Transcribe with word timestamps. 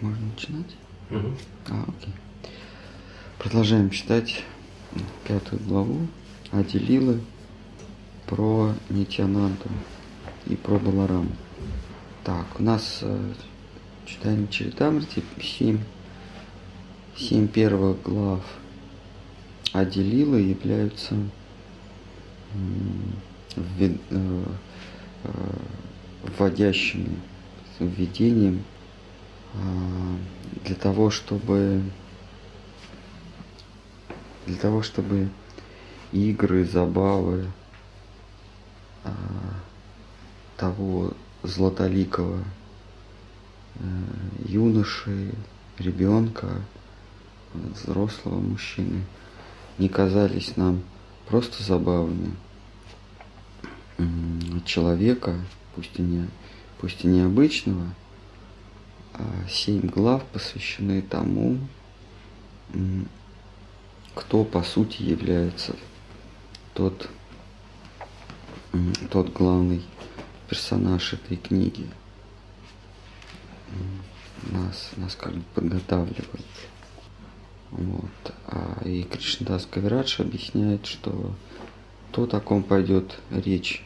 Можно 0.00 0.26
начинать? 0.26 0.76
Мгм. 1.10 1.36
А, 1.68 1.82
окей. 1.82 2.14
Продолжаем 3.38 3.90
читать 3.90 4.42
пятую 5.24 5.62
главу 5.62 6.06
Аделилы 6.52 7.20
про 8.26 8.72
Нитянанту 8.88 9.68
и 10.46 10.56
про 10.56 10.78
Балараму. 10.78 11.32
Так, 12.24 12.46
у 12.58 12.62
нас 12.62 13.00
э, 13.02 13.32
читаем 14.06 14.48
Чаритамрити, 14.48 15.22
семь, 15.42 15.80
семь 17.16 17.48
первых 17.48 18.02
глав 18.02 18.42
Аделилы 19.72 20.40
являются 20.40 21.14
э, 22.54 23.94
э, 24.10 24.44
вводящими, 26.38 27.16
введением 27.78 28.64
для 30.64 30.74
того, 30.74 31.10
чтобы 31.10 31.82
для 34.46 34.56
того, 34.56 34.82
чтобы 34.82 35.28
игры, 36.12 36.64
забавы 36.64 37.46
а, 39.04 39.12
того 40.56 41.12
златоликого 41.42 42.42
э, 43.76 43.80
юноши, 44.46 45.32
ребенка, 45.78 46.62
взрослого 47.54 48.40
мужчины 48.40 49.04
не 49.78 49.88
казались 49.88 50.56
нам 50.56 50.82
просто 51.28 51.62
забавами 51.62 52.34
человека, 54.64 55.38
пусть 55.74 55.98
и 55.98 56.02
не, 56.02 56.28
пусть 56.78 57.04
и 57.04 57.08
необычного, 57.08 57.94
семь 59.48 59.88
глав 59.88 60.24
посвящены 60.26 61.02
тому, 61.02 61.58
кто 64.14 64.44
по 64.44 64.62
сути 64.62 65.02
является 65.02 65.76
тот, 66.74 67.08
тот 69.10 69.32
главный 69.32 69.82
персонаж 70.48 71.12
этой 71.12 71.36
книги. 71.36 71.86
Нас, 74.42 74.90
нас 74.96 75.14
как 75.14 75.34
бы 75.34 75.42
подготавливает. 75.54 76.46
Вот. 77.70 78.34
А 78.46 78.80
и 78.84 79.02
Кришнадас 79.04 79.66
Кавирадж 79.66 80.20
объясняет, 80.20 80.86
что 80.86 81.34
то, 82.10 82.24
о 82.24 82.40
ком 82.40 82.62
пойдет 82.62 83.20
речь 83.30 83.84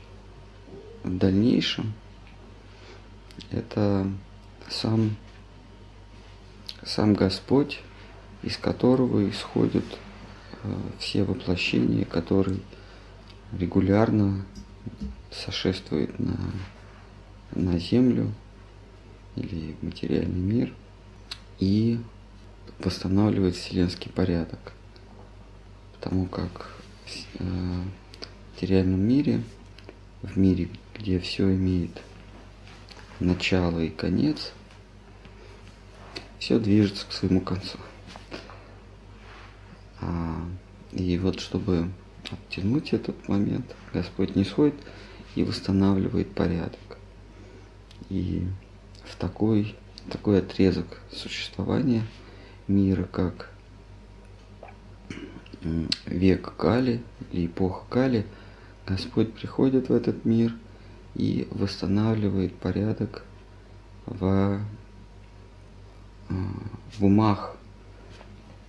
в 1.03 1.17
дальнейшем, 1.19 1.93
это 3.51 4.11
сам, 4.70 5.17
сам 6.85 7.15
Господь, 7.15 7.81
из 8.43 8.57
которого 8.57 9.29
исходят 9.29 9.85
э, 10.63 10.75
все 10.99 11.25
воплощения, 11.25 12.05
который 12.05 12.63
регулярно 13.59 14.45
сошествует 15.31 16.19
на, 16.19 16.39
на 17.53 17.79
землю 17.79 18.33
или 19.37 19.77
материальный 19.81 20.41
мир 20.41 20.75
и 21.59 21.99
восстанавливает 22.79 23.57
вселенский 23.57 24.11
порядок. 24.11 24.73
Потому 25.95 26.27
как 26.27 26.71
э, 27.39 27.45
в 27.45 28.55
материальном 28.55 29.01
мире, 29.01 29.43
в 30.23 30.37
мире, 30.37 30.69
где 30.95 31.19
все 31.19 31.53
имеет 31.55 32.03
начало 33.21 33.81
и 33.81 33.89
конец, 33.89 34.53
все 36.45 36.59
движется 36.59 37.06
к 37.06 37.12
своему 37.12 37.41
концу. 37.41 37.78
А, 40.03 40.45
и 40.92 41.17
вот 41.17 41.41
чтобы 41.41 41.89
оттянуть 42.31 42.92
этот 42.92 43.29
момент, 43.29 43.74
Господь 43.95 44.36
не 44.36 44.45
сходит 44.45 44.74
и 45.36 45.42
восстанавливает 45.42 46.35
порядок. 46.35 46.98
И 48.11 48.46
в 49.05 49.17
такой, 49.17 49.74
такой 50.11 50.41
отрезок 50.41 51.01
существования 51.11 52.02
мира, 52.69 53.05
как 53.05 53.51
век 56.05 56.55
Кали 56.58 57.02
или 57.33 57.46
эпоха 57.46 57.86
Кали, 57.89 58.27
Господь 58.86 59.33
приходит 59.33 59.89
в 59.89 59.95
этот 59.95 60.27
мир 60.27 60.55
и 61.14 61.48
восстанавливает 61.52 62.55
порядок 62.55 63.24
в, 64.05 64.27
э, 64.27 64.61
в 66.98 67.05
умах, 67.05 67.56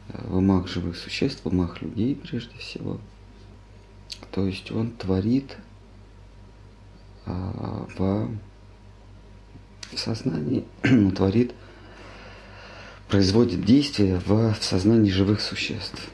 э, 0.10 0.28
в 0.28 0.38
умах 0.38 0.68
живых 0.68 0.96
существ, 0.98 1.44
в 1.44 1.48
умах 1.48 1.82
людей 1.82 2.16
прежде 2.16 2.58
всего. 2.58 3.00
То 4.32 4.46
есть 4.46 4.72
он 4.72 4.92
творит 4.92 5.58
а, 7.26 7.88
в, 7.98 8.30
сознании, 9.96 10.66
творит, 11.16 11.54
производит 13.08 13.64
действия 13.64 14.22
в, 14.26 14.56
сознании 14.62 15.12
живых 15.12 15.42
существ. 15.42 16.10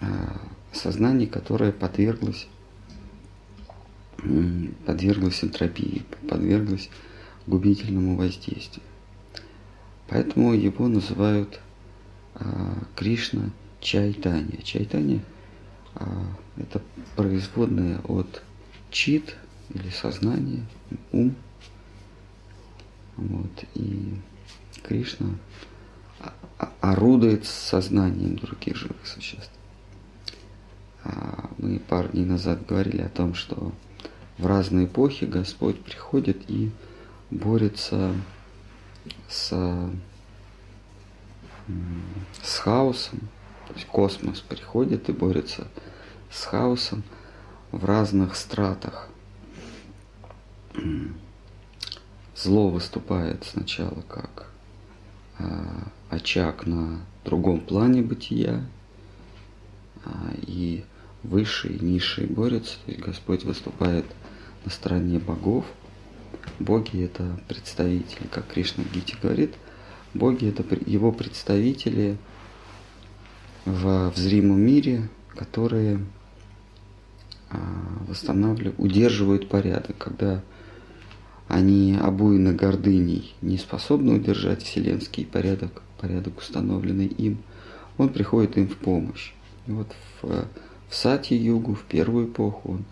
А, 0.00 0.40
Сознание, 0.72 1.26
которое 1.26 1.72
подверглось 1.72 2.46
подверглась 4.86 5.42
энтропии, 5.42 6.02
подверглась 6.28 6.90
губительному 7.46 8.16
воздействию. 8.16 8.84
Поэтому 10.10 10.54
его 10.54 10.88
называют 10.88 11.60
а, 12.34 12.78
Кришна 12.96 13.50
Чайтанья. 13.80 14.60
Чайтанья 14.62 15.22
а, 15.94 16.26
это 16.56 16.82
производная 17.14 18.00
от 18.00 18.42
чит 18.90 19.36
или 19.72 19.88
сознание, 19.90 20.66
ум. 21.12 21.36
Вот, 23.16 23.64
и 23.74 24.14
Кришна 24.82 25.28
а- 26.18 26.34
а- 26.58 26.72
орудует 26.80 27.46
сознанием 27.46 28.34
других 28.34 28.76
живых 28.76 29.06
существ. 29.06 29.52
А, 31.04 31.50
Мы 31.58 31.78
пару 31.78 32.08
дней 32.08 32.24
назад 32.24 32.66
говорили 32.66 33.02
о 33.02 33.08
том, 33.08 33.34
что 33.34 33.72
в 34.38 34.46
разные 34.46 34.86
эпохи 34.86 35.24
Господь 35.24 35.80
приходит 35.80 36.50
и 36.50 36.72
борется 37.30 38.12
с, 39.28 39.54
с 42.42 42.58
хаосом. 42.58 43.20
То 43.68 43.74
есть 43.74 43.86
космос 43.86 44.40
приходит 44.40 45.08
и 45.08 45.12
борется 45.12 45.68
с 46.30 46.44
хаосом 46.44 47.02
в 47.70 47.84
разных 47.84 48.36
стратах. 48.36 49.08
Зло 52.36 52.68
выступает 52.68 53.44
сначала 53.44 54.02
как 54.08 54.50
а, 55.38 55.88
очаг 56.08 56.66
на 56.66 57.00
другом 57.24 57.60
плане 57.60 58.02
бытия, 58.02 58.64
а, 60.04 60.32
и 60.46 60.84
высшие 61.22 61.76
и 61.76 61.84
низшие 61.84 62.26
борются, 62.26 62.78
то 62.84 62.92
есть 62.92 63.04
Господь 63.04 63.44
выступает 63.44 64.06
на 64.64 64.70
стороне 64.70 65.18
богов. 65.18 65.64
Боги 66.58 67.04
это 67.04 67.40
представители, 67.48 68.26
как 68.30 68.46
Кришна 68.48 68.84
в 68.84 68.92
Гите 68.92 69.16
говорит, 69.20 69.54
боги 70.14 70.48
это 70.48 70.64
его 70.86 71.12
представители 71.12 72.16
в, 73.64 74.10
в 74.10 74.16
зримом 74.16 74.60
мире, 74.60 75.08
которые 75.34 76.00
а, 77.50 77.58
восстанавливают, 78.06 78.78
удерживают 78.78 79.48
порядок, 79.48 79.96
когда 79.98 80.42
они 81.48 81.98
обуены 82.00 82.52
гордыней, 82.52 83.34
не 83.42 83.58
способны 83.58 84.14
удержать 84.14 84.62
вселенский 84.62 85.26
порядок, 85.26 85.82
порядок, 86.00 86.38
установленный 86.38 87.06
им, 87.06 87.38
он 87.98 88.10
приходит 88.10 88.56
им 88.56 88.68
в 88.68 88.76
помощь. 88.76 89.32
И 89.66 89.72
вот 89.72 89.88
в, 90.22 90.46
в 90.88 90.94
Сати-югу, 90.94 91.74
в 91.74 91.82
первую 91.82 92.28
эпоху, 92.28 92.74
он, 92.74 92.84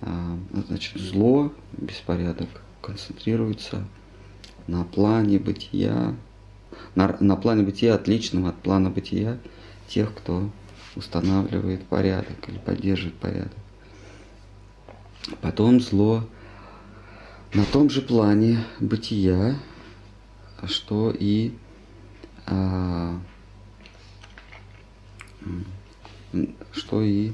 значит, 0.00 1.00
зло, 1.00 1.52
беспорядок 1.72 2.48
концентрируется 2.82 3.84
на 4.66 4.84
плане 4.84 5.38
бытия, 5.38 6.14
на, 6.94 7.16
на 7.20 7.36
плане 7.36 7.62
бытия, 7.62 7.94
отличном 7.94 8.46
от 8.46 8.56
плана 8.56 8.90
бытия 8.90 9.38
тех, 9.88 10.14
кто 10.14 10.50
устанавливает 10.94 11.86
порядок 11.86 12.48
или 12.48 12.58
поддерживает 12.58 13.14
порядок. 13.16 13.58
Потом 15.40 15.80
зло 15.80 16.24
на 17.54 17.64
том 17.64 17.90
же 17.90 18.02
плане 18.02 18.64
бытия, 18.80 19.56
что 20.64 21.14
и 21.16 21.52
а, 22.46 23.18
что 26.72 27.02
и 27.02 27.32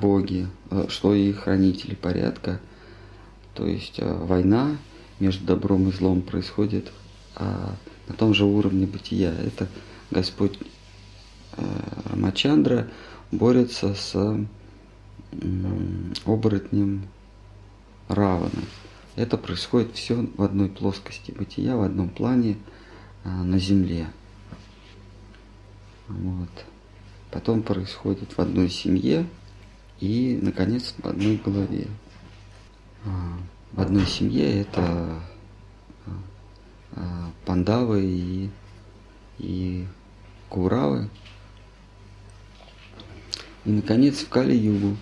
боги, 0.00 0.48
э, 0.70 0.86
что 0.88 1.14
и 1.14 1.32
хранители 1.32 1.94
порядка. 1.94 2.60
То 3.54 3.66
есть 3.66 3.98
э, 3.98 4.12
война 4.12 4.76
между 5.18 5.44
добром 5.44 5.88
и 5.88 5.92
злом 5.92 6.22
происходит 6.22 6.90
а, 7.36 7.74
на 8.08 8.14
том 8.14 8.32
же 8.32 8.44
уровне 8.46 8.86
бытия. 8.86 9.32
Это 9.32 9.68
Господь 10.10 10.58
э, 11.56 11.62
Рамачандра 12.10 12.88
борется 13.30 13.94
с 13.94 14.16
оборотнем 16.24 17.06
Раваны. 18.08 18.64
Это 19.14 19.36
происходит 19.36 19.94
все 19.94 20.26
в 20.36 20.42
одной 20.42 20.68
плоскости 20.70 21.32
бытия, 21.32 21.76
в 21.76 21.82
одном 21.82 22.08
плане 22.08 22.56
на 23.24 23.58
Земле. 23.58 24.08
Вот. 26.08 26.48
Потом 27.30 27.62
происходит 27.62 28.32
в 28.36 28.40
одной 28.40 28.70
семье 28.70 29.26
и, 30.00 30.38
наконец, 30.40 30.94
в 30.96 31.06
одной 31.06 31.36
голове. 31.36 31.86
А, 33.04 33.38
в 33.72 33.80
одной 33.80 34.06
семье 34.06 34.62
это 34.62 35.20
а, 36.96 37.30
пандавы 37.44 38.02
и, 38.02 38.50
и 39.38 39.86
куравы. 40.48 41.10
И, 43.66 43.70
наконец, 43.70 44.20
в 44.20 44.28
Кали-Югу 44.30 44.96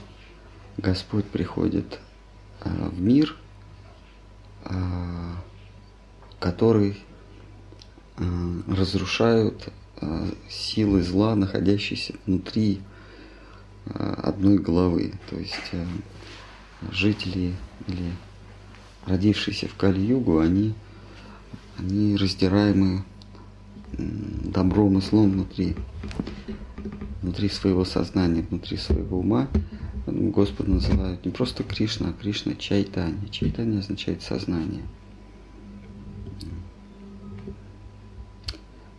Господь 0.78 1.26
приходит 1.26 2.00
а, 2.60 2.90
в 2.90 3.00
мир, 3.00 3.36
который 6.40 6.98
разрушают 8.66 9.72
силы 10.50 11.02
зла, 11.02 11.36
находящиеся 11.36 12.16
внутри 12.26 12.82
одной 13.94 14.58
головы. 14.58 15.12
То 15.30 15.36
есть 15.36 15.72
жители 16.90 17.54
или 17.86 18.12
родившиеся 19.06 19.68
в 19.68 19.74
Кали-Югу, 19.74 20.38
они, 20.38 20.74
они 21.78 22.16
раздираемы 22.16 23.04
добром 23.96 24.98
и 24.98 25.00
злом 25.00 25.30
внутри, 25.30 25.76
внутри 27.22 27.48
своего 27.48 27.84
сознания, 27.84 28.42
внутри 28.42 28.76
своего 28.76 29.20
ума. 29.20 29.48
Господа 30.06 30.70
называют 30.70 31.24
не 31.24 31.30
просто 31.30 31.62
Кришна, 31.64 32.10
а 32.10 32.12
Кришна 32.12 32.54
Чайтани. 32.54 33.28
Чайтани 33.28 33.78
означает 33.78 34.22
сознание. 34.22 34.82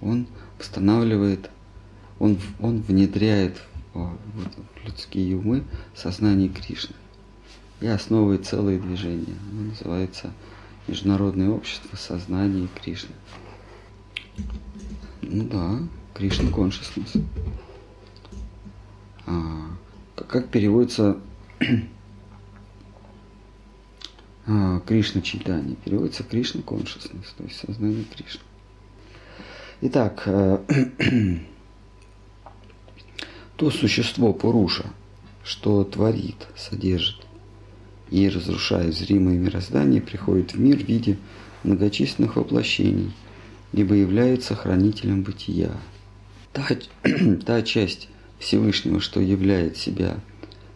Он 0.01 0.27
восстанавливает, 0.57 1.49
он, 2.19 2.37
он 2.59 2.81
внедряет 2.81 3.61
в, 3.93 3.99
в 3.99 4.85
людские 4.85 5.37
умы 5.37 5.63
сознание 5.95 6.49
Кришны 6.49 6.95
и 7.81 7.87
основывает 7.87 8.45
целое 8.45 8.79
движение. 8.79 9.35
Оно 9.51 9.69
называется 9.69 10.31
Международное 10.87 11.49
общество 11.49 11.95
сознания 11.95 12.67
Кришны. 12.81 13.15
Ну 15.21 15.43
да, 15.45 15.79
Кришна 16.13 16.49
Consciousness. 16.49 17.23
А, 19.25 19.67
как 20.27 20.49
переводится 20.49 21.19
а, 24.47 24.79
Кришна 24.81 25.21
читание? 25.21 25.75
Переводится 25.75 26.23
Кришна 26.23 26.61
Consciousness, 26.61 27.27
то 27.37 27.43
есть 27.43 27.59
сознание 27.59 28.03
Кришны. 28.03 28.41
Итак, 29.81 30.23
э, 30.25 30.59
то 33.59 33.69
существо 33.71 34.31
Пуруша, 34.31 34.85
что 35.43 35.83
творит, 35.83 36.47
содержит 36.55 37.17
и, 38.09 38.29
разрушая 38.29 38.89
зримое 38.93 39.37
мироздание, 39.37 40.01
приходит 40.01 40.53
в 40.53 40.59
мир 40.59 40.77
в 40.77 40.87
виде 40.87 41.17
многочисленных 41.65 42.37
воплощений, 42.37 43.11
либо 43.73 43.95
является 43.95 44.55
хранителем 44.55 45.23
бытия. 45.23 45.71
Та, 46.53 46.65
та 47.45 47.61
часть 47.61 48.07
Всевышнего, 48.39 49.01
что 49.01 49.19
являет 49.19 49.75
себя, 49.75 50.21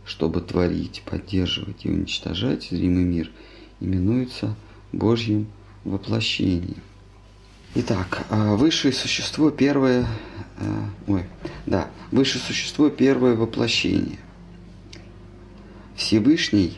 чтобы 0.03 0.41
творить, 0.41 1.03
поддерживать 1.05 1.85
и 1.85 1.89
уничтожать 1.89 2.67
зримый 2.69 3.05
мир, 3.05 3.31
именуется 3.79 4.57
Божьим 4.91 5.47
воплощением. 5.85 6.81
Итак, 7.75 8.27
а 8.29 8.55
высшее 8.55 8.93
существо 8.93 9.49
первое, 9.49 10.05
а, 10.59 10.89
ой, 11.07 11.25
да, 11.65 11.89
высшее 12.11 12.43
существо 12.43 12.91
первое 12.91 13.33
воплощение. 13.35 14.19
Всевышний 15.95 16.77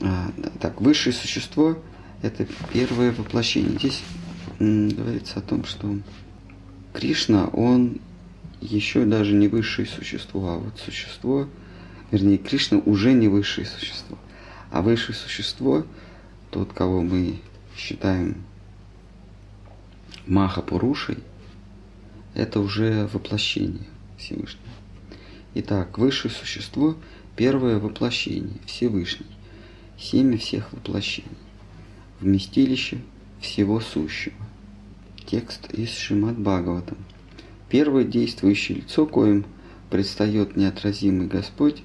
а, 0.00 0.32
так, 0.58 0.80
высшее 0.80 1.14
существо– 1.14 1.76
это 2.22 2.46
первое 2.72 3.12
воплощение. 3.12 3.78
Здесь 3.78 4.02
говорится 4.58 5.40
о 5.40 5.42
том, 5.42 5.66
что 5.66 5.98
Кришна, 6.94 7.48
он 7.48 8.00
еще 8.62 9.04
даже 9.04 9.34
не 9.34 9.48
высшее 9.48 9.86
существо, 9.86 10.48
а 10.48 10.56
вот 10.56 10.80
существо, 10.82 11.46
вернее, 12.10 12.38
Кришна 12.38 12.78
уже 12.78 13.12
не 13.12 13.28
высшее 13.28 13.66
существо. 13.66 14.16
А 14.70 14.80
высшее 14.80 15.14
существо, 15.14 15.84
тот, 16.50 16.72
кого 16.72 17.02
мы 17.02 17.40
считаем 17.76 18.44
Махапурушей, 20.26 21.18
это 22.34 22.60
уже 22.60 23.08
воплощение 23.12 23.86
Всевышнего. 24.18 24.64
Итак, 25.54 25.98
высшее 25.98 26.32
существо– 26.32 26.96
первое 27.36 27.78
воплощение, 27.78 28.58
Всевышний 28.66 29.26
семя 29.98 30.36
всех 30.38 30.72
воплощений, 30.72 31.28
вместилище 32.20 32.98
всего 33.40 33.80
сущего. 33.80 34.34
Текст 35.26 35.72
из 35.72 35.96
Шимат 35.96 36.38
Бхагаватам. 36.38 36.98
Первое 37.68 38.04
действующее 38.04 38.78
лицо, 38.78 39.06
коим 39.06 39.46
предстает 39.90 40.56
неотразимый 40.56 41.26
Господь, 41.26 41.82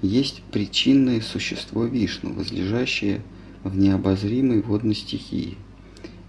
есть 0.00 0.42
причинное 0.50 1.20
существо 1.20 1.84
Вишну, 1.84 2.32
возлежащее 2.32 3.22
в 3.62 3.76
необозримой 3.76 4.62
водной 4.62 4.94
стихии. 4.94 5.56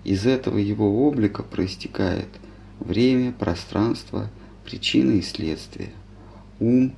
Из 0.04 0.26
этого 0.26 0.58
его 0.58 1.08
облика 1.08 1.44
проистекает 1.44 2.28
время, 2.80 3.32
пространство, 3.32 4.30
причины 4.66 5.20
и 5.20 5.22
следствия, 5.22 5.92
ум, 6.60 6.94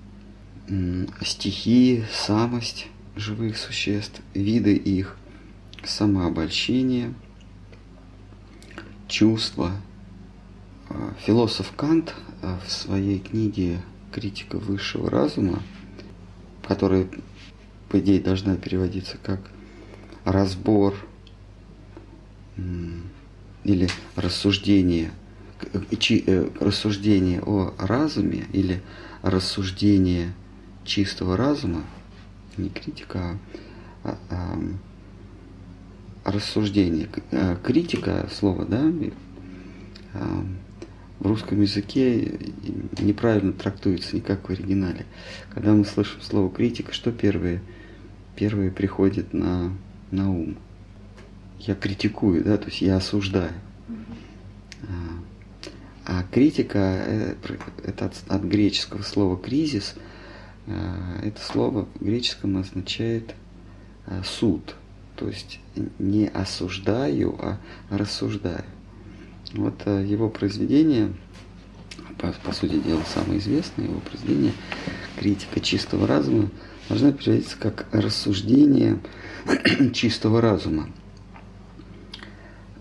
стихии, 1.22 2.06
самость, 2.12 2.88
живых 3.16 3.58
существ, 3.58 4.22
виды 4.34 4.76
их, 4.76 5.18
самообольщение, 5.84 7.14
чувства. 9.08 9.72
А, 10.90 11.14
философ 11.26 11.72
Кант 11.76 12.14
а, 12.42 12.60
в 12.66 12.72
своей 12.72 13.20
книге 13.20 13.80
«Критика 14.12 14.58
высшего 14.58 15.10
разума», 15.10 15.62
которая, 16.68 17.08
по 17.90 18.00
идее, 18.00 18.20
должна 18.20 18.56
переводиться 18.56 19.18
как 19.22 19.40
разбор 20.24 20.96
или 23.64 23.90
рассуждение, 24.16 25.12
э, 25.62 26.50
рассуждение 26.60 27.42
о 27.42 27.74
разуме 27.78 28.46
или 28.54 28.82
рассуждение 29.22 30.34
чистого 30.84 31.38
разума– 31.38 31.84
не 32.58 32.70
критика, 32.70 33.38
а, 34.04 34.18
а, 34.30 34.60
рассуждение. 36.24 37.10
А, 37.32 37.56
критика 37.58 38.28
слово, 38.32 38.66
да, 38.66 38.92
в 41.20 41.28
русском 41.28 41.62
языке 41.62 42.40
неправильно 43.00 43.54
трактуется, 43.54 44.16
не 44.16 44.22
как 44.22 44.48
в 44.48 44.52
оригинале. 44.52 45.06
Когда 45.54 45.74
мы 45.74 45.86
слышим 45.86 46.22
слово 46.22 46.50
критика, 46.50 46.94
что 46.94 47.12
первое, 47.12 47.62
первое 48.36 48.70
приходит 48.70 49.34
на, 49.34 49.72
на 50.12 50.32
ум? 50.32 50.58
Я 51.60 51.76
критикую, 51.76 52.44
да, 52.44 52.58
то 52.58 52.66
есть 52.66 52.82
я 52.82 52.98
осуждаю. 52.98 53.54
А, 54.84 56.20
а 56.20 56.24
критика 56.32 56.80
э, 56.80 57.36
это 57.84 58.06
от, 58.06 58.24
от 58.28 58.44
греческого 58.44 59.02
слова 59.02 59.38
кризис– 59.38 59.96
Э, 60.68 61.20
это 61.24 61.42
слово 61.42 61.88
в 61.96 62.04
греческом 62.04 62.58
означает 62.58 63.36
э, 64.08 64.22
суд. 64.24 64.76
То 65.16 65.28
есть 65.28 65.60
не 65.98 66.28
осуждаю, 66.28 67.38
а 67.40 67.58
рассуждаю. 67.90 68.66
Вот 69.54 69.86
его 69.86 70.30
произведение, 70.30 71.14
по, 72.18 72.34
по 72.44 72.52
сути 72.52 72.80
дела, 72.80 73.02
самое 73.14 73.40
известное 73.40 73.86
его 73.86 74.00
произведение 74.02 74.52
«Критика 75.18 75.62
чистого 75.62 76.06
разума» 76.06 76.50
должна 76.90 77.14
переводиться 77.14 77.56
как 77.58 77.86
«рассуждение 77.94 79.00
чистого 79.94 80.42
разума». 80.42 80.90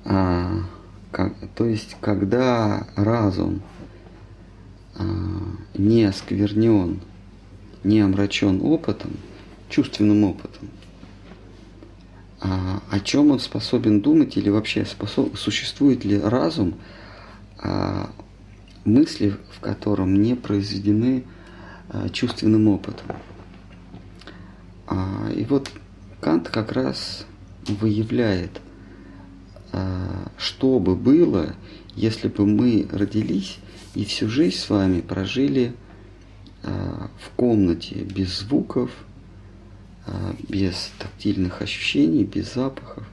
А, 0.05 0.61
как, 1.11 1.35
то 1.55 1.65
есть, 1.65 1.97
когда 2.01 2.87
разум 2.97 3.63
а, 4.97 5.05
не 5.75 6.05
осквернен 6.05 7.01
не 7.85 8.01
омрачен 8.01 8.61
опытом, 8.63 9.13
чувственным 9.69 10.25
опытом, 10.25 10.71
а, 12.41 12.83
о 12.91 13.01
чем 13.01 13.31
он 13.31 13.39
способен 13.39 14.01
думать 14.01 14.37
или 14.37 14.49
вообще 14.49 14.85
способ, 14.85 15.37
существует 15.37 16.05
ли 16.05 16.19
разум, 16.19 16.75
а, 17.59 18.11
мысли 18.85 19.37
в 19.53 19.61
котором 19.61 20.21
не 20.23 20.35
произведены 20.35 21.25
а, 21.89 22.09
чувственным 22.09 22.69
опытом. 22.69 23.07
А, 24.87 25.31
и 25.35 25.45
вот 25.45 25.71
Кант 26.21 26.49
как 26.49 26.73
раз 26.73 27.27
выявляет, 27.67 28.61
что 30.37 30.79
бы 30.79 30.95
было, 30.95 31.55
если 31.97 32.29
бы 32.29 32.47
мы 32.47 32.87
родились 32.91 33.59
и 33.95 34.05
всю 34.05 34.29
жизнь 34.29 34.57
с 34.57 34.69
вами 34.69 35.01
прожили 35.01 35.75
а, 36.63 37.11
в 37.21 37.31
комнате 37.37 37.97
без 38.03 38.41
звуков, 38.41 38.91
а, 40.07 40.35
без 40.49 40.91
тактильных 40.99 41.63
ощущений, 41.63 42.25
без 42.25 42.55
запахов. 42.55 43.05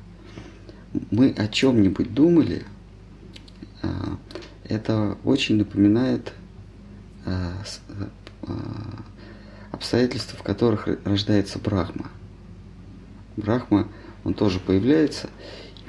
Мы 1.11 1.29
о 1.31 1.47
чем-нибудь 1.47 2.13
думали, 2.13 2.63
а, 3.81 4.17
это 4.63 5.17
очень 5.23 5.57
напоминает 5.57 6.33
обстоятельства, 9.71 10.39
в 10.39 10.41
которых 10.41 10.87
рождается 11.05 11.59
Брахма. 11.59 12.09
Брахма, 13.37 13.87
он 14.23 14.33
тоже 14.33 14.59
появляется, 14.59 15.29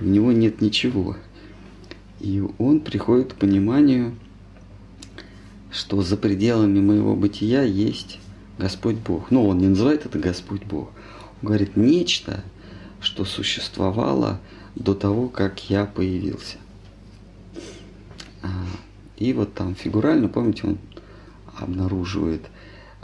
у 0.03 0.09
него 0.09 0.33
нет 0.33 0.61
ничего. 0.61 1.17
И 2.21 2.43
он 2.59 2.81
приходит 2.81 3.33
к 3.33 3.37
пониманию, 3.37 4.17
что 5.71 6.03
за 6.03 6.17
пределами 6.17 6.81
моего 6.81 7.17
бытия 7.17 7.63
есть 7.63 8.19
Господь 8.59 8.97
Бог. 8.97 9.31
Но 9.31 9.47
он 9.47 9.59
не 9.59 9.69
называет 9.69 10.05
это 10.07 10.19
Господь 10.19 10.65
Бог. 10.65 10.91
Он 11.41 11.49
говорит 11.49 11.77
нечто, 11.77 12.45
что 13.01 13.25
существовало 13.25 14.41
до 14.75 14.95
того, 14.95 15.29
как 15.29 15.71
я 15.71 15.85
появился. 15.85 16.59
А, 18.43 18.49
и 19.17 19.33
вот 19.33 19.55
там 19.55 19.75
фигурально, 19.75 20.29
помните, 20.29 20.67
он 20.67 20.79
обнаруживает 21.57 22.47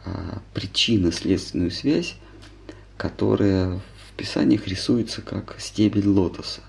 а, 0.05 0.41
причинно-следственную 0.55 1.71
связь, 1.71 2.17
которая 2.97 3.77
в 3.79 4.17
Писаниях 4.17 4.67
рисуется 4.67 5.23
как 5.23 5.57
стебель 5.59 6.09
лотоса. 6.09 6.61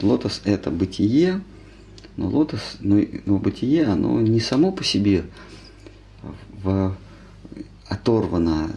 Лотос– 0.00 0.42
это 0.44 0.70
бытие, 0.70 1.40
но 2.16 2.28
лотос, 2.28 2.76
но, 2.80 3.00
но 3.26 3.38
бытие, 3.38 3.86
оно 3.86 4.20
не 4.20 4.40
само 4.40 4.72
по 4.72 4.84
себе 4.84 5.24
в, 6.62 6.96
оторвано, 7.86 8.70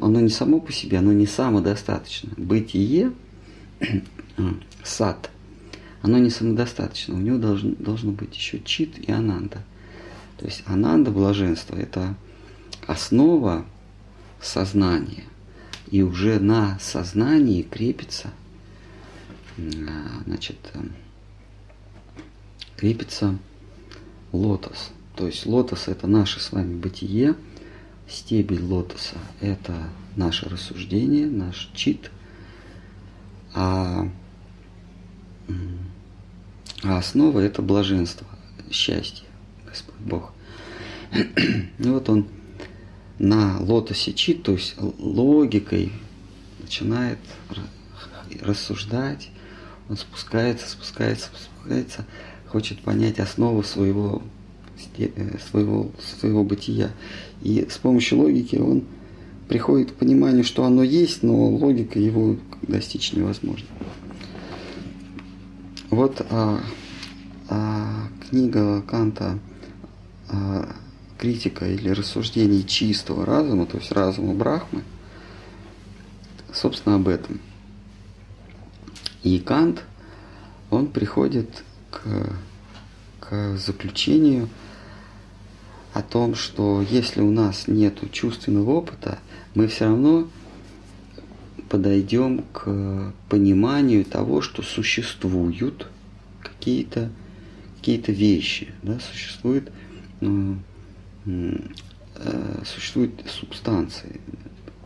оно 0.00 0.20
не 0.20 0.28
само 0.28 0.60
по 0.60 0.72
себе, 0.72 0.98
оно 0.98 1.12
не 1.12 1.26
самодостаточно. 1.26 2.30
Бытие, 2.36 3.12
сад, 4.84 5.30
оно 6.02 6.18
не 6.18 6.30
самодостаточно. 6.30 7.14
У 7.14 7.20
него 7.20 7.38
должен, 7.38 7.76
должно 7.78 8.12
быть 8.12 8.34
еще 8.36 8.60
чит 8.60 8.98
и 8.98 9.10
ананда. 9.10 9.62
То 10.38 10.44
есть 10.44 10.62
ананда, 10.66 11.10
блаженство, 11.10 11.76
это 11.76 12.14
основа 12.86 13.64
сознания. 14.40 15.24
И 15.90 16.02
уже 16.02 16.38
на 16.40 16.78
сознании 16.80 17.62
крепится, 17.62 18.30
значит, 19.56 20.56
крепится 22.76 23.38
лотос. 24.32 24.90
То 25.16 25.26
есть 25.26 25.46
лотос 25.46 25.88
это 25.88 26.06
наше 26.06 26.40
с 26.40 26.52
вами 26.52 26.78
бытие, 26.78 27.36
стебель 28.08 28.62
лотоса 28.62 29.16
это 29.40 29.88
наше 30.14 30.48
рассуждение, 30.48 31.26
наш 31.26 31.70
чит, 31.74 32.10
а, 33.54 34.08
а 36.82 36.98
основа 36.98 37.40
это 37.40 37.62
блаженство, 37.62 38.26
счастье, 38.70 39.26
Господь 39.66 39.96
Бог. 40.00 40.32
И 41.12 41.62
вот 41.88 42.08
он 42.10 42.28
на 43.18 43.58
лотосе 43.60 44.12
чит, 44.12 44.42
то 44.42 44.52
есть 44.52 44.74
логикой 44.98 45.92
начинает 46.60 47.18
рассуждать, 48.42 49.30
он 49.88 49.96
спускается, 49.96 50.68
спускается, 50.68 51.30
спускается, 51.34 52.04
хочет 52.48 52.80
понять 52.80 53.20
основу 53.20 53.62
своего, 53.62 54.22
э, 54.98 55.38
своего, 55.50 55.90
своего 56.20 56.44
бытия. 56.44 56.90
И 57.42 57.66
с 57.70 57.78
помощью 57.78 58.18
логики 58.18 58.56
он 58.56 58.84
приходит 59.48 59.92
к 59.92 59.94
пониманию, 59.94 60.44
что 60.44 60.64
оно 60.64 60.82
есть, 60.82 61.22
но 61.22 61.48
логика 61.48 61.98
его 61.98 62.36
достичь 62.62 63.12
невозможно. 63.12 63.68
Вот 65.90 66.26
а, 66.30 66.60
а, 67.48 68.08
книга 68.28 68.82
Канта 68.82 69.38
а, 70.28 70.74
«Критика 71.16 71.68
или 71.68 71.90
рассуждение 71.90 72.64
чистого 72.64 73.24
разума», 73.24 73.66
то 73.66 73.78
есть 73.78 73.92
разума 73.92 74.34
Брахмы, 74.34 74.82
собственно, 76.52 76.96
об 76.96 77.06
этом. 77.06 77.40
И 79.26 79.40
Кант, 79.40 79.82
он 80.70 80.86
приходит 80.86 81.64
к, 81.90 82.00
к 83.18 83.56
заключению 83.56 84.48
о 85.94 86.02
том, 86.02 86.36
что 86.36 86.80
если 86.88 87.22
у 87.22 87.32
нас 87.32 87.66
нет 87.66 87.98
чувственного 88.12 88.70
опыта, 88.70 89.18
мы 89.56 89.66
все 89.66 89.86
равно 89.86 90.28
подойдем 91.68 92.44
к 92.52 93.12
пониманию 93.28 94.04
того, 94.04 94.42
что 94.42 94.62
существуют 94.62 95.88
какие-то 96.40 97.10
какие 97.78 98.00
вещи, 98.06 98.68
да, 98.84 99.00
существует, 99.00 99.72
ну, 100.20 100.58
э, 101.24 102.62
существуют 102.64 103.24
субстанции, 103.28 104.20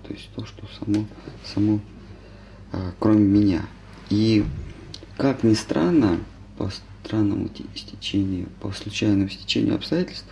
то 0.03 0.15
есть 0.15 0.31
то, 0.35 0.47
что 0.47 0.67
само, 0.79 1.05
само 1.45 1.81
э, 2.73 2.93
кроме 2.99 3.27
меня. 3.27 3.67
И 4.11 4.45
как 5.17 5.45
ни 5.45 5.55
странно, 5.55 6.21
по 6.59 6.71
странному 7.05 7.49
стечению, 7.75 8.49
по 8.61 8.73
случайному 8.73 9.29
стечению 9.29 9.77
обстоятельств, 9.77 10.27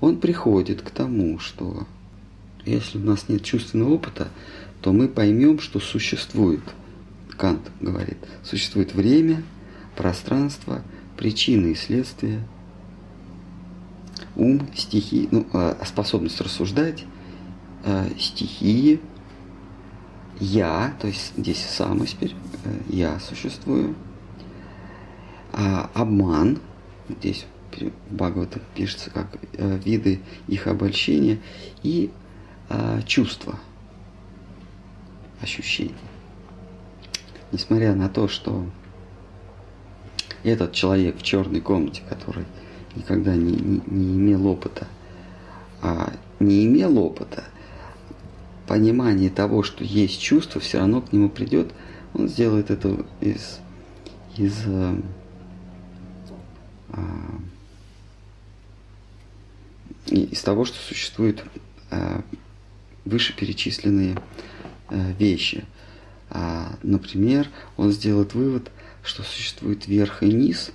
он 0.00 0.18
приходит 0.18 0.82
к 0.82 0.90
тому, 0.90 1.38
что 1.38 1.86
если 2.64 2.98
у 2.98 3.02
нас 3.02 3.28
нет 3.28 3.44
чувственного 3.44 3.94
опыта, 3.94 4.28
то 4.82 4.92
мы 4.92 5.08
поймем, 5.08 5.60
что 5.60 5.78
существует, 5.78 6.62
Кант 7.36 7.70
говорит, 7.80 8.18
существует 8.42 8.94
время, 8.94 9.42
пространство, 9.96 10.82
причины 11.16 11.72
и 11.72 11.74
следствия, 11.74 12.42
ум, 14.36 14.68
стихии, 14.74 15.28
ну, 15.30 15.46
а, 15.52 15.78
способность 15.84 16.40
рассуждать, 16.40 17.04
а, 17.84 18.08
стихии, 18.18 19.00
я, 20.40 20.94
то 21.00 21.06
есть 21.06 21.32
здесь 21.36 21.64
самость, 21.64 22.12
теперь 22.12 22.34
э, 22.64 22.80
я 22.88 23.20
существую, 23.20 23.94
а, 25.52 25.90
обман, 25.94 26.58
здесь 27.08 27.46
Бхагавата 28.10 28.60
пишется 28.74 29.10
как 29.10 29.38
э, 29.52 29.78
виды 29.84 30.20
их 30.48 30.66
обольщения 30.66 31.38
и 31.82 32.10
а, 32.68 33.00
чувства, 33.02 33.58
ощущения. 35.40 35.94
Несмотря 37.52 37.94
на 37.94 38.08
то, 38.08 38.26
что 38.28 38.66
этот 40.42 40.72
человек 40.72 41.18
в 41.18 41.22
черной 41.22 41.60
комнате, 41.60 42.02
который 42.08 42.44
никогда 42.96 43.34
не, 43.34 43.52
не, 43.52 43.82
не 43.86 44.16
имел 44.16 44.46
опыта, 44.46 44.86
а 45.82 46.12
не 46.38 46.66
имел 46.66 46.98
опыта, 46.98 47.44
понимание 48.70 49.30
того, 49.30 49.64
что 49.64 49.82
есть 49.82 50.20
чувство, 50.20 50.60
все 50.60 50.78
равно 50.78 51.02
к 51.02 51.12
нему 51.12 51.28
придет, 51.28 51.72
он 52.14 52.28
сделает 52.28 52.70
это 52.70 53.04
из, 53.20 53.58
из 54.36 54.62
э, 54.64 54.94
а, 56.90 57.40
из 60.06 60.40
того, 60.42 60.64
что 60.64 60.76
существуют 60.76 61.44
а, 61.90 62.22
вышеперечисленные 63.04 64.22
а, 64.88 65.12
вещи. 65.18 65.64
Например, 66.84 67.48
он 67.76 67.90
сделает 67.90 68.34
вывод, 68.34 68.70
что 69.02 69.24
существует 69.24 69.88
верх 69.88 70.22
и 70.22 70.32
низ, 70.32 70.70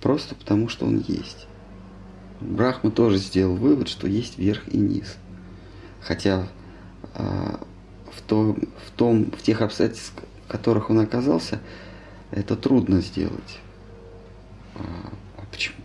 просто 0.00 0.34
потому 0.34 0.70
что 0.70 0.86
он 0.86 1.04
есть. 1.06 1.48
Брахма 2.40 2.90
тоже 2.90 3.18
сделал 3.18 3.56
вывод, 3.56 3.88
что 3.88 4.08
есть 4.08 4.38
верх 4.38 4.66
и 4.68 4.78
низ. 4.78 5.16
Хотя 6.00 6.48
в 7.14 8.22
том, 8.26 8.56
в, 8.86 8.90
том, 8.96 9.30
в 9.30 9.42
тех 9.42 9.62
обстоятельствах, 9.62 10.24
в 10.46 10.50
которых 10.50 10.90
он 10.90 11.00
оказался, 11.00 11.60
это 12.30 12.56
трудно 12.56 13.00
сделать. 13.00 13.58
А, 14.74 14.82
а 15.38 15.42
почему? 15.50 15.76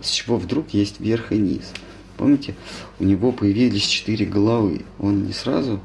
С 0.00 0.10
чего 0.10 0.36
вдруг 0.36 0.70
есть 0.70 1.00
верх 1.00 1.32
и 1.32 1.38
низ? 1.38 1.72
Помните, 2.16 2.54
у 2.98 3.04
него 3.04 3.32
появились 3.32 3.82
четыре 3.82 4.26
головы. 4.26 4.84
Он 4.98 5.24
не 5.24 5.32
сразу 5.32 5.80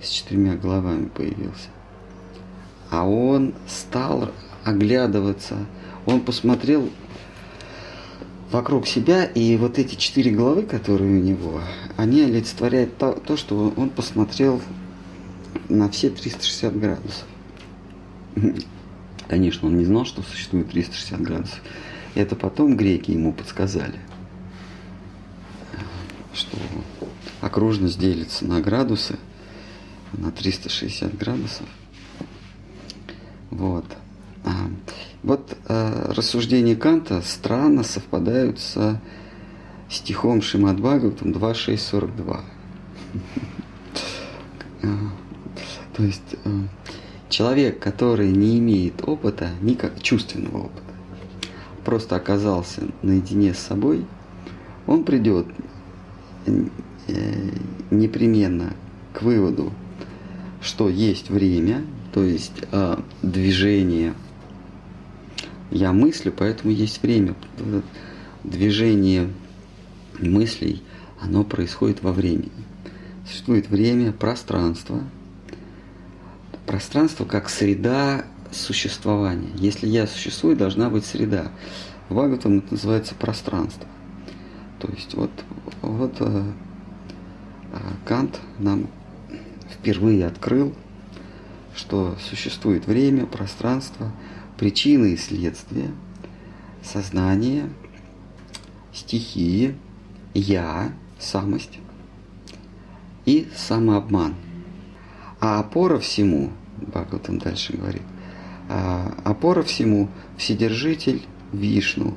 с 0.00 0.08
четырьмя 0.08 0.54
головами 0.54 1.06
появился, 1.06 1.68
а 2.90 3.06
он 3.06 3.54
стал 3.66 4.30
оглядываться, 4.64 5.66
он 6.06 6.20
посмотрел 6.20 6.88
вокруг 8.50 8.86
себя, 8.86 9.24
и 9.24 9.56
вот 9.56 9.78
эти 9.78 9.94
четыре 9.94 10.32
головы, 10.32 10.62
которые 10.62 11.20
у 11.20 11.22
него, 11.22 11.60
они 12.00 12.22
олицетворяют 12.22 12.96
то, 12.96 13.12
то 13.12 13.36
что 13.36 13.74
он 13.76 13.90
посмотрел 13.90 14.60
на 15.68 15.90
все 15.90 16.08
360 16.10 16.78
градусов. 16.78 17.26
Конечно, 19.28 19.68
он 19.68 19.76
не 19.76 19.84
знал, 19.84 20.06
что 20.06 20.22
существует 20.22 20.70
360 20.70 21.20
градусов. 21.20 21.60
Это 22.14 22.36
потом 22.36 22.76
греки 22.76 23.10
ему 23.10 23.32
подсказали, 23.32 24.00
что 26.32 26.56
окружность 27.40 27.98
делится 27.98 28.44
на 28.46 28.60
градусы, 28.60 29.18
на 30.12 30.32
360 30.32 31.16
градусов. 31.16 31.66
Вот. 33.50 33.84
А, 34.44 34.50
вот 35.22 35.56
а, 35.66 36.12
рассуждения 36.14 36.74
Канта 36.74 37.22
странно 37.22 37.84
совпадают 37.84 38.58
со 38.58 39.00
стихом 39.90 40.40
Шимат 40.40 40.78
Бхагаватам 40.80 41.32
2.6.42. 41.32 42.40
А, 44.82 44.86
то 45.94 46.02
есть 46.02 46.36
а, 46.44 46.48
человек, 47.28 47.80
который 47.80 48.30
не 48.30 48.58
имеет 48.58 49.06
опыта, 49.06 49.50
никак 49.60 50.00
чувственного 50.00 50.64
опыта, 50.64 50.94
просто 51.84 52.16
оказался 52.16 52.82
наедине 53.02 53.52
с 53.52 53.58
собой, 53.58 54.06
он 54.86 55.04
придет 55.04 55.46
э, 56.46 57.50
непременно 57.90 58.74
к 59.12 59.22
выводу, 59.22 59.72
что 60.62 60.88
есть 60.88 61.30
время, 61.30 61.82
то 62.12 62.24
есть 62.24 62.62
э, 62.72 62.96
движение. 63.22 64.14
Я 65.70 65.92
мыслю, 65.92 66.32
поэтому 66.36 66.72
есть 66.72 67.02
время. 67.02 67.34
Движение 68.42 69.28
мыслей, 70.28 70.82
оно 71.20 71.44
происходит 71.44 72.02
во 72.02 72.12
времени. 72.12 72.50
Существует 73.26 73.68
время, 73.68 74.12
пространство. 74.12 75.02
Пространство 76.66 77.24
как 77.24 77.48
среда 77.48 78.24
существования. 78.50 79.50
Если 79.56 79.86
я 79.86 80.06
существую, 80.06 80.56
должна 80.56 80.90
быть 80.90 81.04
среда. 81.04 81.50
В 82.08 82.14
Бхагаватам 82.14 82.58
это 82.58 82.72
называется 82.72 83.14
пространство. 83.14 83.86
То 84.80 84.88
есть 84.88 85.14
вот, 85.14 85.30
вот 85.82 86.14
э, 86.20 86.42
Кант 88.04 88.40
нам 88.58 88.88
впервые 89.70 90.26
открыл, 90.26 90.74
что 91.76 92.16
существует 92.28 92.86
время, 92.86 93.26
пространство, 93.26 94.10
причины 94.58 95.12
и 95.12 95.16
следствия, 95.16 95.90
сознание, 96.82 97.68
стихии, 98.92 99.76
я, 100.34 100.92
самость 101.18 101.78
и 103.26 103.48
самообман. 103.56 104.34
А 105.40 105.60
опора 105.60 105.98
всему, 105.98 106.50
Бхагаватам 106.78 107.38
дальше 107.38 107.76
говорит, 107.76 108.02
а 108.68 109.14
опора 109.24 109.62
всему– 109.62 110.08
Вседержитель 110.40 111.22
Вишну, 111.52 112.16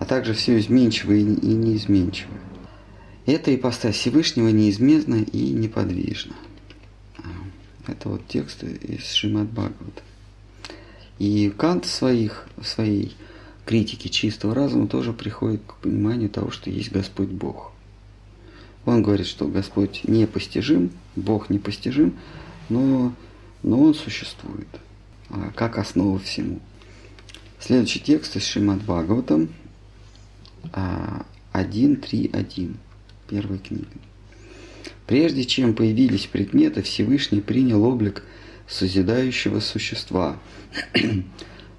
а 0.00 0.04
также 0.04 0.34
все 0.34 0.58
изменчивое 0.58 1.18
и 1.18 1.22
неизменчивое. 1.24 2.40
Это 3.26 3.54
ипостась 3.54 3.94
Всевышнего 3.94 4.48
неизменна 4.48 5.22
и 5.22 5.50
неподвижна. 5.50 6.34
Это 7.86 8.08
вот 8.08 8.26
текст 8.26 8.64
из 8.64 9.12
Шримад 9.12 9.52
Бхагавата. 9.52 10.02
И 11.20 11.48
Кант 11.56 11.84
в, 11.84 11.90
своих, 11.90 12.48
в 12.56 12.66
своей 12.66 13.14
критике 13.70 14.08
чистого 14.08 14.52
разума 14.52 14.88
тоже 14.88 15.12
приходит 15.12 15.62
к 15.64 15.76
пониманию 15.76 16.28
того, 16.28 16.50
что 16.50 16.70
есть 16.70 16.90
Господь 16.90 17.28
Бог. 17.28 17.70
Он 18.84 19.00
говорит, 19.00 19.28
что 19.28 19.46
Господь 19.46 20.00
непостижим, 20.02 20.90
Бог 21.14 21.50
непостижим, 21.50 22.18
но, 22.68 23.14
но 23.62 23.80
Он 23.80 23.94
существует 23.94 24.66
а 25.28 25.52
как 25.54 25.78
основа 25.78 26.18
всему. 26.18 26.58
Следующий 27.60 28.00
текст 28.00 28.34
из 28.34 28.44
Шримад 28.44 28.82
Бхагаватам 28.82 29.50
1.3.1 30.72 32.74
первой 33.28 33.58
книги. 33.58 33.86
Прежде 35.06 35.44
чем 35.44 35.74
появились 35.74 36.26
предметы, 36.26 36.82
Всевышний 36.82 37.40
принял 37.40 37.84
облик 37.84 38.24
созидающего 38.66 39.60
существа, 39.60 40.40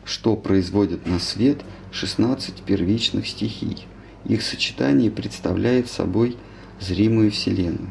что 0.05 0.37
производит 0.37 1.05
на 1.05 1.19
свет 1.19 1.65
16 1.91 2.61
первичных 2.61 3.27
стихий. 3.27 3.85
Их 4.25 4.41
сочетание 4.41 5.11
представляет 5.11 5.89
собой 5.89 6.37
зримую 6.79 7.31
Вселенную. 7.31 7.89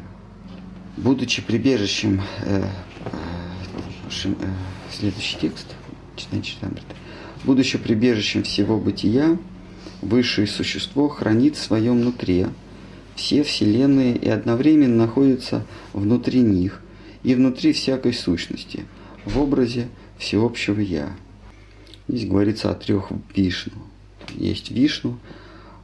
Будучи 0.97 1.41
прибежищем, 1.41 2.21
э, 2.45 2.63
э, 3.05 4.19
э, 4.25 4.33
следующий 4.91 5.37
текст, 5.37 5.67
будучи 7.43 7.77
прибежищем 7.77 8.43
всего 8.43 8.79
бытия, 8.79 9.37
высшее 10.01 10.47
существо 10.47 11.07
хранит 11.07 11.55
в 11.55 11.61
своем 11.61 12.03
нутре 12.03 12.49
все 13.15 13.43
вселенные 13.43 14.15
и 14.15 14.29
одновременно 14.29 15.05
находятся 15.05 15.65
внутри 15.93 16.41
них 16.41 16.81
и 17.23 17.35
внутри 17.35 17.73
всякой 17.73 18.13
сущности, 18.13 18.85
в 19.25 19.39
образе 19.39 19.89
всеобщего 20.17 20.79
Я. 20.79 21.15
Здесь 22.07 22.27
говорится 22.27 22.71
о 22.71 22.75
трех 22.75 23.11
Вишну. 23.35 23.90
Есть 24.35 24.71
Вишну, 24.71 25.17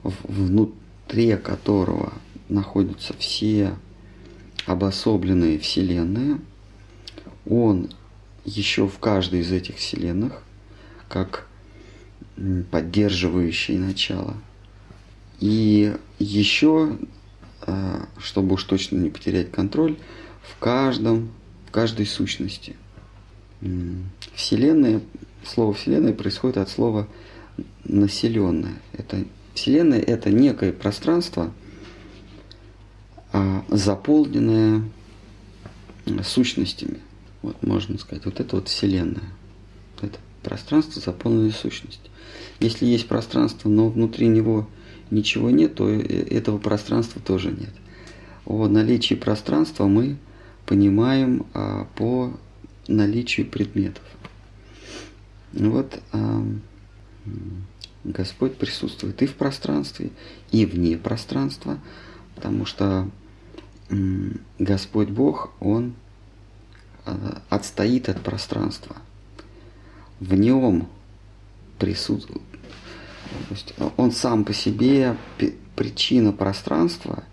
внутри 0.04 1.36
которого 1.38 2.14
находятся 2.50 3.14
все 3.18 3.76
обособленные 4.66 5.60
вселенные. 5.60 6.40
Он 7.50 7.90
еще 8.46 8.88
в 8.88 9.00
каждой 9.00 9.42
из 9.42 9.52
этих 9.52 9.78
вселенных, 9.78 10.44
как 11.10 11.48
поддерживающее 12.72 13.80
начало. 13.80 14.36
И 15.40 15.96
еще, 16.20 16.98
а, 17.62 18.08
чтобы 18.20 18.56
уж 18.56 18.64
точно 18.64 18.98
не 18.98 19.10
потерять 19.10 19.52
контроль, 19.52 19.98
в 20.42 20.58
каждом, 20.60 21.30
в 21.68 21.72
каждой 21.72 22.06
сущности. 22.06 22.76
Вселенная, 24.34 25.02
слово 25.44 25.74
Вселенная 25.74 26.14
происходит 26.14 26.58
от 26.58 26.70
слова 26.70 27.08
населенная. 27.84 28.76
Это, 28.94 29.24
Вселенная– 29.54 30.00
это 30.02 30.30
некое 30.30 30.72
пространство, 30.72 31.54
а, 33.32 33.64
заполненное 33.70 34.84
сущностями. 36.24 37.00
Вот 37.42 37.62
можно 37.64 37.98
сказать, 37.98 38.26
вот 38.26 38.40
это 38.40 38.56
вот 38.56 38.68
Вселенная. 38.68 39.30
Это 40.02 40.20
пространство, 40.44 41.02
заполненное 41.02 41.52
сущностью. 41.52 42.12
Если 42.60 42.86
есть 42.86 43.08
пространство, 43.08 43.70
но 43.70 43.90
внутри 43.90 44.28
него 44.28 44.68
ничего 45.12 45.50
нет, 45.50 45.76
то 45.76 45.90
этого 45.90 46.58
пространства 46.58 47.22
тоже 47.22 47.52
нет. 47.52 47.72
О 48.46 48.68
наличии 48.68 49.16
пространства 49.16 49.88
мы 49.88 50.18
понимаем 50.66 51.46
а, 51.54 51.86
по 51.96 52.38
наличию 52.88 53.48
предметов. 53.48 54.04
Вот 55.54 56.00
Господь 58.04 58.58
присутствует 58.58 59.22
и 59.22 59.26
в 59.26 59.36
пространстве, 59.36 60.12
и 60.52 60.66
вне 60.66 60.98
пространства, 60.98 61.80
потому 62.36 62.66
что 62.66 63.10
Господь 64.60 65.10
Бог, 65.10 65.52
Он 65.60 65.94
а, 67.06 67.42
отстоит 67.50 68.10
от 68.10 68.22
пространства. 68.22 68.98
В 70.20 70.34
нем 70.34 70.88
присутствует, 71.80 72.42
он 73.98 74.12
сам 74.12 74.46
по 74.46 74.54
себе 74.54 75.16
причина 75.76 76.32
пространства, 76.32 77.24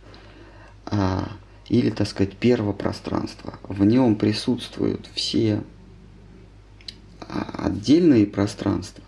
а, 0.87 1.29
или, 1.69 1.91
так 1.91 2.07
сказать, 2.07 2.37
первопространство. 2.37 3.59
В 3.63 3.85
нем 3.85 4.17
присутствуют 4.17 5.09
все 5.15 5.63
а, 7.21 7.67
отдельные 7.67 8.27
пространства, 8.27 9.04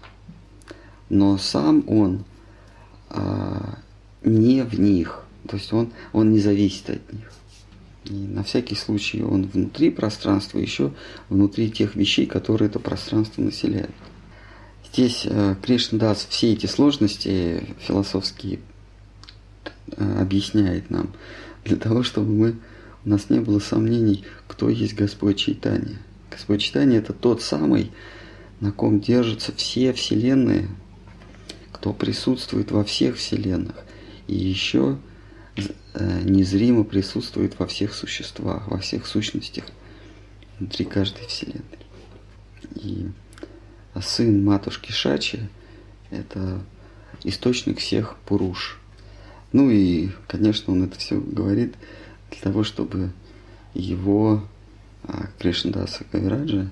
но 1.09 1.39
сам 1.39 1.85
он 1.89 2.25
а, 3.11 3.79
не 4.23 4.63
в 4.63 4.79
них, 4.79 5.25
то 5.49 5.57
есть 5.57 5.73
он, 5.73 5.93
он 6.13 6.33
не 6.33 6.41
зависит 6.41 6.91
от 6.91 7.13
них. 7.13 7.33
И 8.05 8.13
на 8.13 8.45
всякий 8.45 8.77
случай 8.77 9.23
он 9.23 9.47
внутри 9.47 9.91
пространства, 9.91 10.59
еще 10.59 10.93
внутри 11.29 11.71
тех 11.71 11.97
вещей, 11.97 12.27
которые 12.27 12.69
это 12.69 12.79
пространство 12.79 13.43
населяют. 13.43 13.91
Здесь 14.93 15.27
э, 15.27 15.57
Кришна 15.61 15.99
даст 15.99 16.31
все 16.31 16.53
эти 16.53 16.67
сложности 16.67 17.65
философские 17.81 18.61
э, 19.89 20.21
объясняет 20.21 20.89
нам, 20.91 21.11
для 21.65 21.77
того, 21.77 22.05
чтобы 22.05 22.31
мы, 22.31 22.57
у 23.05 23.09
нас 23.09 23.29
не 23.29 23.41
было 23.41 23.59
сомнений, 23.59 24.25
кто 24.47 24.69
есть 24.69 24.95
Господь 24.95 25.39
Чайтания, 25.39 25.99
Господь 26.31 26.61
читания– 26.61 26.99
это 27.01 27.13
тот 27.13 27.43
самый, 27.43 27.91
на 28.61 28.71
ком 28.71 29.01
держатся 29.01 29.53
все 29.57 29.93
вселенные, 29.93 30.69
кто 31.87 31.93
присутствует 31.93 32.73
во 32.73 32.83
всех 32.83 33.15
вселенных 33.15 33.77
и 34.27 34.35
еще 34.35 34.99
э, 35.95 36.21
незримо 36.25 36.83
присутствует 36.83 37.57
во 37.61 37.69
всех 37.69 37.95
существах, 37.95 38.67
во 38.67 38.79
всех 38.79 39.07
сущностях 39.07 39.67
внутри 40.59 40.85
каждой 40.85 41.29
вселенной. 41.29 41.63
И 42.75 43.07
сын 44.03 44.45
матушки 44.45 44.91
Шачи– 44.91 45.49
это 46.11 46.61
источник 47.23 47.79
всех 47.79 48.17
пуруш. 48.27 48.81
Ну 49.53 49.71
и, 49.71 50.09
конечно, 50.27 50.73
он 50.73 50.83
это 50.83 50.99
все 50.99 51.21
говорит 51.21 51.77
для 52.33 52.41
того, 52.41 52.65
чтобы 52.65 53.13
его 53.75 54.43
а, 55.05 55.29
Кришнадаса 55.39 56.03
Кавираджа 56.11 56.69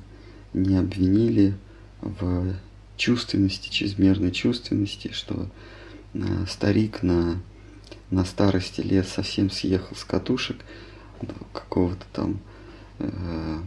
не 0.54 0.76
обвинили 0.76 1.54
в 2.00 2.52
чувственности, 2.96 3.68
чрезмерной 3.70 4.30
чувственности, 4.30 5.10
что 5.12 5.48
а, 6.14 6.46
старик 6.48 7.02
на, 7.02 7.40
на 8.10 8.24
старости 8.24 8.80
лет 8.80 9.08
совсем 9.08 9.50
съехал 9.50 9.96
с 9.96 10.04
катушек 10.04 10.58
какого-то 11.52 12.04
там 12.12 12.38
э, 12.98 13.58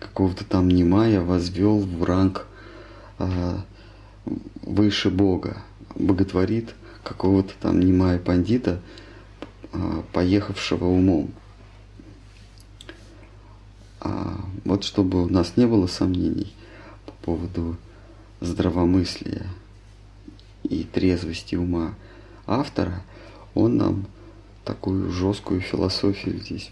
какого-то 0.00 0.44
там 0.44 0.68
Немая 0.68 1.20
возвел 1.20 1.80
в 1.80 2.02
ранг 2.02 2.46
э, 3.18 3.58
выше 4.62 5.10
Бога, 5.10 5.62
боготворит 5.94 6.74
какого-то 7.04 7.52
там 7.60 7.80
Немая 7.80 8.18
пандита, 8.18 8.80
э, 9.72 10.02
поехавшего 10.12 10.86
умом. 10.86 11.30
А 14.00 14.40
вот 14.64 14.84
чтобы 14.84 15.22
у 15.24 15.28
нас 15.28 15.56
не 15.56 15.66
было 15.66 15.86
сомнений 15.86 16.54
по 17.06 17.12
поводу 17.24 17.76
здравомыслия 18.40 19.46
и 20.64 20.84
трезвости 20.84 21.56
ума 21.56 21.94
автора, 22.46 23.02
он 23.54 23.76
нам 23.76 24.06
такую 24.64 25.10
жесткую 25.10 25.60
философию 25.60 26.38
здесь 26.38 26.70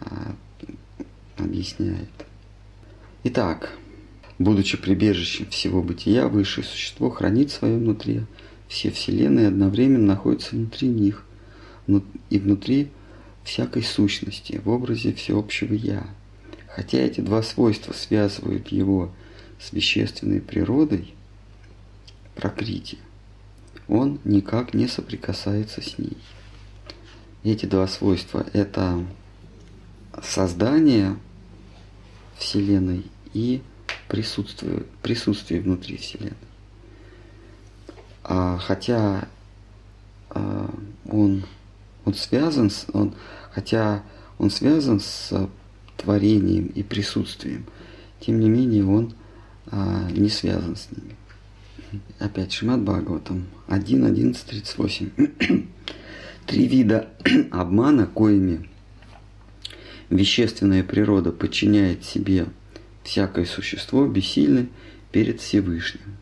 а, 0.00 0.34
объясняет. 1.36 2.10
Итак, 3.24 3.76
будучи 4.38 4.76
прибежищем 4.76 5.46
всего 5.50 5.82
бытия, 5.82 6.28
высшее 6.28 6.66
существо 6.66 7.10
хранит 7.10 7.50
свое 7.50 7.76
внутри. 7.76 8.22
Все 8.68 8.90
вселенные 8.90 9.48
одновременно 9.48 10.06
находятся 10.06 10.56
внутри 10.56 10.88
них 10.88 11.24
и 12.30 12.38
внутри 12.38 12.90
всякой 13.44 13.82
сущности 13.82 14.60
в 14.64 14.68
образе 14.70 15.12
всеобщего 15.12 15.74
«я». 15.74 16.06
Хотя 16.74 16.98
эти 16.98 17.20
два 17.20 17.42
свойства 17.42 17.92
связывают 17.92 18.68
его 18.68 19.12
с 19.60 19.72
вещественной 19.72 20.40
природой, 20.40 21.14
прокрити, 22.34 22.98
он 23.88 24.20
никак 24.24 24.72
не 24.72 24.88
соприкасается 24.88 25.82
с 25.82 25.98
ней. 25.98 26.16
Эти 27.44 27.66
два 27.66 27.86
свойства– 27.88 28.46
это 28.54 29.04
создание 30.22 31.16
Вселенной 32.38 33.04
и 33.34 33.62
присутствие, 34.08 34.84
присутствие 35.02 35.60
внутри 35.60 35.98
Вселенной. 35.98 36.36
А, 38.24 38.56
хотя 38.58 39.28
а, 40.30 40.74
он, 41.10 41.44
он 42.06 42.14
связан 42.14 42.70
с, 42.70 42.86
он, 42.94 43.14
хотя 43.50 44.02
он 44.38 44.50
связан 44.50 45.00
с 45.00 45.50
творением 45.96 46.66
и 46.66 46.82
присутствием, 46.82 47.64
тем 48.20 48.40
не 48.40 48.48
менее 48.48 48.84
он 48.84 49.14
а, 49.66 50.10
не 50.10 50.28
связан 50.28 50.76
с 50.76 50.88
ними. 50.90 51.16
Опять 52.18 52.52
Шимат 52.52 52.82
Бхагаватам 52.82 53.46
1.11.38. 53.68 55.66
Три 56.46 56.66
вида 56.66 57.10
обмана, 57.50 58.06
коими 58.06 58.68
вещественная 60.12 60.84
природа 60.84 61.32
подчиняет 61.32 62.04
себе 62.04 62.46
всякое 63.02 63.46
существо, 63.46 64.06
бессильны 64.06 64.68
перед 65.10 65.40
Всевышним. 65.40 66.18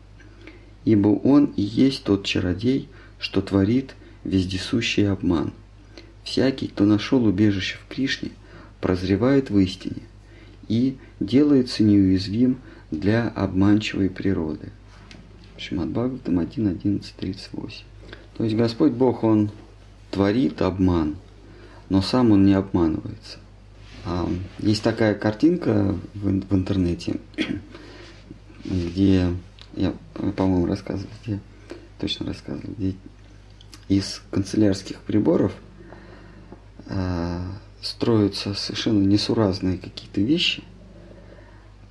Ибо 0.85 1.09
он 1.09 1.53
и 1.57 1.61
есть 1.61 2.03
тот 2.03 2.25
чародей, 2.25 2.87
что 3.19 3.41
творит 3.41 3.95
вездесущий 4.23 5.09
обман. 5.09 5.53
Всякий, 6.23 6.67
кто 6.67 6.85
нашел 6.85 7.23
убежище 7.25 7.77
в 7.77 7.93
Кришне, 7.93 8.31
прозревает 8.81 9.49
в 9.49 9.57
истине 9.59 10.01
и 10.67 10.97
делается 11.19 11.83
неуязвим 11.83 12.57
для 12.89 13.29
обманчивой 13.29 14.09
природы. 14.09 14.69
Шимат 15.57 15.89
Бхагаватам 15.89 16.39
1.11.38. 16.39 17.71
То 18.37 18.43
есть 18.43 18.55
Господь 18.55 18.91
Бог, 18.93 19.23
Он 19.23 19.51
творит 20.09 20.61
обман, 20.61 21.17
но 21.89 22.01
сам 22.01 22.31
Он 22.31 22.45
не 22.45 22.53
обманывается. 22.53 23.37
А, 24.05 24.27
есть 24.59 24.81
такая 24.81 25.13
картинка 25.13 25.95
в, 26.15 26.55
интернете, 26.55 27.19
где 28.65 29.27
я, 29.75 29.93
по-моему, 30.35 30.65
рассказывал, 30.65 31.11
где 31.23 31.39
точно 31.99 32.25
рассказывал, 32.25 32.73
где 32.77 32.95
из 33.87 34.21
канцелярских 34.31 35.01
приборов 35.01 35.53
э, 36.87 37.41
строятся 37.81 38.53
совершенно 38.53 39.03
несуразные 39.05 39.77
какие-то 39.77 40.21
вещи, 40.21 40.63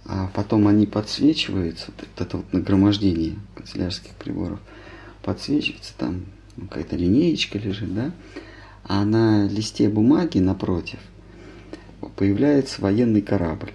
а 0.04 0.30
потом 0.34 0.66
они 0.68 0.86
подсвечиваются, 0.86 1.92
вот 1.96 2.08
это 2.20 2.36
вот 2.36 2.52
нагромождение 2.52 3.36
канцелярских 3.54 4.12
приборов, 4.12 4.60
подсвечивается, 5.22 5.92
там 5.96 6.24
какая-то 6.56 6.96
линеечка 6.96 7.58
лежит, 7.58 7.94
да, 7.94 8.12
а 8.84 9.04
на 9.04 9.46
листе 9.46 9.88
бумаги 9.88 10.38
напротив 10.38 10.98
появляется 12.16 12.80
военный 12.80 13.22
корабль. 13.22 13.72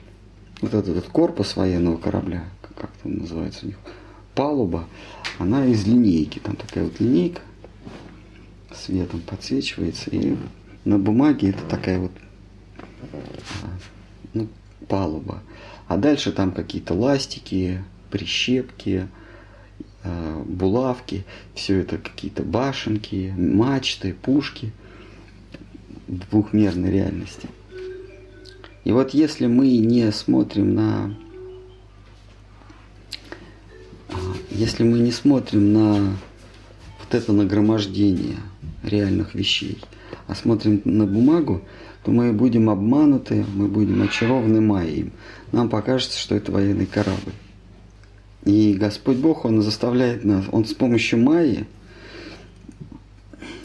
Вот 0.62 0.74
этот, 0.74 0.98
этот 0.98 1.10
корпус 1.10 1.56
военного 1.56 1.98
корабля, 1.98 2.46
как 2.62 2.90
это 3.00 3.10
называется 3.10 3.66
у 3.66 3.68
них, 3.68 3.78
палуба, 4.34 4.88
она 5.38 5.66
из 5.66 5.86
линейки, 5.86 6.40
там 6.40 6.56
такая 6.56 6.86
вот 6.86 7.00
линейка 7.00 7.42
светом 8.74 9.22
подсвечивается, 9.22 10.10
и 10.12 10.36
на 10.86 11.00
бумаге 11.00 11.50
это 11.50 11.64
такая 11.64 12.00
вот 12.00 12.12
ну, 14.34 14.48
палуба. 14.88 15.42
А 15.88 15.98
дальше 15.98 16.32
там 16.32 16.52
какие-то 16.52 16.94
ластики, 16.94 17.84
прищепки, 18.10 19.08
э, 20.04 20.44
булавки, 20.46 21.26
все 21.54 21.80
это 21.80 21.98
какие-то 21.98 22.44
башенки, 22.44 23.34
мачты, 23.38 24.14
пушки 24.14 24.72
в 26.08 26.30
двухмерной 26.30 26.92
реальности. 26.92 27.50
И 28.84 28.92
вот 28.92 29.14
если 29.14 29.48
мы 29.48 29.78
не 29.78 30.12
смотрим 30.12 30.76
на 30.76 31.16
а, 34.10 34.16
если 34.52 34.84
мы 34.84 35.00
не 35.00 35.12
смотрим 35.12 35.74
на 35.74 36.18
вот 37.00 37.14
это 37.14 37.34
нагромождение 37.34 38.38
реальных 38.84 39.34
вещей, 39.34 39.80
а 40.28 40.36
смотрим 40.36 40.82
на 40.86 41.06
бумагу, 41.06 41.62
то 42.04 42.12
мы 42.12 42.34
будем 42.34 42.70
обмануты, 42.70 43.46
мы 43.56 43.68
будем 43.68 44.02
очарованы 44.02 44.62
Майей. 44.62 45.12
Нам 45.52 45.70
покажется, 45.70 46.20
что 46.20 46.36
это 46.36 46.52
военный 46.52 46.86
корабль. 46.86 47.34
И 48.44 48.74
Господь 48.74 49.18
Бог, 49.18 49.46
Он 49.46 49.62
заставляет 49.62 50.24
нас, 50.24 50.46
Он 50.52 50.66
с 50.66 50.74
помощью 50.74 51.20
Майи 51.20 51.66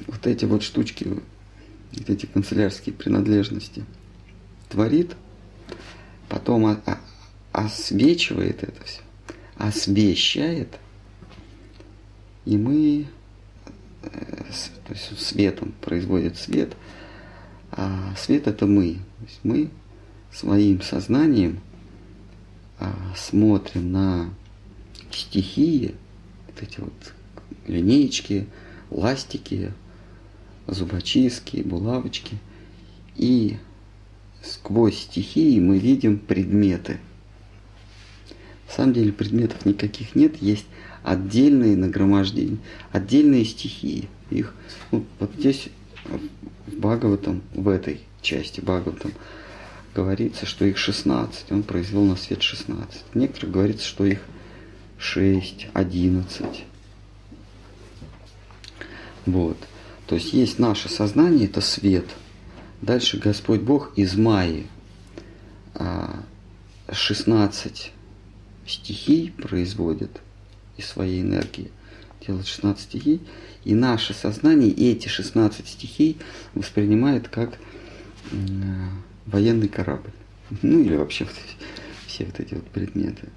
вот 0.06 0.26
эти 0.26 0.44
вот 0.44 0.62
штучки, 0.62 1.04
вот 1.04 2.10
эти 2.10 2.26
канцелярские 2.26 2.94
принадлежности 2.94 3.84
творит, 4.68 5.16
потом 6.28 6.78
освечивает 7.52 8.62
это 8.62 8.84
все, 8.84 9.00
освещает, 9.56 10.78
и 12.44 12.56
мы 12.56 13.06
э, 14.02 14.29
то 14.86 14.92
есть 14.92 15.18
светом 15.18 15.74
производит 15.80 16.36
свет– 16.36 16.74
а 17.72 18.14
свет 18.16 18.46
это 18.46 18.66
мы. 18.66 18.94
То 18.94 19.24
есть 19.24 19.40
мы 19.42 19.70
своим 20.32 20.80
сознанием 20.80 21.60
а, 22.78 22.94
смотрим 23.16 23.92
на 23.92 24.30
стихии, 25.10 25.94
вот 26.46 26.62
эти 26.62 26.80
вот 26.80 27.14
линеечки, 27.66 28.46
ластики, 28.90 29.72
зубочистки, 30.66 31.62
булавочки. 31.62 32.38
И 33.16 33.58
сквозь 34.42 34.98
стихии 34.98 35.60
мы 35.60 35.78
видим 35.78 36.18
предметы. 36.18 36.98
На 38.68 38.74
самом 38.74 38.94
деле 38.94 39.12
предметов 39.12 39.66
никаких 39.66 40.14
нет, 40.14 40.40
есть 40.40 40.66
отдельные 41.02 41.76
нагромождения, 41.76 42.58
отдельные 42.92 43.44
стихии. 43.44 44.08
Их 44.30 44.54
ну, 44.90 45.04
вот 45.18 45.32
здесь 45.38 45.68
в 46.04 46.76
Бхагаватам, 46.76 47.42
в 47.54 47.68
этой 47.68 48.00
части 48.22 48.60
Бхагаватам, 48.60 49.12
говорится, 49.94 50.46
что 50.46 50.64
их 50.64 50.78
16, 50.78 51.52
он 51.52 51.62
произвел 51.62 52.04
на 52.04 52.16
свет 52.16 52.42
16. 52.42 53.04
В 53.12 53.16
некоторых 53.16 53.50
говорится, 53.50 53.86
что 53.86 54.04
их 54.04 54.20
6, 54.98 55.68
11. 55.72 56.64
Вот. 59.26 59.58
То 60.06 60.14
есть 60.14 60.32
есть 60.32 60.58
наше 60.58 60.88
сознание, 60.88 61.46
это 61.46 61.60
свет. 61.60 62.06
Дальше 62.82 63.18
Господь 63.18 63.60
Бог 63.60 63.92
из 63.96 64.16
Майи 64.16 64.66
16 66.90 67.92
а, 67.94 68.68
стихий 68.68 69.30
производит 69.30 70.20
из 70.76 70.86
своей 70.86 71.20
энергии. 71.20 71.70
Делает 72.26 72.46
16 72.46 72.82
стихий. 72.82 73.20
И 73.64 73.74
наше 73.74 74.14
сознание 74.14 74.70
эти 74.70 75.08
16 75.08 75.68
стихий 75.68 76.16
воспринимает 76.54 77.28
как 77.28 77.58
военный 79.26 79.68
корабль. 79.68 80.10
Ну 80.62 80.80
или 80.80 80.96
вообще 80.96 81.26
все 82.06 82.24
вот 82.24 82.40
эти 82.40 82.54
вот 82.54 82.66
предметы. 82.68 83.28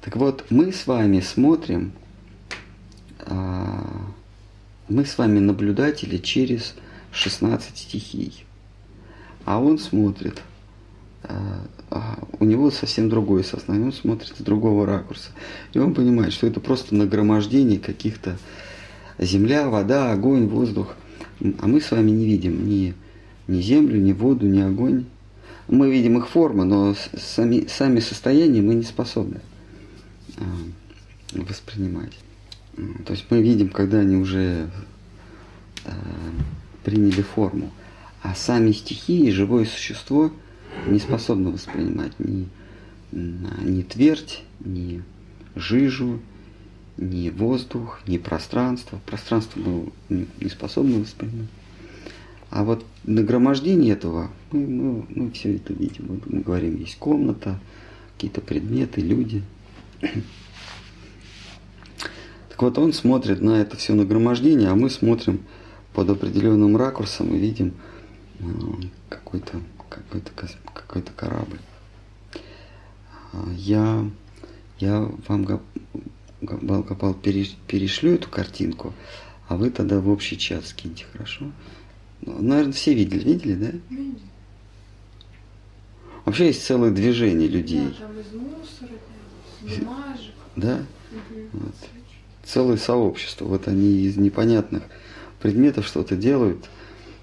Так 0.00 0.16
вот, 0.16 0.44
мы 0.50 0.72
с 0.72 0.86
вами 0.86 1.20
смотрим, 1.20 1.92
а, 3.20 4.06
мы 4.88 5.04
с 5.04 5.16
вами 5.16 5.38
наблюдатели 5.38 6.18
через 6.18 6.74
16 7.12 7.76
стихий. 7.76 8.44
А 9.44 9.60
он 9.60 9.78
смотрит, 9.78 10.42
а, 11.22 11.66
а, 11.90 12.18
у 12.38 12.44
него 12.44 12.70
совсем 12.70 13.08
другое 13.08 13.42
сознание, 13.42 13.86
он 13.86 13.92
смотрит 13.92 14.34
с 14.36 14.42
другого 14.42 14.84
ракурса. 14.86 15.30
И 15.72 15.78
он 15.78 15.94
понимает, 15.94 16.32
что 16.32 16.46
это 16.46 16.60
просто 16.60 16.94
нагромождение 16.94 17.78
каких-то 17.78 18.38
земля, 19.18 19.68
вода, 19.68 20.12
огонь, 20.12 20.46
воздух. 20.46 20.94
А 21.58 21.66
мы 21.66 21.80
с 21.80 21.90
вами 21.90 22.10
не 22.10 22.26
видим 22.26 22.66
ни, 22.68 22.94
ни 23.46 23.60
землю, 23.60 24.00
ни 24.00 24.12
воду, 24.12 24.46
ни 24.46 24.60
огонь. 24.60 25.06
Мы 25.68 25.90
видим 25.90 26.18
их 26.18 26.28
формы, 26.28 26.64
но 26.64 26.94
сами, 27.16 27.66
сами 27.66 28.00
состояния 28.00 28.60
мы 28.60 28.74
не 28.74 28.82
способны 28.82 29.40
а, 30.36 30.44
воспринимать. 31.32 32.12
То 33.06 33.12
есть 33.12 33.26
мы 33.30 33.42
видим, 33.42 33.70
когда 33.70 34.00
они 34.00 34.16
уже 34.16 34.68
а, 35.84 35.92
приняли 36.84 37.22
форму. 37.22 37.70
А 38.22 38.34
сами 38.34 38.72
стихии, 38.72 39.30
живое 39.30 39.64
существо 39.64 40.30
не 40.86 40.98
способно 40.98 41.50
воспринимать 41.50 42.12
ни, 42.18 42.48
ни 43.12 43.82
твердь, 43.82 44.42
ни 44.60 45.02
жижу, 45.54 46.20
ни 46.96 47.30
воздух, 47.30 48.00
ни 48.06 48.18
пространство. 48.18 49.00
Пространство 49.06 49.60
мы 49.60 50.26
не 50.40 50.48
способны 50.48 51.00
воспринимать. 51.00 51.48
А 52.50 52.62
вот 52.62 52.84
нагромождение 53.04 53.94
этого, 53.94 54.30
мы, 54.52 54.66
мы, 54.66 55.06
мы 55.08 55.30
все 55.32 55.56
это 55.56 55.72
видим. 55.72 56.06
Вот 56.08 56.30
мы 56.30 56.40
говорим, 56.40 56.76
есть 56.76 56.96
комната, 56.98 57.58
какие-то 58.14 58.40
предметы, 58.40 59.00
люди. 59.00 59.42
Так 62.50 62.62
вот, 62.62 62.78
он 62.78 62.92
смотрит 62.92 63.40
на 63.40 63.60
это 63.60 63.76
все 63.76 63.94
нагромождение, 63.94 64.68
а 64.68 64.76
мы 64.76 64.88
смотрим 64.88 65.40
под 65.92 66.10
определенным 66.10 66.76
ракурсом 66.76 67.34
и 67.34 67.36
видим 67.36 67.74
э, 68.38 68.44
какой-то 69.08 69.60
какой 69.88 70.22
какой 70.72 71.02
корабль. 71.02 71.58
А 73.32 73.50
я, 73.56 74.08
я 74.78 75.10
вам 75.26 75.60
Балкопал 76.44 77.14
перешлю 77.14 78.14
эту 78.14 78.28
картинку, 78.28 78.92
а 79.48 79.56
вы 79.56 79.70
тогда 79.70 80.00
в 80.00 80.08
общий 80.08 80.38
чат 80.38 80.66
скиньте, 80.66 81.04
хорошо? 81.12 81.50
Ну, 82.22 82.40
наверное, 82.40 82.72
все 82.72 82.94
видели, 82.94 83.22
видели, 83.22 83.54
да? 83.54 83.70
Видели. 83.90 84.18
Вообще 86.24 86.46
есть 86.46 86.64
целое 86.64 86.90
движение 86.90 87.48
людей. 87.48 87.88
Да, 87.98 88.06
там 88.06 88.18
из 88.18 88.32
мусора, 88.32 88.98
из 89.62 89.78
бумажек. 89.78 90.34
Да? 90.56 90.76
Угу. 91.12 91.48
Вот. 91.52 91.74
Целое 92.44 92.76
сообщество. 92.78 93.44
Вот 93.44 93.68
они 93.68 94.06
из 94.06 94.16
непонятных 94.16 94.84
предметов 95.40 95.86
что-то 95.86 96.16
делают. 96.16 96.64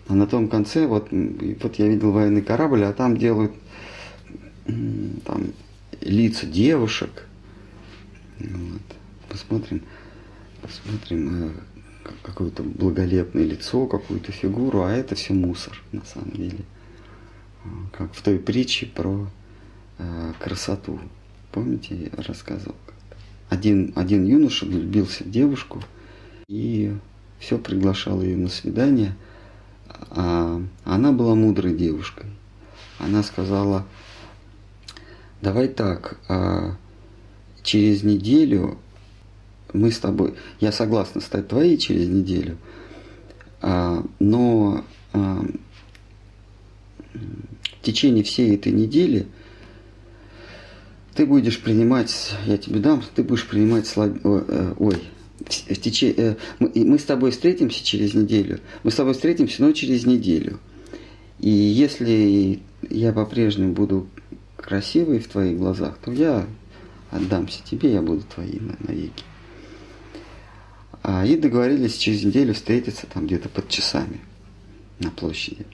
А 0.07 0.13
на 0.13 0.27
том 0.27 0.47
конце, 0.47 0.86
вот, 0.86 1.10
вот 1.12 1.75
я 1.75 1.88
видел 1.88 2.12
военный 2.12 2.41
корабль, 2.41 2.84
а 2.84 2.93
там 2.93 3.17
делают 3.17 3.53
там 4.65 5.53
лица 6.01 6.45
девушек. 6.45 7.27
Вот 8.39 8.81
посмотрим, 9.31 9.83
посмотрим 10.61 11.45
э, 11.45 12.09
какое-то 12.21 12.63
благолепное 12.63 13.45
лицо, 13.45 13.87
какую-то 13.87 14.31
фигуру, 14.31 14.83
а 14.83 14.91
это 14.91 15.15
все 15.15 15.33
мусор 15.33 15.81
на 15.91 16.03
самом 16.05 16.31
деле. 16.31 16.59
А, 17.63 17.69
как 17.97 18.13
в 18.13 18.21
той 18.21 18.39
притче 18.39 18.87
про 18.87 19.27
э, 19.97 20.33
красоту. 20.39 20.99
Помните, 21.51 22.11
я 22.15 22.23
рассказывал? 22.23 22.75
Один, 23.49 23.93
один 23.95 24.25
юноша 24.25 24.65
влюбился 24.65 25.23
в 25.23 25.31
девушку 25.31 25.81
и 26.47 26.93
все 27.39 27.57
приглашал 27.57 28.21
ее 28.21 28.37
на 28.37 28.49
свидание. 28.49 29.15
А 29.87 30.61
она 30.85 31.11
была 31.11 31.35
мудрой 31.35 31.75
девушкой. 31.75 32.27
Она 32.97 33.23
сказала, 33.23 33.85
давай 35.41 35.67
так, 35.67 36.17
а 36.29 36.77
через 37.63 38.03
неделю 38.03 38.77
мы 39.73 39.91
с 39.91 39.99
тобой, 39.99 40.36
я 40.60 40.71
согласна 40.71 41.21
стать 41.21 41.47
твоей 41.47 41.77
через 41.77 42.07
неделю, 42.07 42.57
а, 43.62 44.03
но 44.19 44.84
а, 45.13 45.45
в 47.13 47.84
течение 47.84 48.23
всей 48.23 48.55
этой 48.55 48.71
недели 48.71 49.27
ты 51.15 51.25
будешь 51.25 51.60
принимать, 51.60 52.34
я 52.45 52.57
тебе 52.57 52.79
дам, 52.79 53.03
ты 53.15 53.23
будешь 53.23 53.47
принимать 53.47 53.88
слаб... 53.88 54.17
Э, 54.23 54.73
ой, 54.77 54.97
в 55.39 55.75
течение, 55.75 56.38
э, 56.60 56.69
мы 56.75 56.97
с 56.97 57.03
тобой 57.03 57.31
встретимся 57.31 57.84
через 57.84 58.13
неделю, 58.13 58.60
мы 58.84 58.91
с 58.91 58.95
тобой 58.95 59.13
встретимся, 59.13 59.63
но 59.63 59.71
через 59.73 60.05
неделю. 60.05 60.60
И 61.39 61.49
если 61.49 62.62
я 62.89 63.12
по-прежнему 63.12 63.73
буду 63.73 64.07
красивой 64.55 65.19
в 65.19 65.27
твоих 65.27 65.57
глазах, 65.57 65.97
то 66.03 66.12
я 66.12 66.45
отдамся 67.10 67.60
тебе, 67.65 67.93
я 67.93 68.01
буду 68.01 68.23
твоей 68.34 68.62
навеки. 68.79 69.23
А, 71.03 71.25
и 71.25 71.35
договорились 71.35 71.97
через 71.97 72.23
неделю 72.23 72.53
встретиться 72.53 73.07
там 73.07 73.25
где-то 73.25 73.49
под 73.49 73.67
часами 73.69 74.21
на 74.99 75.09
площади. 75.09 75.65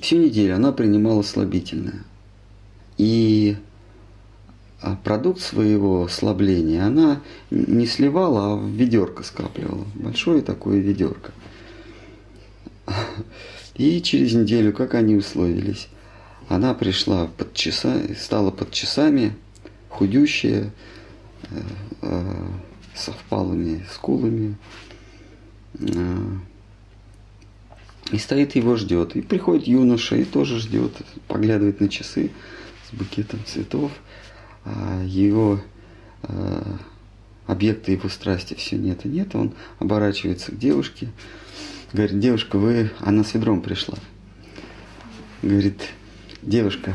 Всю 0.00 0.16
неделю 0.16 0.56
она 0.56 0.72
принимала 0.72 1.22
слабительное. 1.22 2.04
И 2.98 3.56
а, 4.80 4.96
продукт 4.96 5.40
своего 5.40 6.04
ослабления 6.04 6.84
она 6.84 7.22
не 7.50 7.86
сливала, 7.86 8.52
а 8.52 8.56
в 8.56 8.68
ведерко 8.68 9.22
скапливала. 9.22 9.86
Большое 9.94 10.42
такое 10.42 10.78
ведерко. 10.78 11.32
И 13.74 14.00
через 14.02 14.32
неделю, 14.32 14.72
как 14.72 14.94
они 14.94 15.16
условились, 15.16 15.88
она 16.48 16.74
пришла 16.74 17.26
под 17.26 17.52
часа, 17.52 18.00
стала 18.18 18.50
под 18.50 18.70
часами, 18.70 19.36
худющая, 19.90 20.72
э, 22.96 22.98
э, 22.98 22.98
со 22.98 23.12
впалыми 23.12 23.84
скулами. 23.92 24.56
А, 25.80 26.38
и 28.12 28.18
стоит 28.18 28.54
его 28.54 28.76
ждет. 28.76 29.16
И 29.16 29.20
приходит 29.20 29.66
юноша 29.66 30.16
и 30.16 30.24
тоже 30.24 30.58
ждет, 30.58 30.92
поглядывает 31.28 31.80
на 31.80 31.88
часы 31.88 32.30
с 32.88 32.94
букетом 32.94 33.40
цветов. 33.44 33.92
А 34.64 35.02
его 35.04 35.60
а, 36.22 36.78
объекта 37.46 37.92
его 37.92 38.08
страсти 38.08 38.54
все 38.54 38.76
нет 38.76 39.04
и 39.04 39.08
нет. 39.08 39.34
Он 39.34 39.54
оборачивается 39.78 40.52
к 40.52 40.58
девушке. 40.58 41.08
Говорит, 41.92 42.18
девушка, 42.18 42.58
вы... 42.58 42.90
Она 43.00 43.24
с 43.24 43.34
ведром 43.34 43.62
пришла. 43.62 43.96
Говорит, 45.42 45.80
девушка, 46.42 46.94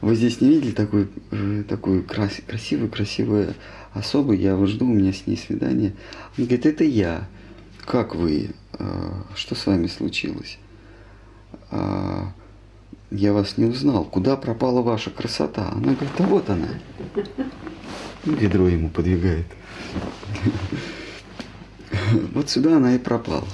вы 0.00 0.14
здесь 0.14 0.40
не 0.40 0.50
видели 0.50 0.72
такую, 0.72 1.10
э, 1.30 1.64
такую 1.68 2.04
красивую, 2.04 2.90
красивую 2.90 3.54
особо, 3.98 4.32
я 4.32 4.56
вот 4.56 4.68
жду, 4.68 4.86
у 4.86 4.92
меня 4.92 5.12
с 5.12 5.26
ней 5.26 5.36
свидание. 5.36 5.94
Он 6.36 6.44
говорит, 6.44 6.66
это 6.66 6.84
я. 6.84 7.28
Как 7.84 8.14
вы? 8.14 8.50
А, 8.74 9.24
что 9.34 9.54
с 9.54 9.66
вами 9.66 9.86
случилось? 9.86 10.58
А, 11.70 12.32
я 13.10 13.32
вас 13.32 13.56
не 13.56 13.66
узнал. 13.66 14.04
Куда 14.04 14.36
пропала 14.36 14.82
ваша 14.82 15.10
красота? 15.10 15.70
Она 15.72 15.92
говорит, 15.92 16.10
да 16.16 16.26
вот 16.26 16.50
она. 16.50 16.68
Ведро 18.24 18.68
ему 18.68 18.90
подвигает. 18.90 19.46
Вот 22.32 22.50
сюда 22.50 22.76
она 22.76 22.94
и 22.94 22.98
пропала. 22.98 23.48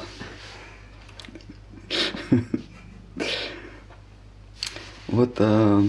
Вот 5.06 5.36
а, 5.38 5.82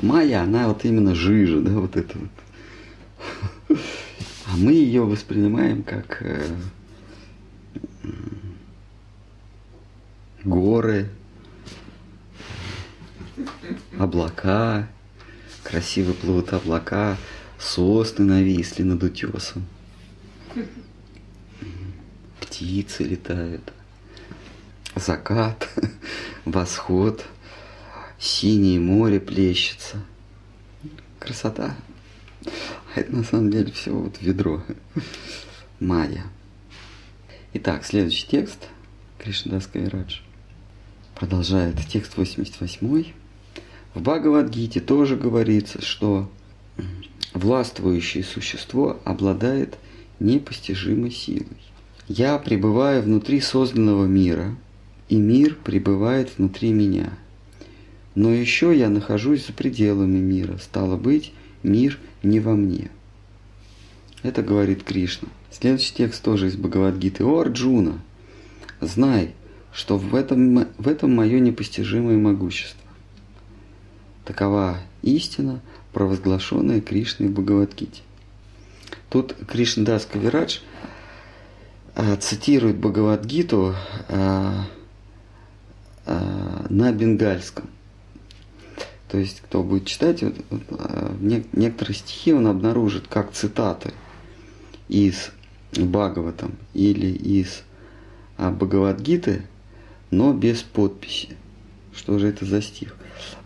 Майя, 0.00 0.42
она 0.42 0.68
вот 0.68 0.84
именно 0.84 1.14
жижа, 1.14 1.60
да, 1.60 1.72
вот 1.72 1.96
это 1.96 2.16
вот. 2.16 2.30
А 3.68 4.56
мы 4.56 4.72
ее 4.72 5.04
воспринимаем 5.04 5.82
как 5.82 6.22
э, 6.22 6.56
горы, 10.42 11.10
облака, 13.98 14.88
красиво 15.62 16.12
плывут 16.12 16.52
облака, 16.52 17.18
сосны 17.58 18.24
нависли 18.24 18.82
над 18.82 19.02
утесом. 19.02 19.66
Птицы 22.40 23.04
летают. 23.04 23.72
Закат, 24.96 25.68
восход, 26.44 27.24
синее 28.18 28.80
море 28.80 29.20
плещется. 29.20 29.98
Красота. 31.18 31.76
Это 32.94 33.14
на 33.14 33.24
самом 33.24 33.50
деле 33.50 33.72
все 33.72 33.92
вот 33.92 34.20
ведро. 34.20 34.62
Майя. 35.80 36.24
Итак, 37.54 37.84
следующий 37.84 38.26
текст. 38.26 38.68
Кришнадас 39.18 39.66
Кавирадж. 39.66 40.20
Продолжает 41.14 41.76
текст 41.88 42.16
88. 42.16 43.04
В 43.94 44.00
Бхагавадгите 44.00 44.80
тоже 44.80 45.16
говорится, 45.16 45.84
что 45.84 46.30
властвующее 47.34 48.22
существо 48.22 49.00
обладает 49.04 49.78
непостижимой 50.20 51.10
силой. 51.10 51.46
Я 52.06 52.38
пребываю 52.38 53.02
внутри 53.02 53.40
созданного 53.40 54.06
мира, 54.06 54.56
и 55.08 55.16
мир 55.16 55.56
пребывает 55.62 56.38
внутри 56.38 56.72
меня. 56.72 57.12
Но 58.14 58.30
еще 58.32 58.76
я 58.76 58.88
нахожусь 58.88 59.46
за 59.46 59.52
пределами 59.52 60.18
мира, 60.18 60.58
стало 60.58 60.96
быть, 60.96 61.32
мир 61.62 61.98
не 62.22 62.40
во 62.40 62.54
мне. 62.54 62.90
Это 64.22 64.42
говорит 64.42 64.82
Кришна. 64.82 65.28
Следующий 65.50 65.94
текст 65.94 66.22
тоже 66.22 66.48
из 66.48 66.56
Бхагавадгиты. 66.56 67.24
О, 67.24 67.40
Арджуна, 67.40 68.00
знай, 68.80 69.34
что 69.72 69.96
в 69.96 70.14
этом, 70.14 70.66
в 70.76 70.88
этом 70.88 71.14
мое 71.14 71.38
непостижимое 71.38 72.16
могущество. 72.16 72.80
Такова 74.24 74.78
истина, 75.02 75.60
провозглашенная 75.92 76.80
Кришной 76.80 77.28
в 77.28 77.32
Бхагавадгите. 77.32 78.02
Тут 79.08 79.34
Кришнадас 79.48 80.04
Кавирадж 80.04 80.58
а, 81.94 82.16
цитирует 82.16 82.76
Бхагавадгиту 82.76 83.74
а, 84.08 84.66
а, 86.04 86.66
на 86.68 86.92
бенгальском. 86.92 87.70
То 89.08 89.18
есть, 89.18 89.40
кто 89.40 89.62
будет 89.62 89.86
читать, 89.86 90.22
вот, 90.22 90.34
а, 90.70 91.16
некоторые 91.20 91.96
стихи 91.96 92.32
он 92.32 92.46
обнаружит 92.46 93.08
как 93.08 93.32
цитаты 93.32 93.92
из 94.88 95.30
Бхагаватам 95.72 96.56
или 96.74 97.06
из 97.06 97.62
а, 98.36 98.50
Бхагавадгиты, 98.50 99.42
но 100.10 100.32
без 100.32 100.62
подписи. 100.62 101.30
Что 101.94 102.18
же 102.18 102.28
это 102.28 102.44
за 102.44 102.62
стих? 102.62 102.96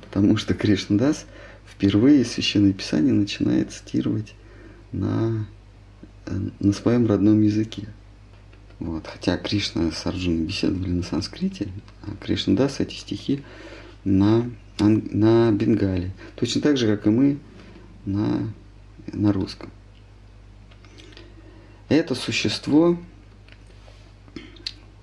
Потому 0.03 0.37
что 0.37 0.55
Кришнадас 0.55 1.27
впервые 1.67 2.25
Священное 2.25 2.73
Писание 2.73 3.13
начинает 3.13 3.73
цитировать 3.73 4.35
на, 4.93 5.47
э, 6.27 6.39
на 6.61 6.73
своем 6.73 7.07
родном 7.07 7.41
языке. 7.41 7.89
Вот. 8.79 9.07
Хотя 9.07 9.37
Кришна 9.37 9.91
с 9.91 10.07
Арджуной 10.07 10.45
беседовали 10.45 10.91
на 10.91 11.03
санскрите, 11.03 11.69
а 12.03 12.11
Кришнадас 12.23 12.81
эти 12.81 12.95
стихи 12.95 13.43
на, 14.05 14.51
на 14.79 15.53
бенгале. 15.53 16.13
Точно 16.37 16.61
так 16.61 16.77
же, 16.77 16.87
как 16.87 17.07
и 17.07 17.11
мы 17.11 17.39
на, 18.05 18.53
на 19.13 19.33
русском. 19.33 19.71
Это 21.89 22.15
существо 22.15 22.97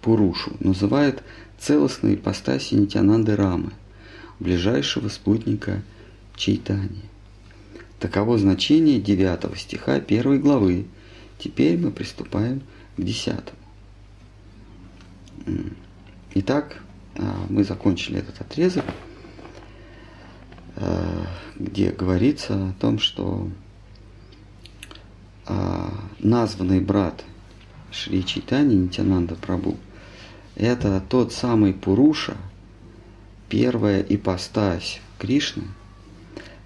Пурушу 0.01 0.55
называют 0.59 1.23
целостной 1.59 2.15
ипостаси 2.15 2.73
Нитянанды 2.75 3.35
Рамы, 3.35 3.71
ближайшего 4.39 5.09
спутника 5.09 5.83
Чайтани. 6.35 7.03
Таково 7.99 8.37
значение 8.37 8.99
9 9.01 9.59
стиха 9.59 9.95
1 9.95 10.41
главы. 10.41 10.87
Теперь 11.37 11.77
мы 11.77 11.91
приступаем 11.91 12.61
к 12.95 13.01
10. 13.01 13.35
Итак, 16.35 16.81
а, 17.17 17.45
мы 17.49 17.63
закончили 17.63 18.19
этот 18.19 18.39
отрезок, 18.39 18.85
где 21.55 21.91
говорится 21.91 22.69
о 22.69 22.73
том, 22.79 22.99
что 22.99 23.49
а, 25.45 25.91
названный 26.19 26.79
брат 26.79 27.25
Шри 27.91 28.25
Чайтани 28.25 28.75
Нитянанда 28.75 29.35
Прабу– 29.35 29.77
это 30.55 31.01
тот 31.09 31.33
самый 31.33 31.73
Пуруша, 31.73 32.35
первая 33.47 34.01
ипостась 34.01 34.99
Кришны, 35.17 35.63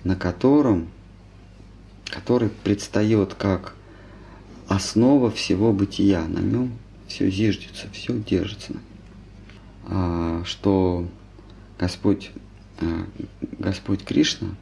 на 0.04 0.16
котором, 0.16 0.90
который 2.06 2.50
предстает 2.50 3.36
как 3.36 3.76
основа 4.68 5.32
всего 5.32 5.72
бытия. 5.72 6.26
На 6.26 6.40
нем 6.40 6.74
все 7.08 7.30
зиждется, 7.30 7.88
все 7.92 8.18
держится. 8.18 8.74
А, 9.86 10.42
что 10.44 11.08
Господь, 11.80 12.32
Господь 13.60 14.04
Кришна, 14.04 14.56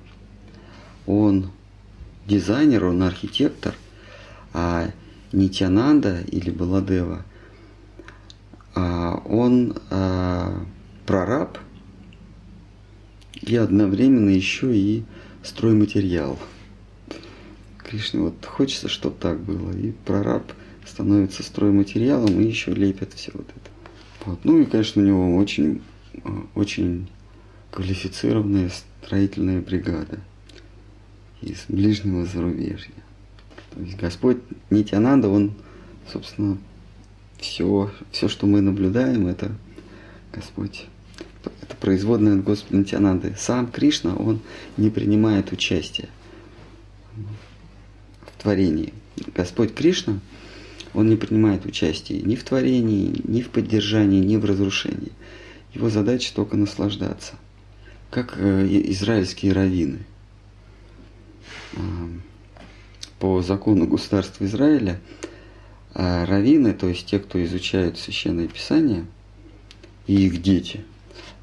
Он 1.06 1.52
дизайнер, 2.28 2.86
Он 2.86 3.04
архитектор, 3.04 3.76
а 4.54 4.92
Нитянанда 5.32 6.22
или 6.22 6.50
Баладева– 6.50 7.26
а, 8.74 9.22
он 9.26 9.76
а, 9.90 10.66
прораб 11.06 11.58
и 13.42 13.56
одновременно 13.56 14.30
еще 14.30 14.76
и 14.76 15.04
стройматериал. 15.44 16.40
Кришне 17.78 18.22
вот 18.22 18.46
хочется, 18.46 18.88
чтобы 18.88 19.18
так 19.20 19.40
было. 19.42 19.72
И 19.76 19.92
прораб 20.06 20.54
становится 20.86 21.44
стройматериалом 21.44 22.40
и 22.40 22.46
еще 22.46 22.74
лепит 22.74 23.14
все 23.14 23.32
вот 23.34 23.48
это. 23.50 23.70
Вот. 24.26 24.46
Ну 24.46 24.60
и, 24.60 24.66
конечно, 24.66 25.02
у 25.02 25.06
него 25.06 25.36
очень, 25.36 25.82
очень 26.56 27.10
квалифицированная 27.72 28.70
строительная 29.04 29.62
бригада 29.62 30.20
из 31.42 31.66
ближнего 31.68 32.26
зарубежья. 32.26 32.94
То 33.74 33.82
есть 33.82 33.98
Господь 33.98 34.38
Нитянанда, 34.70 35.30
он, 35.30 35.54
собственно, 36.12 36.58
все, 37.40 37.92
все, 38.12 38.28
что 38.28 38.46
мы 38.46 38.62
наблюдаем, 38.62 39.28
это 39.28 39.52
Господь, 40.34 40.86
это 41.62 41.76
производное 41.78 42.36
от 42.38 42.44
Господа 42.44 42.78
Нитянанды. 42.78 43.36
Сам 43.38 43.72
Кришна, 43.72 44.16
он 44.16 44.42
не 44.78 44.90
принимает 44.90 45.52
участия 45.52 46.10
в 47.16 48.42
творении. 48.42 48.94
Господь 49.34 49.74
Кришна, 49.74 50.20
он 50.94 51.10
не 51.10 51.16
принимает 51.16 51.66
участия 51.66 52.22
ни 52.22 52.36
в 52.36 52.44
творении, 52.44 53.22
ни 53.24 53.42
в 53.42 53.50
поддержании, 53.50 54.20
ни 54.20 54.36
в 54.36 54.46
разрушении. 54.46 55.14
Его 55.74 55.90
задача 55.90 56.34
только 56.36 56.58
наслаждаться. 56.58 57.36
Как 58.12 58.36
э, 58.38 58.68
израильские 58.92 59.54
раввины. 59.54 60.00
По 63.18 63.42
закону 63.42 63.88
государства 63.88 64.46
Израиля– 64.46 65.00
а 65.94 66.26
раввины, 66.26 66.74
то 66.74 66.88
есть 66.88 67.06
те, 67.06 67.20
кто 67.20 67.44
изучают 67.44 67.98
священное 67.98 68.48
писание, 68.48 69.06
и 70.08 70.26
их 70.26 70.42
дети, 70.42 70.86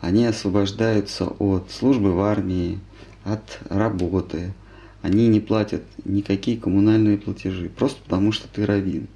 они 0.00 0.24
освобождаются 0.24 1.26
от 1.26 1.70
службы 1.70 2.14
в 2.14 2.20
армии, 2.20 2.78
от 3.24 3.60
работы. 3.68 4.54
Они 5.02 5.28
не 5.28 5.40
платят 5.40 5.82
никакие 6.04 6.58
коммунальные 6.58 7.18
платежи, 7.18 7.68
просто 7.68 8.02
потому 8.02 8.32
что 8.32 8.48
ты 8.48 8.64
раввин. 8.64 9.06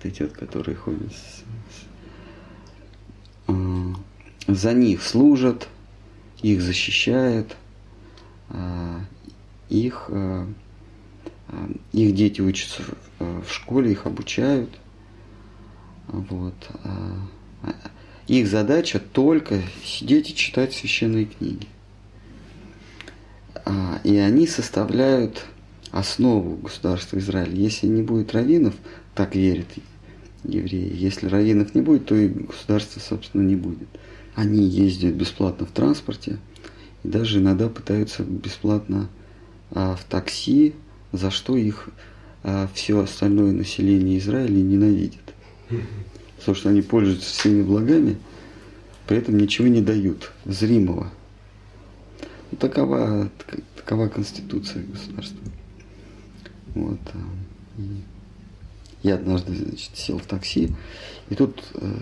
Ты 0.00 0.10
те, 0.10 0.26
которые 0.26 0.76
ходят 0.76 1.12
с, 1.12 1.44
с, 3.48 3.56
за 4.46 4.72
них 4.72 5.02
служат, 5.02 5.68
их 6.44 6.60
защищают, 6.60 7.56
а, 8.50 9.00
их 9.70 10.04
а, 10.08 10.46
а, 11.48 11.70
их 11.92 12.14
дети 12.14 12.42
учатся 12.42 12.82
э, 13.18 13.42
в 13.46 13.50
школе, 13.50 13.92
их 13.92 14.04
обучают. 14.04 14.70
Вот. 16.08 16.54
А, 16.82 17.16
а, 17.62 17.72
их 18.26 18.46
задача 18.46 18.98
только 18.98 19.62
сидеть 19.82 20.30
и 20.30 20.34
читать 20.34 20.74
священные 20.74 21.26
книги. 21.26 21.66
И 24.02 24.16
они 24.16 24.46
составляют 24.46 25.46
основу 25.90 26.56
государства 26.56 27.18
Израиля. 27.18 27.54
Если 27.54 27.86
не 27.86 28.02
будет 28.02 28.34
раввинов, 28.34 28.74
так 29.14 29.34
верят 29.34 29.68
евреи, 30.42 30.94
если 30.94 31.28
раввинов 31.28 31.74
не 31.74 31.80
будет, 31.80 32.04
то 32.04 32.14
и 32.14 32.28
государства, 32.28 33.00
собственно, 33.00 33.42
не 33.42 33.56
будет. 33.56 33.88
Они 34.34 34.64
ездят 34.64 35.14
бесплатно 35.14 35.66
в 35.66 35.70
транспорте 35.70 36.38
и 37.02 37.08
даже 37.08 37.38
иногда 37.38 37.68
пытаются 37.68 38.22
бесплатно 38.22 39.08
в 39.70 40.00
такси 40.08 40.74
за 41.14 41.30
что 41.30 41.56
их 41.56 41.88
а, 42.42 42.68
все 42.74 43.00
остальное 43.00 43.52
население 43.52 44.18
Израиля 44.18 44.56
ненавидит. 44.56 45.22
Потому 46.38 46.56
что 46.56 46.68
они 46.68 46.82
пользуются 46.82 47.30
всеми 47.30 47.62
благами, 47.62 48.18
при 49.06 49.18
этом 49.18 49.38
ничего 49.38 49.68
не 49.68 49.80
дают 49.80 50.32
зримого. 50.44 51.10
Такова, 52.58 53.30
такова 53.76 54.08
конституция 54.08 54.84
государства. 54.84 55.40
Вот. 56.74 57.00
А, 57.14 57.80
и 57.80 58.02
я 59.02 59.14
однажды 59.14 59.54
значит, 59.54 59.90
сел 59.94 60.18
в 60.18 60.26
такси, 60.26 60.70
и 61.30 61.34
тут 61.34 61.62
э, 61.74 61.94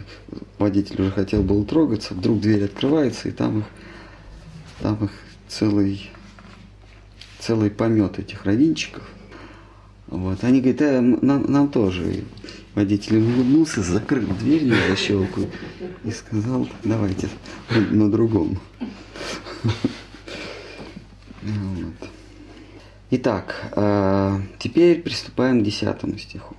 водитель 0.58 1.02
уже 1.02 1.10
хотел 1.12 1.42
был 1.42 1.64
трогаться, 1.64 2.14
вдруг 2.14 2.40
дверь 2.40 2.64
открывается, 2.64 3.28
и 3.28 3.32
там 3.32 3.60
их, 3.60 3.64
там 4.80 5.04
их 5.04 5.10
целый, 5.48 6.10
целый 7.38 7.70
помет 7.70 8.18
этих 8.18 8.44
равинчиков. 8.44 9.02
Вот. 10.08 10.42
Они 10.42 10.60
говорят, 10.60 10.82
э, 10.82 11.00
нам, 11.00 11.50
нам 11.50 11.68
тоже. 11.68 12.12
И 12.12 12.24
водитель 12.74 13.18
улыбнулся, 13.18 13.82
закрыл 13.82 14.26
дверь 14.26 14.66
на 14.66 14.76
защелку 14.88 15.42
и 16.04 16.10
сказал, 16.10 16.68
давайте 16.82 17.28
на 17.70 18.10
другом. 18.10 18.58
Итак, 23.10 23.70
э, 23.76 24.40
теперь 24.58 25.02
приступаем 25.02 25.60
к 25.60 25.64
десятому 25.64 26.18
стиху. 26.18 26.56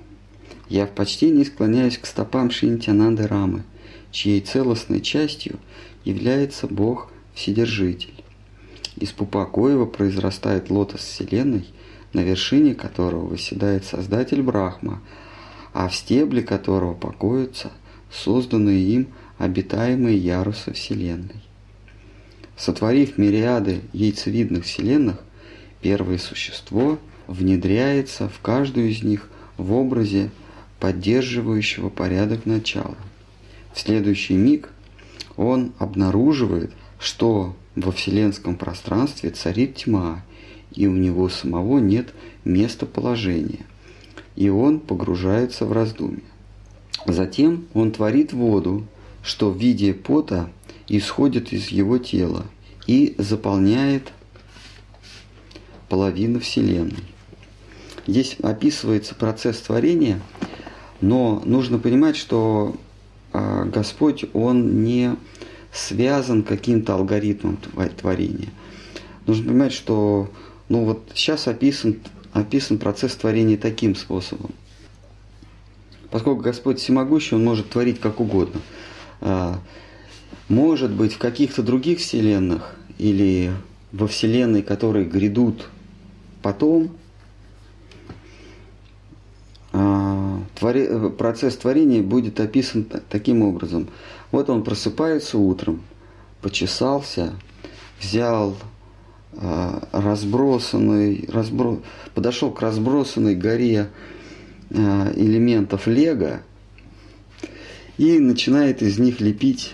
«Я 0.69 0.85
в 0.85 0.91
почтении 0.91 1.43
склоняюсь 1.43 1.97
к 1.97 2.05
стопам 2.05 2.49
Шинтянанды 2.51 3.27
Рамы, 3.27 3.63
чьей 4.11 4.41
целостной 4.41 5.01
частью 5.01 5.59
является 6.05 6.67
Бог 6.67 7.11
Вседержитель. 7.33 8.13
Из 8.95 9.11
пупа 9.11 9.45
Коева 9.45 9.85
произрастает 9.85 10.69
лотос 10.69 11.01
Вселенной, 11.01 11.65
на 12.13 12.21
вершине 12.21 12.75
которого 12.75 13.27
восседает 13.27 13.85
Создатель 13.85 14.41
Брахма, 14.41 15.01
а 15.73 15.87
в 15.87 15.95
стебле 15.95 16.43
которого 16.43 16.93
покоятся 16.93 17.71
созданные 18.11 18.83
им 18.83 19.07
обитаемые 19.39 20.17
ярусы 20.17 20.73
Вселенной. 20.73 21.41
Сотворив 22.55 23.17
мириады 23.17 23.81
яйцевидных 23.93 24.65
вселенных, 24.65 25.17
первое 25.81 26.19
существо 26.19 26.99
внедряется 27.27 28.29
в 28.29 28.39
каждую 28.41 28.89
из 28.89 29.01
них 29.01 29.27
в 29.57 29.73
образе 29.73 30.29
поддерживающего 30.83 31.87
порядок 31.87 32.45
начала. 32.45 32.97
В 33.73 33.79
следующий 33.79 34.33
миг 34.33 34.69
он 35.37 35.71
обнаруживает, 35.79 36.73
что 36.99 37.55
во 37.73 37.93
вселенском 37.93 38.57
пространстве 38.57 39.29
царит 39.29 39.75
тьма, 39.75 40.25
и 40.73 40.87
у 40.87 40.91
него 40.91 41.29
самого 41.29 41.79
нет 41.79 42.13
местоположения, 42.43 43.65
и 44.35 44.49
он 44.49 44.81
погружается 44.81 45.65
в 45.65 45.71
раздумье. 45.71 46.25
Затем 47.07 47.65
он 47.73 47.93
творит 47.93 48.33
воду, 48.33 48.85
что 49.23 49.51
в 49.51 49.57
виде 49.57 49.93
пота 49.93 50.49
исходит 50.89 51.53
из 51.53 51.69
его 51.69 51.97
тела 51.97 52.45
и 52.87 53.15
заполняет 53.17 54.11
половина 55.87 56.41
Вселенной. 56.41 57.05
Здесь 58.05 58.35
описывается 58.43 59.15
процесс 59.15 59.59
творения, 59.59 60.19
но 61.03 61.41
нужно 61.45 61.79
понимать, 61.79 62.15
что 62.15 62.75
а, 63.33 63.65
Господь, 63.65 64.25
Он 64.33 64.83
не 64.83 65.15
связан 65.71 66.43
каким-то 66.43 66.95
алгоритмом 66.95 67.57
творения. 67.97 68.49
Нужно 69.25 69.49
понимать, 69.49 69.73
что 69.73 70.29
ну 70.69 70.85
вот 70.85 71.03
сейчас 71.13 71.47
описан, 71.47 71.99
описан 72.31 72.77
процесс 72.77 73.15
творения 73.15 73.57
таким 73.57 73.95
способом. 73.95 74.51
Поскольку 76.09 76.41
Господь 76.41 76.79
всемогущий, 76.79 77.35
Он 77.35 77.43
может 77.43 77.69
творить 77.69 77.99
как 77.99 78.19
угодно. 78.19 78.61
А, 79.19 79.59
может 80.47 80.91
быть, 80.91 81.13
в 81.13 81.17
каких-то 81.17 81.63
других 81.63 81.99
вселенных 81.99 82.75
или 82.97 83.51
во 83.91 84.07
вселенной, 84.07 84.61
которые 84.61 85.05
грядут 85.05 85.69
Потом 86.43 86.91
а, 90.61 91.09
процесс 91.09 91.57
творения 91.57 92.01
будет 92.01 92.39
описан 92.39 92.85
таким 93.09 93.41
образом. 93.41 93.89
Вот 94.31 94.49
он 94.49 94.63
просыпается 94.63 95.37
утром, 95.37 95.81
почесался, 96.41 97.33
взял 97.99 98.55
а, 99.37 99.87
разбросанный, 99.91 101.27
разбро... 101.31 101.79
подошел 102.13 102.51
к 102.51 102.61
разбросанной 102.61 103.35
горе 103.35 103.89
а, 104.71 105.11
элементов 105.15 105.87
лего 105.87 106.41
и 107.97 108.19
начинает 108.19 108.81
из 108.81 108.99
них 108.99 109.21
лепить 109.21 109.73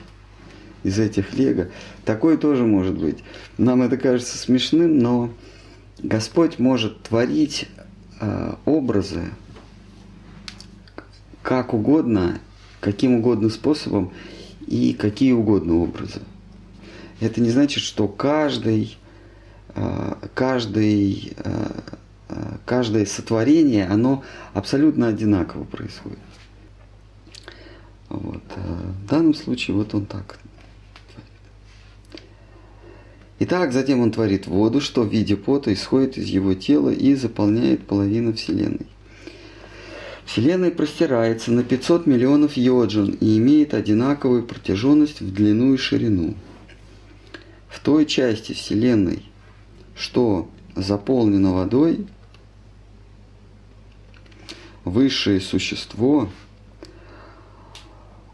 из 0.84 1.00
этих 1.00 1.34
лего. 1.34 1.68
Такое 2.06 2.38
тоже 2.38 2.64
может 2.66 2.98
быть. 2.98 3.18
Нам 3.58 3.82
это 3.82 3.98
кажется 3.98 4.38
смешным, 4.38 4.98
но 5.00 5.30
Господь 6.02 6.60
может 6.60 7.04
творить 7.04 7.68
э, 8.20 8.54
образы 8.66 9.32
как 11.50 11.74
угодно, 11.74 12.39
каким 12.80 13.16
угодно 13.16 13.50
способом 13.50 14.14
и 14.68 14.93
какие 14.93 15.32
угодно 15.32 15.78
образы. 15.78 16.22
Это 17.22 17.41
не 17.41 17.50
значит, 17.50 17.82
что 17.82 18.08
каждый, 18.08 19.00
э, 19.74 20.14
каждый, 20.36 21.34
э, 21.38 21.72
каждое 22.66 23.08
сотворение, 23.08 23.88
оно 23.88 24.24
абсолютно 24.54 25.08
одинаково 25.08 25.64
происходит. 25.64 26.20
Вот. 28.10 28.43
В 28.56 29.10
данном 29.10 29.34
случае 29.34 29.76
вот 29.76 29.95
он 29.95 30.06
так 30.06 30.38
Итак, 33.39 33.72
затем 33.74 34.02
он 34.02 34.12
творит 34.12 34.45
воду, 34.45 34.82
что 34.82 35.02
в 35.02 35.12
виде 35.12 35.36
пота 35.36 35.74
исходит 35.74 36.20
из 36.20 36.28
его 36.28 36.54
тела 36.54 36.91
и 36.91 37.16
заполняет 37.16 37.88
половину 37.88 38.34
Вселенной. 38.34 38.86
Вселенная 40.30 40.70
простирается 40.70 41.52
на 41.52 41.64
500 41.64 42.06
миллионов 42.06 42.56
йоджин 42.56 43.18
и 43.20 43.40
имеет 43.40 43.74
одинаковую 43.74 44.44
протяженность 44.44 45.22
в 45.22 45.34
длину 45.34 45.74
и 45.74 45.78
ширину. 45.78 46.36
В 47.68 47.80
той 47.80 48.06
части 48.06 48.54
Вселенной, 48.54 49.24
что 49.96 50.48
заполнено 50.76 51.56
водой, 51.56 52.06
высшее 54.86 55.42
существо 55.42 56.30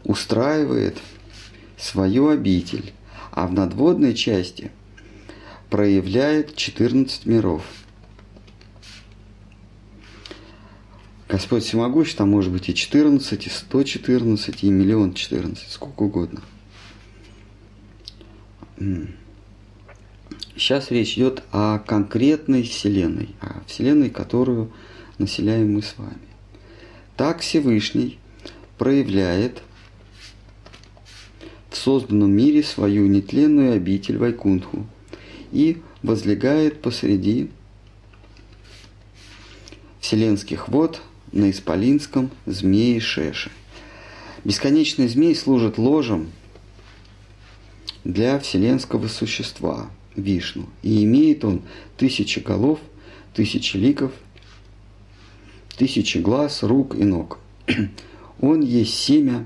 устраивает 0.04 0.98
свою 1.78 2.28
обитель, 2.28 2.92
а 3.30 3.46
в 3.46 3.54
надводной 3.54 4.12
части– 4.12 4.70
проявляет 5.70 6.56
14 6.56 7.24
миров. 7.24 7.62
Господь 11.28 11.64
всемогущ, 11.64 12.14
там 12.14 12.30
может 12.30 12.52
быть 12.52 12.68
и 12.68 12.74
14, 12.74 13.46
и 13.46 13.50
114, 13.50 14.62
и 14.62 14.70
миллион 14.70 15.14
14, 15.14 15.70
сколько 15.70 16.02
угодно. 16.02 16.40
Сейчас 20.56 20.90
речь 20.90 21.14
идет 21.14 21.42
о 21.52 21.78
конкретной 21.78 22.62
Вселенной, 22.62 23.34
о 23.40 23.62
Вселенной, 23.66 24.10
которую 24.10 24.72
населяем 25.18 25.74
мы 25.74 25.82
с 25.82 25.94
вами. 25.98 26.18
Так 27.16 27.40
Всевышний 27.40 28.18
проявляет 28.78 29.62
в 31.70 31.76
созданном 31.76 32.30
мире 32.30 32.62
свою 32.62 33.06
нетленную 33.06 33.74
обитель 33.74 34.18
Вайкунтху– 34.18 34.86
и 35.52 35.82
возлегает 36.02 36.82
посреди 36.82 37.50
вселенских 40.00 40.68
вод 40.68 41.00
на 41.32 41.50
исполинском 41.50 42.30
змее 42.46 43.00
Шеши. 43.00 43.50
Бесконечный 44.44 45.08
змей 45.08 45.34
служит 45.34 45.78
ложем 45.78 46.30
для 48.04 48.38
вселенского 48.38 49.08
существа 49.08 49.90
Вишну. 50.14 50.68
И 50.82 51.04
имеет 51.04 51.44
он 51.44 51.62
тысячи 51.96 52.38
голов, 52.38 52.78
тысячи 53.34 53.76
ликов, 53.76 54.12
тысячи 55.76 56.18
глаз, 56.18 56.62
рук 56.62 56.94
и 56.94 57.04
ног. 57.04 57.38
Он 58.40 58.60
есть 58.60 58.94
семя 58.94 59.44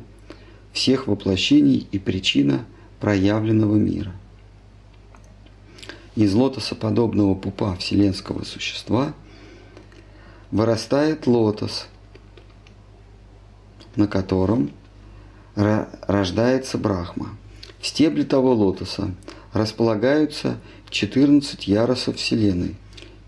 всех 0.73 1.07
воплощений 1.07 1.87
и 1.91 1.99
причина 1.99 2.67
проявленного 3.01 3.77
мира 3.77 4.15
из 6.17 6.35
лотосоподобного 6.35 7.35
пупа 7.35 7.77
вселенского 7.77 8.45
существа 8.45 9.15
вырастает 10.51 11.27
лотос, 11.27 11.87
на 13.97 14.07
котором 14.07 14.71
рождается 15.55 16.79
Брахма. 16.79 17.37
В 17.81 17.87
стебле 17.87 18.25
того 18.25 18.55
лотоса 18.55 19.15
располагаются 19.53 20.59
14 20.91 21.67
ярусов 21.67 22.17
Вселенной. 22.17 22.77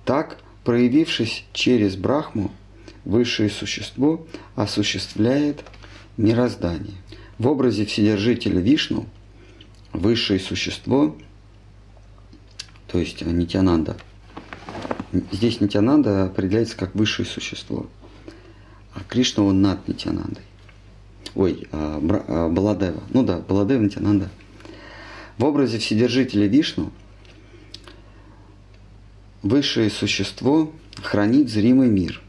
Так, 0.04 0.38
проявившись 0.64 1.44
через 1.52 1.96
Брахму, 1.96 2.50
высшее 3.04 3.50
существо 3.50 4.26
осуществляет 4.54 5.64
мироздание. 6.16 6.94
В 7.38 7.48
образе 7.48 7.86
Вседержителя 7.86 8.60
Вишну 8.60 9.06
высшее 9.92 10.38
существо– 10.38 11.16
то 12.92 12.98
есть 12.98 13.22
Нитянанда. 13.22 13.96
Здесь 15.12 15.60
Нитянанда 15.60 16.24
определяется 16.24 16.76
как 16.76 16.94
высшее 16.94 17.28
существо. 17.28 17.86
А 18.94 19.00
Кришна, 19.06 19.44
он 19.44 19.60
над 19.60 19.86
Нитянандой. 19.86 20.42
Ой, 21.34 21.68
а, 21.70 22.00
а, 22.28 22.48
Баладева. 22.48 23.02
Ну 23.10 23.22
да, 23.22 23.38
Баладева 23.38 23.82
Нитянанда. 23.82 24.30
В 25.36 25.44
образе 25.44 25.78
Вседержителя 25.78 26.46
Вишну 26.46 26.92
высшее 29.42 29.90
существо 29.90 30.72
хранит 31.02 31.50
зримый 31.50 31.88
мир. 31.88 32.22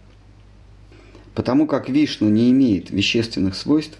Потому 1.36 1.68
как 1.68 1.90
Вишну 1.90 2.30
не 2.30 2.52
имеет 2.52 2.90
вещественных 2.92 3.56
свойств, 3.56 3.98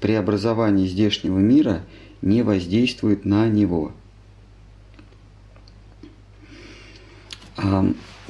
преобразование 0.00 0.86
здешнего 0.86 1.38
мира 1.38 1.84
не 2.22 2.42
воздействует 2.42 3.24
на 3.24 3.48
него. 3.48 3.92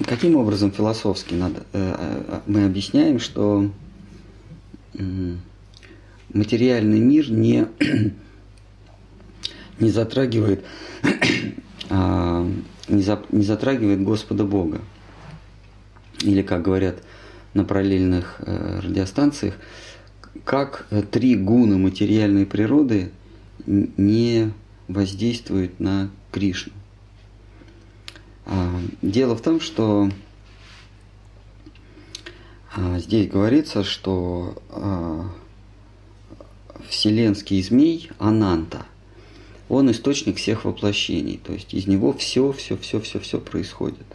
Каким 0.06 0.36
образом 0.36 0.72
философски 0.72 1.34
надо, 1.34 1.62
э, 1.72 1.94
э, 1.98 2.40
мы 2.46 2.64
объясняем, 2.64 3.18
что 3.18 3.70
материальный 6.32 6.98
мир 6.98 7.30
не, 7.30 7.66
не 9.78 9.90
затрагивает 9.90 10.64
а, 11.90 12.46
не, 12.88 13.02
за, 13.02 13.22
не 13.30 13.42
затрагивает 13.42 14.02
Господа 14.02 14.44
Бога. 14.44 14.80
Или, 16.22 16.42
как 16.42 16.62
говорят 16.62 17.02
на 17.54 17.64
параллельных 17.64 18.36
э, 18.40 18.80
радиостанциях, 18.80 19.54
как 20.44 20.86
три 21.10 21.36
гуна 21.36 21.76
материальной 21.76 22.46
природы 22.46 23.10
не 23.66 24.52
воздействуют 24.88 25.78
на 25.80 26.10
Кришну. 26.30 26.72
А, 28.50 28.80
дело 29.00 29.36
в 29.36 29.42
том, 29.42 29.60
что 29.60 30.10
а, 32.74 32.98
здесь 32.98 33.28
говорится, 33.28 33.84
что 33.84 34.60
а, 34.70 35.30
вселенский 36.88 37.62
змей 37.62 38.10
Ананта, 38.18 38.86
он 39.68 39.88
источник 39.92 40.38
всех 40.38 40.64
воплощений, 40.64 41.40
то 41.42 41.52
есть 41.52 41.72
из 41.74 41.86
него 41.86 42.12
все, 42.12 42.50
все, 42.52 42.76
все, 42.76 43.00
все, 43.00 43.20
все 43.20 43.40
происходит 43.40 44.06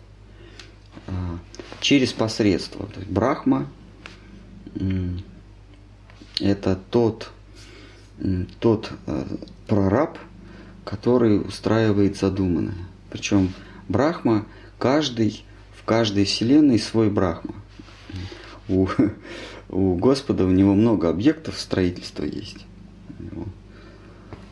через 1.80 2.12
посредство. 2.14 2.88
То 2.88 3.00
есть 3.00 3.12
Брахма– 3.12 3.70
это 6.40 6.80
тот, 6.90 7.32
тот 8.60 8.92
э, 9.06 9.26
прораб, 9.68 10.18
который 10.84 11.40
устраивает 11.40 12.18
задуманное. 12.18 12.88
Причем 13.12 13.54
Брахма, 13.88 14.46
каждый, 14.78 15.44
в 15.76 15.84
каждой 15.84 16.26
вселенной 16.26 16.80
свой 16.80 17.10
Брахма. 17.10 17.56
У, 18.68 18.88
у 19.70 19.96
Господа 19.96 20.46
у 20.46 20.52
него 20.52 20.74
много 20.74 21.10
объектов 21.10 21.60
строительства 21.60 22.24
есть. 22.24 22.66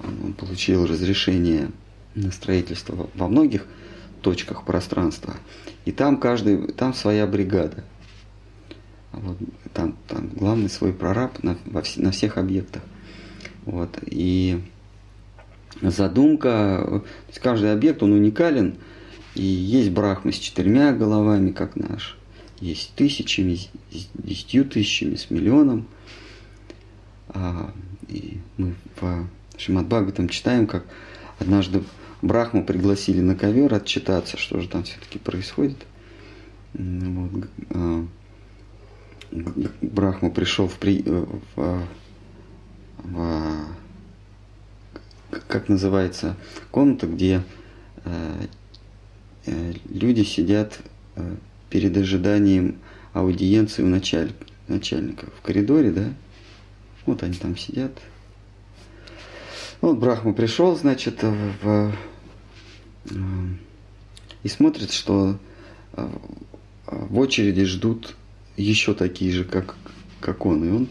Он 0.04 0.34
получил 0.34 0.86
разрешение 0.86 1.72
на 2.16 2.32
строительство 2.32 3.10
во 3.14 3.28
многих 3.28 3.66
точках 4.22 4.66
пространства. 4.66 5.36
И 5.86 5.92
там 5.92 6.18
каждый, 6.18 6.72
там 6.74 6.94
своя 6.94 7.28
бригада. 7.28 7.84
Вот, 9.12 9.38
там, 9.74 9.96
там 10.08 10.30
главный 10.30 10.70
свой 10.70 10.92
прораб 10.94 11.44
на, 11.44 11.58
во 11.66 11.84
на 11.98 12.12
всех 12.12 12.38
объектах. 12.38 12.82
Вот, 13.66 13.98
и 14.06 14.62
задумка, 15.82 16.84
то 16.88 17.06
есть 17.28 17.40
каждый 17.40 17.72
объект, 17.72 18.02
он 18.02 18.14
уникален, 18.14 18.76
и 19.36 19.44
есть 19.44 19.92
Брахма 19.92 20.32
с 20.32 20.36
четырьмя 20.36 20.94
головами, 20.94 21.52
как 21.52 21.76
наш. 21.76 22.18
Есть 22.60 22.94
тысячами, 22.96 23.56
с 23.56 23.70
десятью 24.14 24.66
тысячами, 24.66 25.16
с 25.16 25.30
миллионом. 25.30 25.88
А, 27.30 27.74
и 28.10 28.40
мы 28.58 28.76
в 29.00 29.28
Шимат 29.58 29.90
там 30.16 30.30
читаем, 30.30 30.68
как 30.68 30.86
однажды 31.40 31.84
Брахму 32.22 32.64
пригласили 32.64 33.22
на 33.22 33.36
ковер 33.36 33.74
отчитаться, 33.74 34.38
что 34.38 34.60
же 34.60 34.70
там 34.70 34.84
все-таки 34.84 35.20
происходит. 35.20 35.78
Вот. 36.74 37.48
А, 37.72 38.06
Брахма 39.82 40.30
пришел 40.30 40.68
в, 40.68 40.78
при, 40.78 41.02
э, 41.04 41.26
в, 41.56 41.88
в, 42.98 43.68
как 45.48 45.68
называется, 45.70 46.38
комната, 46.72 47.08
где 47.08 47.44
Э, 48.06 48.46
люди 49.46 50.24
сидят 50.24 50.80
э, 51.16 51.36
перед 51.70 51.96
ожиданием 51.98 52.78
аудиенции 53.14 53.84
у 53.84 53.88
началь, 53.88 54.32
начальника 54.68 55.28
в 55.38 55.41
коридоре, 55.41 55.91
да? 55.91 56.14
Вот 57.06 57.24
они 57.24 57.34
там 57.34 57.58
сидят. 57.58 57.91
Вот 59.82 59.98
Брахма 59.98 60.34
пришел, 60.34 60.76
значит, 60.76 61.24
в, 61.24 61.94
э, 63.06 63.14
и 64.44 64.48
смотрит, 64.48 64.91
что 64.91 65.38
в 66.86 67.20
очереди 67.20 67.66
ждут 67.66 68.16
еще 68.58 68.94
такие 68.94 69.32
же, 69.32 69.44
как, 69.44 69.76
как 70.20 70.46
он. 70.46 70.64
И 70.66 70.72
он... 70.72 70.88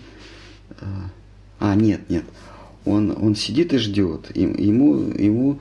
А, 1.58 1.74
нет, 1.74 2.08
нет. 2.10 2.24
Он, 2.84 3.16
он 3.16 3.36
сидит 3.36 3.72
и 3.72 3.78
ждет. 3.78 4.36
Ему, 4.36 5.12
ему 5.12 5.60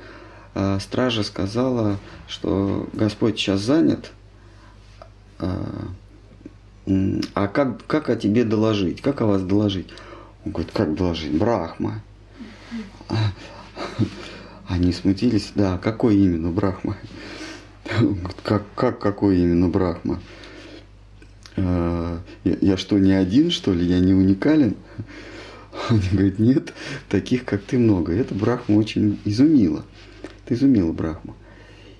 а, 0.53 0.79
стража 0.79 1.23
сказала, 1.23 1.97
что 2.27 2.89
Господь 2.93 3.37
сейчас 3.37 3.61
занят, 3.61 4.11
а, 5.39 5.87
а 7.33 7.47
как, 7.47 7.85
как 7.85 8.09
о 8.09 8.15
тебе 8.15 8.43
доложить? 8.43 9.01
Как 9.01 9.21
о 9.21 9.27
вас 9.27 9.43
доложить? 9.43 9.87
Он 10.45 10.51
говорит, 10.51 10.71
как 10.73 10.93
доложить? 10.95 11.37
Брахма. 11.37 12.01
Они 14.67 14.91
смутились, 14.91 15.51
да, 15.55 15.77
какой 15.77 16.17
именно 16.17 16.49
Брахма? 16.49 16.97
Как, 18.43 18.63
как 18.75 18.99
какой 18.99 19.37
именно 19.39 19.69
Брахма? 19.69 20.21
А, 21.55 22.19
я, 22.43 22.57
я 22.61 22.77
что, 22.77 22.97
не 22.97 23.13
один, 23.13 23.51
что 23.51 23.73
ли? 23.73 23.85
Я 23.85 23.99
не 23.99 24.13
уникален? 24.13 24.75
Он 25.89 26.01
говорит, 26.11 26.39
нет, 26.39 26.73
таких, 27.07 27.45
как 27.45 27.63
ты, 27.63 27.77
много. 27.77 28.13
Это 28.13 28.35
Брахма 28.35 28.75
очень 28.75 29.19
изумило 29.23 29.85
изумила 30.51 30.91
Брахму. 30.91 31.35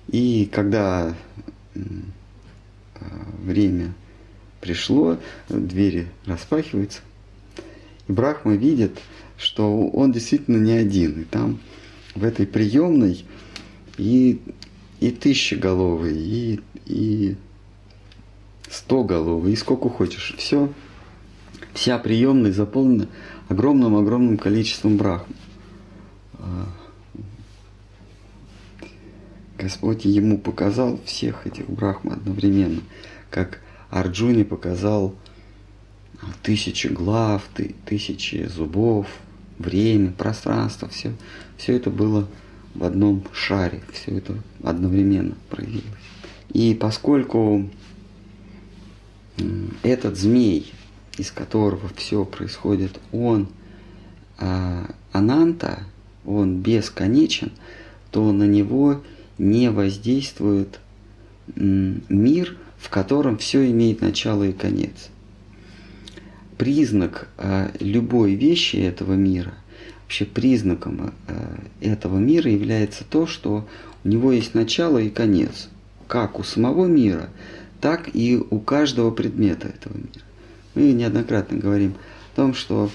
И 0.08 0.48
когда 0.52 1.14
время 3.42 3.94
пришло, 4.60 5.18
двери 5.48 6.08
распахиваются, 6.26 7.00
и 8.08 8.12
Брахма 8.12 8.54
видит, 8.54 9.00
что 9.36 9.88
он 9.88 10.12
действительно 10.12 10.58
не 10.58 10.72
один. 10.72 11.22
И 11.22 11.24
там 11.24 11.60
в 12.14 12.24
этой 12.24 12.46
приемной 12.46 13.24
и, 13.96 14.40
и 15.00 15.10
тысячеголовый, 15.10 16.16
и, 16.16 16.60
и 16.86 17.36
стоголовый, 18.68 19.52
и 19.52 19.56
сколько 19.56 19.88
хочешь. 19.88 20.34
Все, 20.36 20.72
вся 21.74 21.98
приемная 21.98 22.52
заполнена 22.52 23.08
огромным-огромным 23.48 24.36
количеством 24.36 24.96
брахм. 24.96 25.32
Господь 29.62 30.04
ему 30.04 30.38
показал 30.38 30.98
всех 31.04 31.46
этих 31.46 31.70
брахм 31.70 32.10
одновременно, 32.10 32.80
как 33.30 33.60
Арджуне 33.90 34.44
показал 34.44 35.14
тысячи 36.42 36.88
глав, 36.88 37.48
тысячи 37.86 38.48
зубов, 38.48 39.06
время, 39.60 40.10
пространство, 40.10 40.88
все, 40.88 41.12
все 41.58 41.76
это 41.76 41.90
было 41.90 42.26
в 42.74 42.82
одном 42.82 43.22
шаре, 43.32 43.82
все 43.92 44.18
это 44.18 44.34
одновременно 44.64 45.36
проявилось. 45.48 45.84
И 46.52 46.74
поскольку 46.74 47.70
этот 49.84 50.18
змей, 50.18 50.72
из 51.18 51.30
которого 51.30 51.88
все 51.94 52.24
происходит, 52.24 52.98
он 53.12 53.46
а, 54.38 54.92
ананта, 55.12 55.84
он 56.26 56.62
бесконечен, 56.62 57.52
то 58.10 58.32
на 58.32 58.44
него 58.44 59.02
не 59.38 59.70
воздействует 59.70 60.80
мир, 61.56 62.56
в 62.78 62.88
котором 62.88 63.38
все 63.38 63.70
имеет 63.70 64.00
начало 64.00 64.44
и 64.44 64.52
конец. 64.52 65.10
Признак 66.58 67.28
а, 67.38 67.72
любой 67.80 68.34
вещи 68.34 68.76
этого 68.76 69.14
мира, 69.14 69.54
вообще 70.02 70.24
признаком 70.24 71.12
а, 71.26 71.60
этого 71.80 72.18
мира 72.18 72.50
является 72.50 73.04
то, 73.04 73.26
что 73.26 73.66
у 74.04 74.08
него 74.08 74.32
есть 74.32 74.54
начало 74.54 74.98
и 74.98 75.10
конец, 75.10 75.68
как 76.06 76.38
у 76.38 76.44
самого 76.44 76.86
мира, 76.86 77.30
так 77.80 78.10
и 78.14 78.36
у 78.36 78.60
каждого 78.60 79.10
предмета 79.10 79.68
этого 79.68 79.96
мира. 79.96 80.24
Мы 80.74 80.92
неоднократно 80.92 81.58
говорим 81.58 81.94
о 82.32 82.36
том, 82.36 82.54
что 82.54 82.90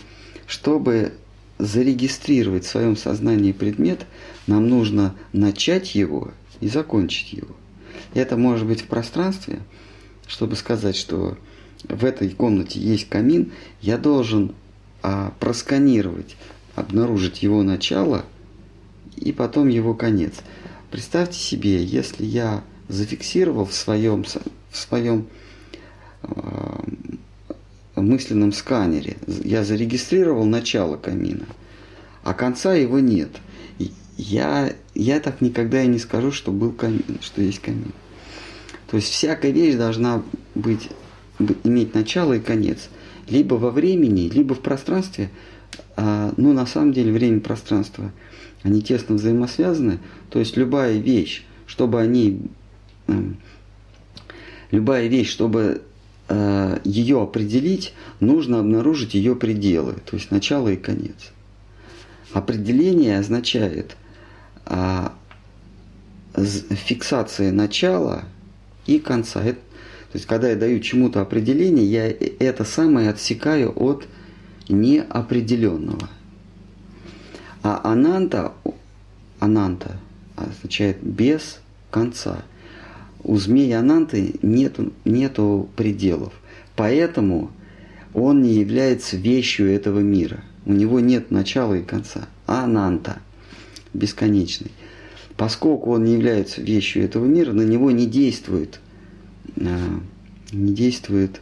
чтобы 0.48 1.14
зарегистрировать 1.58 2.66
в 2.66 2.70
своем 2.70 2.95
сознании 2.95 3.51
предмет, 3.51 4.05
нам 4.45 4.70
нужно 4.70 5.16
начать 5.34 5.95
его 5.95 6.32
и 6.60 6.68
закончить 6.68 7.34
его. 7.34 7.55
Это 8.14 8.38
может 8.38 8.68
быть 8.68 8.82
в 8.82 8.88
пространстве, 8.88 9.60
чтобы 10.28 10.55
сказать, 10.55 10.95
что 10.95 11.38
в 11.84 12.05
этой 12.05 12.30
комнате 12.30 12.80
есть 12.80 13.10
камин, 13.10 13.51
я 13.82 13.97
должен 13.97 14.53
а, 15.01 15.34
просканировать, 15.39 16.36
обнаружить 16.76 17.43
его 17.43 17.64
начало 17.64 18.26
и 19.16 19.32
потом 19.32 19.68
его 19.68 19.93
конец. 19.93 20.34
Представьте 20.91 21.39
себе, 21.39 21.84
если 21.84 22.26
я 22.26 22.64
зафиксировал 22.88 23.66
в 23.66 23.74
своем, 23.74 24.24
в 24.24 24.78
своем 24.78 25.28
э, 26.24 26.28
мысленном 28.02 28.52
сканере, 28.52 29.18
я 29.43 29.64
зарегистрировал 29.64 30.45
начало 30.45 30.98
камина, 30.98 31.45
а 32.24 32.34
конца 32.34 32.74
его 32.74 33.00
нет. 33.00 33.30
Я, 34.18 34.74
я 34.95 35.20
так 35.20 35.41
никогда 35.41 35.84
и 35.84 35.88
не 35.88 36.00
скажу, 36.00 36.32
что 36.32 36.52
был 36.52 36.72
камин, 36.72 37.04
что 37.22 37.41
есть 37.41 37.60
камин. 37.60 37.93
То 38.88 38.98
есть 38.98 39.10
всякая 39.10 39.52
вещь 39.52 39.76
должна 39.76 40.24
быть, 40.56 40.89
иметь 41.64 41.93
начало 41.93 42.34
и 42.34 42.39
конец. 42.39 42.89
Либо 43.30 43.56
во 43.56 43.70
времени, 43.70 44.30
либо 44.30 44.56
в 44.56 44.62
пространстве. 44.62 45.30
А, 45.95 46.34
ну, 46.38 46.54
на 46.54 46.66
самом 46.66 46.93
деле, 46.93 47.12
время 47.12 47.38
и 47.38 47.41
пространство, 47.41 48.12
они 48.64 48.82
тесно 48.82 49.16
взаимосвязаны. 49.16 50.00
То 50.30 50.39
есть 50.39 50.58
любая 50.58 50.98
вещь, 50.98 51.45
чтобы 51.68 52.00
они... 52.00 52.41
Эм, 53.08 53.38
любая 54.72 55.08
вещь, 55.08 55.30
чтобы 55.30 55.82
ее 56.84 57.21
определить, 57.21 57.93
нужно 58.19 58.59
обнаружить 58.59 59.13
ее 59.13 59.36
пределы, 59.36 59.93
то 60.05 60.17
есть 60.17 60.30
начало 60.30 60.69
и 60.69 60.75
конец. 60.75 61.32
Определение 62.34 63.19
означает 63.19 63.95
а, 64.65 65.13
фиксация 66.36 67.51
начала 67.51 68.25
и 68.86 68.99
конца. 68.99 69.41
Это, 69.41 69.59
то 70.11 70.15
есть, 70.15 70.25
когда 70.25 70.49
я 70.49 70.55
даю 70.55 70.80
чему-то 70.80 71.21
определение, 71.21 71.86
я 71.86 72.07
это 72.39 72.63
самое 72.63 73.09
отсекаю 73.09 73.73
от 73.75 74.07
неопределенного. 74.69 76.09
А 77.63 77.82
ананта, 77.84 78.53
ананта 79.39 79.97
означает 80.36 81.01
без 81.01 81.59
конца. 81.91 82.43
У 83.24 83.38
змеи 83.38 83.72
ананты 83.72 84.36
нету, 84.41 84.93
нету 85.05 85.70
пределов. 85.76 86.34
Поэтому 86.76 87.51
он 88.13 88.41
не 88.41 88.53
является 88.53 89.18
вещью 89.18 89.72
этого 89.72 89.99
мира. 89.99 90.43
У 90.65 90.74
него 90.74 90.99
нет 90.99 91.32
начала 91.32 91.74
и 91.76 91.84
конца. 91.84 92.28
Ананта– 92.45 93.20
бесконечный. 93.93 94.72
Поскольку 95.36 95.91
он 95.91 96.03
не 96.03 96.13
является 96.13 96.61
вещью 96.61 97.03
этого 97.03 97.26
мира, 97.26 97.51
на 97.53 97.61
него 97.61 97.91
не 97.91 98.07
действует, 98.07 98.80
а, 99.59 99.99
не 100.51 100.74
действует 100.74 101.41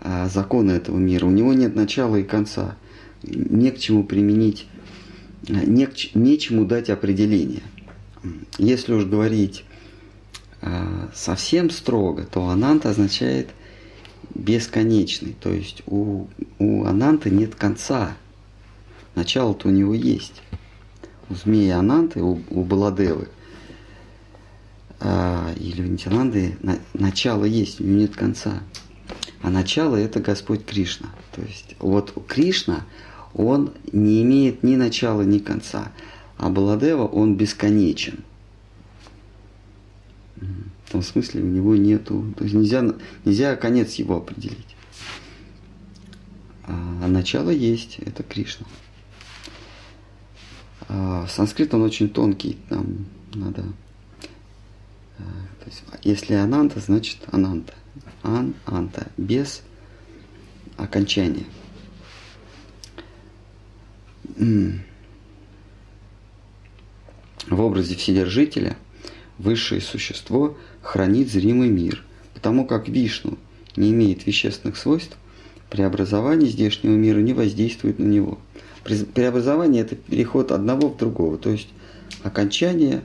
а, 0.00 0.28
законы 0.28 0.72
этого 0.72 0.96
мира. 0.96 1.26
У 1.26 1.30
него 1.30 1.52
нет 1.52 1.74
начала 1.74 2.16
и 2.16 2.22
конца. 2.22 2.76
Не 3.22 3.70
к 3.70 3.78
чему 3.78 4.04
применить, 4.04 4.66
а, 5.48 5.52
не 5.52 5.86
к, 5.86 5.92
нечему 6.14 6.64
дать 6.64 6.88
определение. 6.88 7.62
Если 8.58 8.92
уж 8.92 9.04
говорить 9.04 9.64
совсем 11.14 11.70
строго, 11.70 12.24
то 12.24 12.48
ананта 12.48 12.90
означает 12.90 13.50
бесконечный. 14.34 15.34
То 15.40 15.50
есть 15.50 15.82
у, 15.86 16.26
у 16.58 16.84
ананта 16.84 17.30
нет 17.30 17.54
конца. 17.54 18.16
Начало-то 19.14 19.68
у 19.68 19.70
него 19.70 19.94
есть. 19.94 20.42
У 21.28 21.34
змеи 21.34 21.70
Ананты, 21.70 22.20
у, 22.22 22.40
у 22.50 22.64
Баладевы 22.64 23.28
а, 24.98 25.52
или 25.56 25.82
у 25.82 25.86
Нитянанды 25.86 26.56
на, 26.60 26.78
начало 26.92 27.44
есть, 27.44 27.80
у 27.80 27.84
него 27.84 28.00
нет 28.00 28.16
конца. 28.16 28.62
А 29.42 29.50
начало 29.50 29.96
это 29.96 30.20
Господь 30.20 30.64
Кришна. 30.66 31.08
То 31.34 31.42
есть 31.42 31.76
вот 31.78 32.12
Кришна, 32.26 32.84
он 33.32 33.72
не 33.92 34.22
имеет 34.22 34.62
ни 34.62 34.76
начала, 34.76 35.22
ни 35.22 35.38
конца. 35.38 35.92
А 36.36 36.50
Баладева, 36.50 37.06
он 37.06 37.36
бесконечен. 37.36 38.24
В 40.86 40.92
том 40.92 41.02
смысле 41.02 41.42
у 41.42 41.46
него 41.46 41.76
нету, 41.76 42.34
то 42.36 42.44
есть 42.44 42.56
нельзя, 42.56 42.82
нельзя 43.24 43.56
конец 43.56 43.94
его 43.94 44.16
определить. 44.16 44.76
А, 46.64 46.72
а 47.04 47.08
начало 47.08 47.50
есть, 47.50 47.98
это 47.98 48.22
Кришна. 48.22 48.66
А, 50.88 51.26
санскрит, 51.28 51.72
он 51.74 51.82
очень 51.82 52.08
тонкий, 52.08 52.58
там 52.68 53.06
надо... 53.34 53.64
А, 55.18 55.22
то 55.22 55.66
есть, 55.66 55.82
если 56.02 56.34
ананта, 56.34 56.80
значит 56.80 57.18
ананта. 57.30 57.74
Ан, 58.22 58.54
анта, 58.66 59.06
без 59.16 59.62
окончания. 60.76 61.44
В 67.46 67.60
образе 67.60 67.94
Вседержителя 67.94 68.76
высшее 69.40 69.80
существо 69.80 70.56
хранит 70.82 71.30
зримый 71.30 71.68
мир, 71.68 72.04
потому 72.34 72.66
как 72.66 72.88
Вишну 72.88 73.38
не 73.76 73.90
имеет 73.90 74.26
вещественных 74.26 74.76
свойств, 74.76 75.16
преобразование 75.70 76.50
здешнего 76.50 76.94
мира 76.94 77.18
не 77.18 77.32
воздействует 77.32 77.98
на 77.98 78.04
него– 78.04 78.38
Преобразование– 78.82 79.82
это 79.84 79.94
переход 79.94 80.52
одного 80.52 80.88
в 80.88 80.96
другого, 80.96 81.36
то 81.36 81.50
есть 81.50 81.68
окончание 82.22 83.02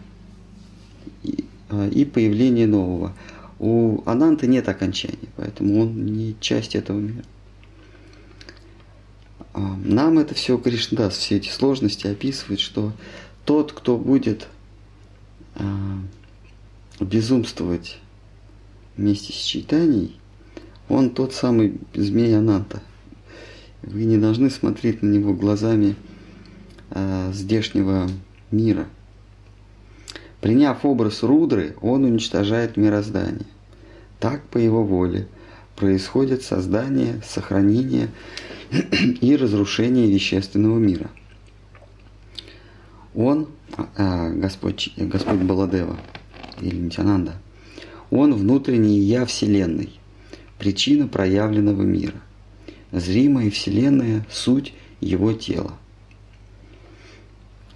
и 1.23 1.45
а, 1.69 1.89
появление 2.13 2.65
нового. 2.65 3.13
У 3.59 4.01
Ананты 4.05 4.47
нет 4.47 4.69
окончания, 4.69 5.27
поэтому 5.35 5.81
он 5.81 6.05
не 6.05 6.35
часть 6.39 6.75
этого 6.75 6.99
мира. 6.99 7.25
А, 9.53 9.75
нам 9.83 10.17
это 10.17 10.33
все 10.33 10.57
Кришнадас, 10.57 11.17
все 11.17 11.37
эти 11.37 11.49
сложности 11.49 12.07
описывает, 12.07 12.61
что 12.61 12.93
тот, 13.43 13.73
кто 13.73 13.97
будет 13.97 14.47
а, 15.55 15.99
безумствовать 16.99 17.99
вместе 18.97 19.33
с 19.33 19.37
читанием, 19.37 20.11
он 20.87 21.09
тот 21.09 21.33
самый 21.33 21.79
змей 21.93 22.37
Ананта– 22.37 22.81
вы 23.85 24.05
не 24.05 24.17
должны 24.17 24.49
смотреть 24.49 25.03
на 25.03 25.09
него 25.09 25.33
глазами 25.33 25.95
э, 26.89 27.31
здешнего 27.33 28.09
мира. 28.49 28.87
Приняв 30.41 30.83
образ 30.85 31.21
Рудры, 31.21 31.75
он 31.81 32.03
уничтожает 32.03 32.77
мироздание. 32.77 33.45
Так, 34.19 34.43
по 34.47 34.57
его 34.57 34.83
воле, 34.83 35.27
происходит 35.75 36.41
создание, 36.41 37.21
сохранение 37.23 38.09
и 39.21 39.35
разрушение 39.35 40.09
вещественного 40.09 40.79
мира. 40.79 41.11
Он, 43.13 43.47
э, 43.97 44.33
Господь, 44.33 44.91
Господь 44.97 45.41
Баладева 45.41 45.99
или 46.61 46.75
Нитянанда, 46.75 47.35
он 48.11 48.33
внутренний 48.33 48.99
я 48.99 49.25
Вселенной, 49.25 49.99
причина 50.57 51.07
проявленного 51.07 51.81
мира 51.81 52.21
зримая 52.95 53.51
Вселенная– 53.51 54.25
суть 54.31 54.73
Его 55.01 55.33
тела. 55.33 55.73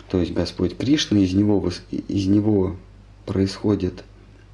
То 0.09 0.19
есть 0.19 0.34
Господь 0.34 0.77
Кришна, 0.77 1.19
из 1.19 1.34
него, 1.34 1.71
из 1.91 2.25
него 2.25 2.77
происходит 3.25 4.03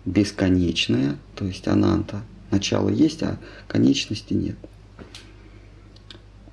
бесконечное, 0.06 1.18
то 1.36 1.46
есть 1.46 1.68
ананта. 1.68 2.22
Начало 2.52 2.90
есть, 2.90 3.24
а 3.24 3.40
конечности 3.68 4.34
нет. 4.34 4.58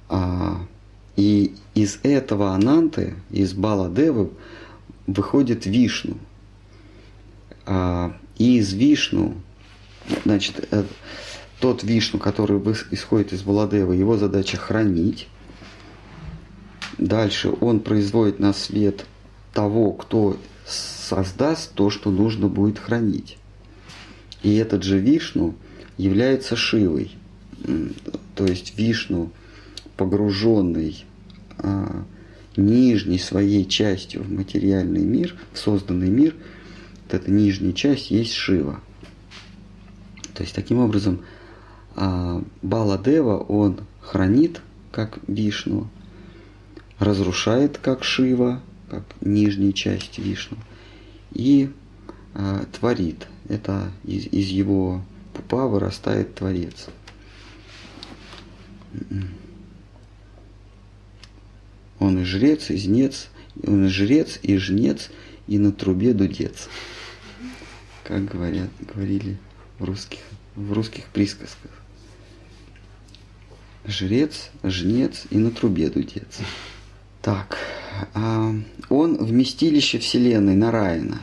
А, 0.09 0.61
и 1.17 1.55
из 1.75 1.99
этого 2.03 2.53
ананты, 2.55 3.15
из 3.31 3.55
Баладевы, 3.55 4.31
выходит 5.07 5.67
Вишну. 5.67 6.17
А, 7.67 8.17
и 8.39 8.59
из 8.59 8.73
Вишну, 8.73 9.35
значит, 10.25 10.69
э, 10.71 10.85
тот 11.61 11.83
Вишну, 11.83 12.19
который 12.19 12.59
исходит 12.91 13.33
из 13.33 13.43
Баладева, 13.43 13.93
его 13.93 14.17
задача 14.17 14.57
хранить. 14.57 15.29
Дальше 16.99 17.53
он 17.61 17.81
производит 17.81 18.39
на 18.39 18.53
свет 18.53 19.07
того, 19.53 19.93
кто 19.93 20.37
создаст 20.67 21.73
то, 21.75 21.91
что 21.91 22.11
нужно 22.11 22.49
будет 22.49 22.79
хранить. 22.79 23.39
И 24.43 24.55
этот 24.57 24.83
же 24.83 24.99
Вишну 24.99 25.55
является 25.99 26.57
Шивой. 26.57 27.13
То 28.35 28.47
есть 28.47 28.77
Вишну, 28.77 29.31
погруженный 29.97 31.05
а, 31.59 32.05
нижней 32.57 33.19
своей 33.19 33.65
частью 33.67 34.23
в 34.23 34.33
материальный 34.33 35.05
мир, 35.05 35.37
в 35.53 35.59
созданный 35.59 36.11
мир, 36.11 36.35
вот 37.13 37.21
эта 37.21 37.31
нижняя 37.31 37.73
часть 37.73 38.11
есть 38.11 38.33
Шива. 38.33 38.81
То 40.35 40.43
есть 40.43 40.55
таким 40.55 40.79
образом 40.79 41.23
а 41.95 42.43
Баладева 42.63 43.37
он 43.37 43.81
хранит, 44.01 44.63
как 44.91 45.19
Вишну, 45.29 45.89
разрушает, 46.99 47.77
как 47.77 48.03
Шива, 48.03 48.63
как 48.89 49.05
нижняя 49.21 49.73
часть 49.73 50.19
Вишну, 50.19 50.57
и 51.33 51.71
э, 52.35 52.65
творит. 52.73 53.27
Это 53.49 53.91
из, 54.05 54.27
из 54.27 54.49
его 54.49 55.03
пупа 55.35 55.67
вырастает 55.67 56.35
Творец. 56.35 56.87
Он 61.99 62.19
и 62.19 62.25
жрец, 62.25 62.71
и 62.71 62.79
жнец, 62.79 63.29
он 63.63 63.87
и 63.87 63.89
жрец, 63.89 64.39
и 64.43 64.57
жнец, 64.57 65.11
и 65.47 65.59
на 65.59 65.73
трубе 65.73 66.15
дудец. 66.15 66.69
Как 68.05 68.25
говорят, 68.25 68.69
говорили 68.81 69.39
в 69.79 69.85
русских, 69.85 70.21
в 70.57 70.73
русских 70.73 71.07
присказках. 71.07 71.71
Жрец, 73.87 74.51
жнец 74.63 75.25
и 75.31 75.39
на 75.39 75.51
трубе 75.51 75.91
дудец. 75.91 76.39
Так, 77.21 77.57
а 78.15 78.53
он 78.89 79.17
вместилище 79.17 79.99
Вселенной 79.99 80.57
Нараина. 80.57 81.21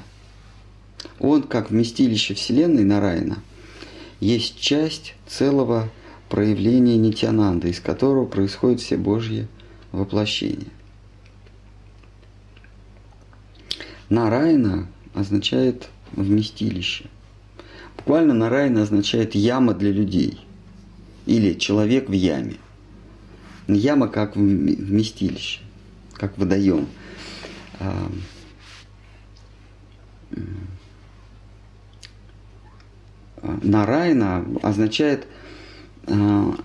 Он, 1.19 1.43
как 1.43 1.69
вместилище 1.69 2.34
Вселенной 2.34 2.84
Нараина, 2.84 3.41
есть 4.19 4.59
часть 4.59 5.15
целого 5.27 5.89
проявления 6.30 6.97
Нитянанда, 6.97 7.67
из 7.67 7.80
которого 7.80 8.25
происходит 8.25 8.82
все 8.82 8.97
Божье 8.97 9.47
воплощение. 9.91 10.69
Нарайна 14.09 14.88
означает 15.13 15.89
вместилище. 16.14 17.05
Буквально 17.97 18.34
Нарайна 18.34 18.84
означает 18.84 19.36
яма 19.36 19.74
для 19.74 19.91
людей 19.91 20.39
или 21.26 21.53
человек 21.53 22.10
в 22.10 22.14
яме. 22.14 22.55
Яма 23.68 24.07
как 24.07 24.36
вместилище, 24.36 25.62
как 26.14 26.38
водоем. 26.38 26.88
А, 27.80 28.10
Нарайна 33.41 34.45
означает 34.64 35.28
а, 36.07 36.55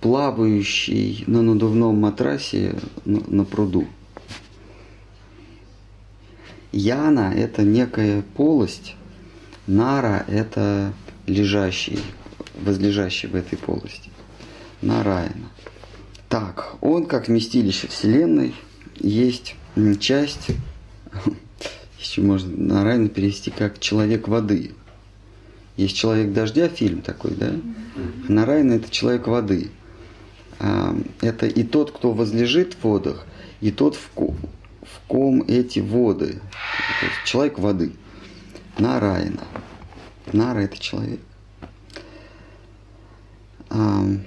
плавающий 0.00 1.24
на 1.26 1.42
надувном 1.42 1.98
матрасе 1.98 2.74
на 3.04 3.44
пруду. 3.44 3.86
Яна– 6.72 7.34
это 7.36 7.62
некая 7.62 8.22
полость, 8.36 8.94
Нара– 9.66 10.24
это 10.28 10.92
лежащий, 11.26 11.98
возлежащий 12.54 13.28
в 13.28 13.34
этой 13.34 13.58
полости. 13.58 14.10
Нараина. 14.82 15.50
Так, 16.28 16.76
он 16.80 17.06
как 17.06 17.28
вместилище 17.28 17.88
Вселенной 17.88 18.54
есть 18.98 19.56
часть, 19.98 20.48
еще 21.98 22.22
можно 22.22 22.50
Нарайна 22.56 23.08
перевести 23.08 23.50
как 23.50 23.78
человек 23.78 24.28
воды. 24.28 24.72
Есть 25.76 25.96
человек 25.96 26.32
дождя, 26.32 26.68
фильм 26.68 27.02
такой, 27.02 27.32
да? 27.32 27.52
Нарайна 28.28 28.74
это 28.74 28.90
человек 28.90 29.26
воды. 29.26 29.70
А, 30.58 30.96
это 31.20 31.46
и 31.46 31.62
тот, 31.62 31.90
кто 31.90 32.12
возлежит 32.12 32.74
в 32.74 32.84
водах, 32.84 33.26
и 33.60 33.70
тот, 33.70 33.96
в 33.96 34.10
в 34.14 34.59
ком 35.10 35.42
эти 35.48 35.80
воды. 35.80 36.40
То 37.00 37.28
человек 37.28 37.58
воды. 37.58 37.92
Нарайна. 38.78 39.42
Нара– 40.32 40.60
это 40.60 40.78
человек. 40.78 41.18
Он 43.68 44.22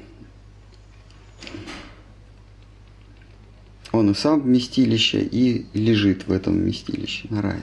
и 3.93 4.13
сам 4.13 4.41
вместилище, 4.41 5.21
и 5.21 5.65
лежит 5.73 6.27
в 6.27 6.33
этом 6.33 6.55
вместилище, 6.55 7.27
Нарайна. 7.29 7.61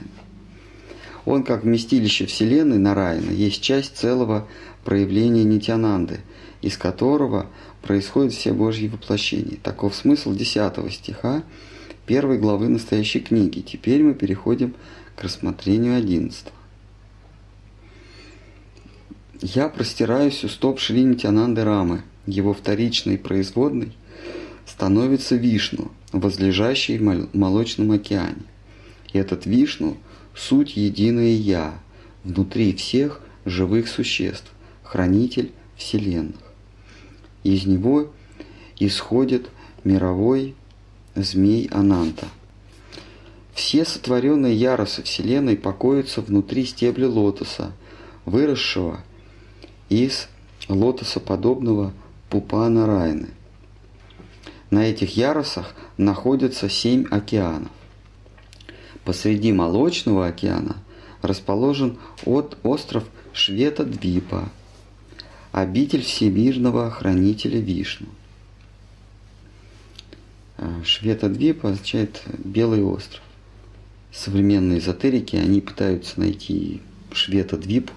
Он, 1.25 1.43
как 1.43 1.63
вместилище 1.63 2.25
Вселенной 2.25 2.79
Нарайна, 2.79 3.29
есть 3.29 3.61
часть 3.61 3.97
целого 3.97 4.47
проявления 4.83 5.43
Нитянанды, 5.43 6.21
из 6.63 6.75
которого 6.75 7.51
происходят 7.83 8.33
все 8.33 8.51
Божьи 8.51 8.87
воплощения. 8.87 9.57
Таков 9.61 9.95
смысл 9.95 10.33
10 10.33 10.91
стиха 10.91 11.43
первой 12.05 12.37
главы 12.37 12.67
настоящей 12.67 13.19
книги. 13.19 13.61
Теперь 13.61 14.03
мы 14.03 14.13
переходим 14.13 14.75
к 15.15 15.23
рассмотрению 15.23 15.97
11. 15.97 16.47
Я 19.41 19.69
простираюсь 19.69 20.43
у 20.43 20.49
стоп 20.49 20.79
Шри 20.79 21.03
Нитянанды 21.03 21.63
Рамы. 21.63 22.03
Его 22.27 22.53
вторичной 22.53 23.17
производной 23.17 23.93
становится 24.67 25.35
Вишну, 25.35 25.91
возлежащий 26.11 26.97
в 26.97 27.35
молочном 27.35 27.91
океане. 27.91 28.43
И 29.13 29.17
этот 29.17 29.45
Вишну– 29.45 29.97
суть 30.35 30.77
единое 30.77 31.33
Я, 31.33 31.73
внутри 32.23 32.73
всех 32.75 33.21
живых 33.45 33.87
существ, 33.87 34.51
хранитель 34.83 35.51
вселенных. 35.75 36.39
Из 37.43 37.65
него 37.65 38.11
исходит 38.79 39.49
мировой 39.83 40.55
змей 41.15 41.67
Ананта. 41.71 42.27
Все 43.53 43.85
сотворенные 43.85 44.55
ярусы 44.55 45.03
Вселенной 45.03 45.57
покоятся 45.57 46.21
внутри 46.21 46.65
стебля 46.65 47.07
лотоса, 47.07 47.73
выросшего 48.25 49.01
из 49.89 50.27
лотосоподобного 50.69 51.93
пупа 52.29 52.69
Нарайны. 52.69 53.29
На 54.69 54.85
этих 54.85 55.17
ярусах 55.17 55.75
находятся 55.97 56.69
семь 56.69 57.05
океанов. 57.11 57.71
Посреди 59.03 59.51
Молочного 59.51 60.27
океана 60.27 60.77
расположен 61.21 61.97
от 62.25 62.57
остров 62.63 63.03
Швета-Двипа, 63.33 64.49
обитель 65.51 66.03
всемирного 66.03 66.89
хранителя 66.89 67.59
Вишну. 67.59 68.07
А, 70.61 70.83
Швета-Двип 70.83 71.65
означает 71.65 72.21
«белый 72.37 72.83
остров». 72.83 73.23
Современные 74.11 74.77
эзотерики, 74.77 75.35
они 75.35 75.59
пытаются 75.59 76.19
найти 76.19 76.81
Швета-Двип. 77.11 77.89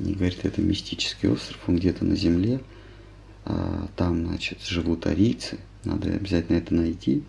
Они 0.00 0.14
говорят, 0.14 0.38
это 0.42 0.60
мистический 0.60 1.28
остров, 1.28 1.60
он 1.68 1.76
где-то 1.76 2.04
на 2.04 2.16
земле. 2.16 2.60
А, 3.44 3.86
там, 3.94 4.26
значит, 4.26 4.62
живут 4.62 5.06
арийцы. 5.06 5.58
Надо 5.84 6.10
обязательно 6.10 6.56
это 6.56 6.74
найти. 6.74 7.22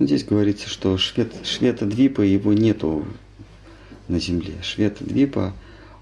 Здесь 0.00 0.24
говорится, 0.24 0.70
что 0.70 0.96
Швет, 0.96 1.34
Швета-Двипа 1.44 2.22
его 2.22 2.54
нету 2.54 3.04
на 4.08 4.18
земле. 4.18 4.54
Швета-Двипа, 4.62 5.52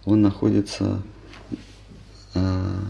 он 0.05 0.22
находится 0.22 1.03
э, 2.34 2.80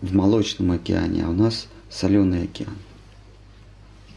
в 0.00 0.14
Молочном 0.14 0.70
океане, 0.70 1.24
а 1.24 1.30
у 1.30 1.34
нас 1.34 1.66
соленый 1.92 2.44
океан. 2.44 2.76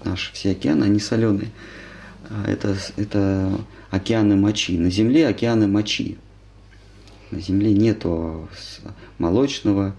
Наши 0.03 0.31
все 0.33 0.51
океаны, 0.51 0.85
они 0.85 0.99
соленые. 0.99 1.51
А 2.29 2.45
это, 2.47 2.77
это 2.95 3.59
океаны 3.91 4.35
мочи. 4.35 4.77
На 4.77 4.89
Земле 4.89 5.27
океаны 5.27 5.67
мочи. 5.67 6.17
На 7.31 7.39
Земле 7.39 7.73
нету 7.73 8.47
молочного, 9.17 9.95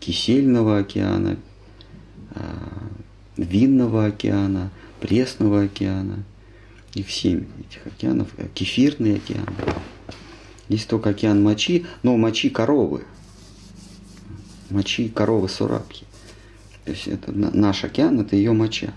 кисельного 0.00 0.78
океана, 0.78 1.38
а, 2.30 2.42
винного 3.36 4.06
океана, 4.06 4.70
пресного 5.00 5.62
океана. 5.62 6.24
И 6.94 7.02
все 7.02 7.44
этих 7.60 7.86
океанов, 7.86 8.28
э, 8.38 8.48
кефирный 8.54 9.16
океан. 9.16 9.46
Есть 10.68 10.88
только 10.88 11.10
океан 11.10 11.42
мочи, 11.42 11.86
но 12.02 12.16
мочи 12.16 12.48
коровы. 12.48 13.04
Мочи 14.70 15.08
коровы 15.08 15.48
сурабки. 15.48 16.05
То 16.86 16.92
есть 16.92 17.08
это 17.08 17.32
наш 17.32 17.82
океан, 17.82 18.20
это 18.20 18.36
ее 18.36 18.52
моча. 18.52 18.94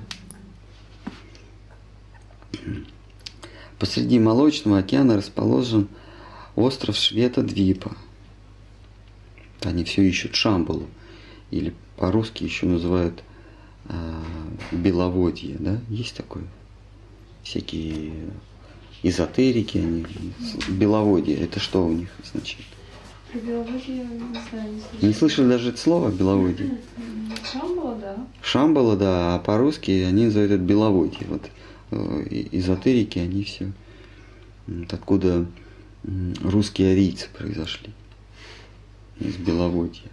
Посреди 3.79 4.19
Молочного 4.19 4.77
океана 4.77 5.17
расположен 5.17 5.87
остров 6.55 6.95
Швета-Двипа. 6.95 7.97
Они 9.63 9.83
все 9.85 10.03
ищут 10.03 10.35
Шамбалу, 10.35 10.87
или 11.49 11.73
по-русски 11.97 12.43
еще 12.43 12.67
называют 12.67 13.23
э, 13.85 14.21
Беловодье, 14.71 15.55
да? 15.59 15.81
Есть 15.89 16.15
такое? 16.15 16.43
Всякие 17.41 18.13
эзотерики, 19.01 19.79
они 19.79 20.05
Беловодье, 20.67 21.35
это 21.35 21.59
что 21.59 21.83
у 21.83 21.91
них 21.91 22.09
означает? 22.23 22.67
Беловодье, 23.33 23.95
не 23.95 24.39
знаю, 24.49 24.73
не 24.73 24.79
слышали. 24.81 25.05
Не 25.05 25.13
слышали 25.13 25.47
даже 25.49 25.69
это 25.69 25.77
слово 25.77 26.09
Беловодье? 26.11 26.79
Шамбала, 27.51 27.95
да. 27.95 28.27
Шамбала, 28.41 28.97
да, 28.97 29.35
а 29.35 29.39
по-русски 29.39 29.91
они 30.07 30.25
называют 30.25 30.51
это 30.51 30.61
Беловодье. 30.61 31.27
Вот 31.27 31.49
э, 31.91 32.45
эзотерики, 32.51 33.19
они 33.19 33.43
все 33.43 33.71
вот 34.67 34.93
откуда 34.93 35.45
русские 36.43 36.93
арийцы 36.93 37.27
произошли. 37.37 37.89
Из 39.19 39.35
Беловодья. 39.35 40.09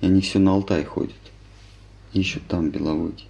И 0.00 0.06
они 0.06 0.20
все 0.20 0.38
на 0.38 0.52
Алтай 0.52 0.84
ходят. 0.84 1.14
Ищут 2.12 2.46
там 2.46 2.70
Беловодье. 2.70 3.26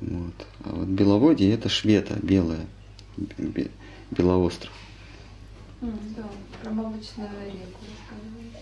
Вот. 0.00 0.46
А 0.64 0.74
вот 0.74 0.88
Беловодье 0.88 1.52
это 1.52 1.68
Швета, 1.68 2.18
белая, 2.22 2.66
Бе- 3.16 3.70
Белоостров. 4.10 4.72
Да, 5.82 6.22
про 6.62 6.70
молочную 6.70 7.28
реку. 7.44 7.80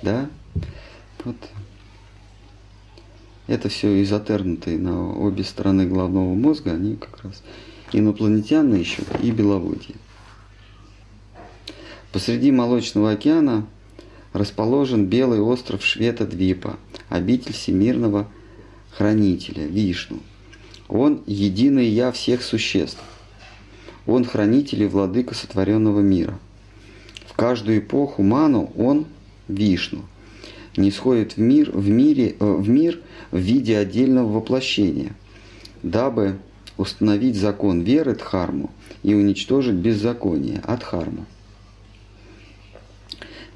Да? 0.03 0.31
Вот. 1.23 1.37
Это 3.47 3.68
все 3.68 4.03
изотернутые 4.03 4.79
на 4.79 5.12
обе 5.12 5.45
стороны 5.45 5.87
головного 5.87 6.35
мозга, 6.35 6.73
они 6.73 6.97
как 6.97 7.23
раз 7.23 7.43
инопланетяне 7.93 8.81
еще 8.81 9.03
и 9.23 9.31
беловодье. 9.33 9.97
Посреди 12.11 12.51
Молочного 12.51 13.11
океана 13.11 13.66
расположен 14.33 15.05
белый 15.05 15.41
остров 15.41 15.85
Швета-Двипа, 15.85 16.79
обитель 17.11 17.53
всемирного 17.53 18.29
хранителя 18.93 19.66
Вишну. 19.66 20.21
Он 20.89 21.23
единый 21.27 21.87
я 21.87 22.12
всех 22.12 22.43
существ. 22.43 23.03
Он 24.07 24.25
хранитель 24.25 24.85
и 24.85 24.87
владыка 24.87 25.35
сотворенного 25.35 26.01
мира. 26.01 26.39
Каждую 27.41 27.78
эпоху 27.78 28.22
Ману 28.22 28.70
он 28.76 29.07
Вишну. 29.49 30.03
Не 30.76 30.91
сходит 30.91 31.38
в 31.38 31.41
мир, 31.41 31.70
в, 31.72 31.88
мире, 31.88 32.36
э, 32.38 32.45
в 32.45 32.68
мир 32.68 33.01
в 33.30 33.38
виде 33.38 33.78
отдельного 33.78 34.30
воплощения, 34.30 35.14
дабы 35.82 36.36
установить 36.76 37.36
закон 37.36 37.80
веры 37.80 38.14
Дхарму 38.14 38.70
и 39.03 39.14
уничтожить 39.14 39.76
беззаконие 39.76 40.61
Адхарму. 40.64 41.24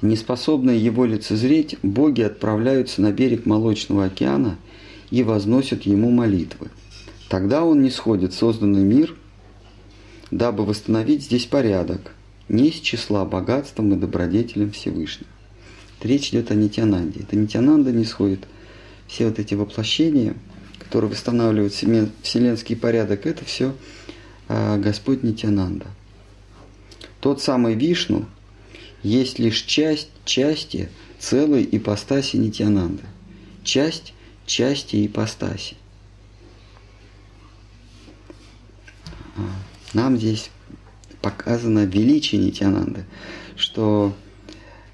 Неспособные 0.01 0.83
его 0.83 1.05
лицезреть, 1.05 1.77
боги 1.83 2.23
отправляются 2.23 3.03
на 3.03 3.11
берег 3.11 3.45
Молочного 3.45 4.05
океана 4.05 4.57
и 5.11 5.21
возносят 5.21 5.83
ему 5.83 6.09
молитвы. 6.09 6.71
Тогда 7.29 7.63
он 7.63 7.83
не 7.83 7.91
сходит 7.91 8.33
в 8.33 8.35
созданный 8.35 8.83
мир, 8.83 9.15
дабы 10.31 10.65
восстановить 10.65 11.21
здесь 11.21 11.45
порядок, 11.45 12.15
не 12.49 12.69
из 12.69 12.79
числа 12.79 13.25
богатством 13.25 13.93
и 13.93 13.97
добродетелем 13.97 14.71
Всевышнего. 14.71 15.29
Речь 16.01 16.29
идет 16.29 16.51
о 16.51 16.55
Нитянанде. 16.55 17.21
Это 17.21 17.35
Нитянанда 17.35 17.91
не 17.91 18.05
сходит. 18.05 18.47
Все 19.07 19.27
вот 19.27 19.39
эти 19.39 19.53
воплощения, 19.55 20.35
которые 20.79 21.09
восстанавливают 21.09 21.73
вселен- 21.73 22.11
вселенский 22.21 22.75
порядок, 22.75 23.25
это 23.25 23.43
все 23.45 23.75
Господь 24.47 25.23
Нитянанда. 25.23 25.87
Тот 27.19 27.41
самый 27.41 27.73
Вишну 27.73 28.25
есть 29.01 29.39
лишь 29.39 29.63
часть 29.63 30.09
части 30.25 30.89
целой 31.17 31.67
ипостаси 31.71 32.35
Нитянанды. 32.35 33.03
Часть 33.63 34.13
части 34.45 35.07
ипостаси. 35.07 35.75
А, 39.37 39.41
Нам 39.93 40.17
здесь 40.17 40.51
показано 41.25 41.85
величие 41.85 42.39
Нитянанды, 42.39 43.03
что 43.55 44.13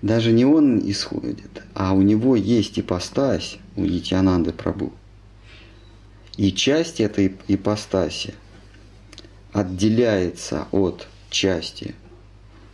даже 0.01 0.31
не 0.31 0.45
он 0.45 0.79
исходит, 0.89 1.61
а 1.73 1.91
у 1.91 2.01
него 2.01 2.37
есть 2.37 2.79
ипостась, 2.79 3.57
у 3.75 3.81
Нитянанды 3.81 4.53
Прабу. 4.53 4.93
И 6.37 6.53
часть 6.53 7.01
этой 7.01 7.35
ипостаси 7.49 8.33
отделяется 9.51 10.67
от 10.71 11.09
части, 11.29 11.95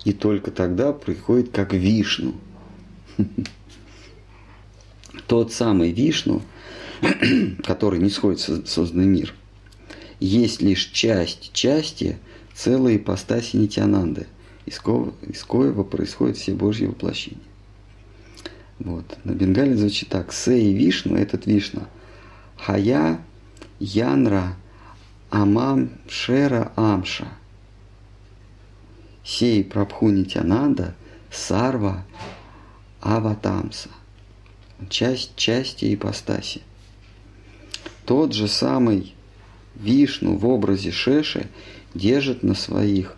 и 0.05 0.13
только 0.13 0.51
тогда 0.51 0.93
приходит 0.93 1.49
как 1.49 1.73
Вишну. 1.73 2.35
Тот 5.27 5.51
самый 5.51 5.91
Вишну, 5.93 6.43
который 7.63 7.97
не 7.97 8.11
сходит 8.11 8.39
в 8.47 8.67
созданный 8.67 9.07
мир, 9.07 9.33
есть 10.19 10.61
лишь 10.61 10.91
часть 10.91 11.53
части 11.53 12.19
целой 12.57 12.97
ипостаси 12.97 13.55
Нитянанды, 13.55 14.25
из 14.65 14.79
коего, 14.79 15.13
из 15.21 15.43
коего 15.43 15.83
происходят 15.83 16.37
все 16.37 16.55
Божьи 16.55 16.87
воплощения. 16.87 17.39
Вот. 18.79 19.17
На 19.23 19.31
бенгале 19.31 19.75
звучит 19.75 20.09
так. 20.09 20.33
Сей 20.33 20.73
Вишну, 20.73 21.15
этот 21.15 21.45
Вишна. 21.45 21.87
Хая 22.57 23.21
Янра 23.79 24.55
Амам 25.29 25.91
Шера 26.09 26.71
Амша. 26.75 27.27
Сей 29.23 29.63
Прабху 29.63 30.09
Нитянанда 30.09 30.95
Сарва 31.31 32.05
Аватамса. 33.01 33.89
Часть 34.89 35.35
части 35.35 35.93
ипостаси. 35.93 36.61
Тот 38.05 38.33
же 38.33 38.47
самый 38.47 39.13
Вишну 39.75 40.37
в 40.37 40.47
образе 40.47 40.91
Шеши 40.91 41.49
держит 41.97 42.43
на 42.43 42.53
своих 42.53 43.15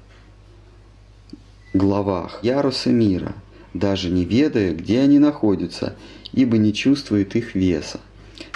главах 1.73 2.39
ярусы 2.43 2.91
мира, 2.91 3.35
даже 3.73 4.09
не 4.09 4.25
ведая, 4.25 4.73
где 4.73 5.01
они 5.01 5.19
находятся, 5.19 5.95
ибо 6.31 6.57
не 6.57 6.73
чувствует 6.73 7.35
их 7.35 7.55
веса. 7.55 7.99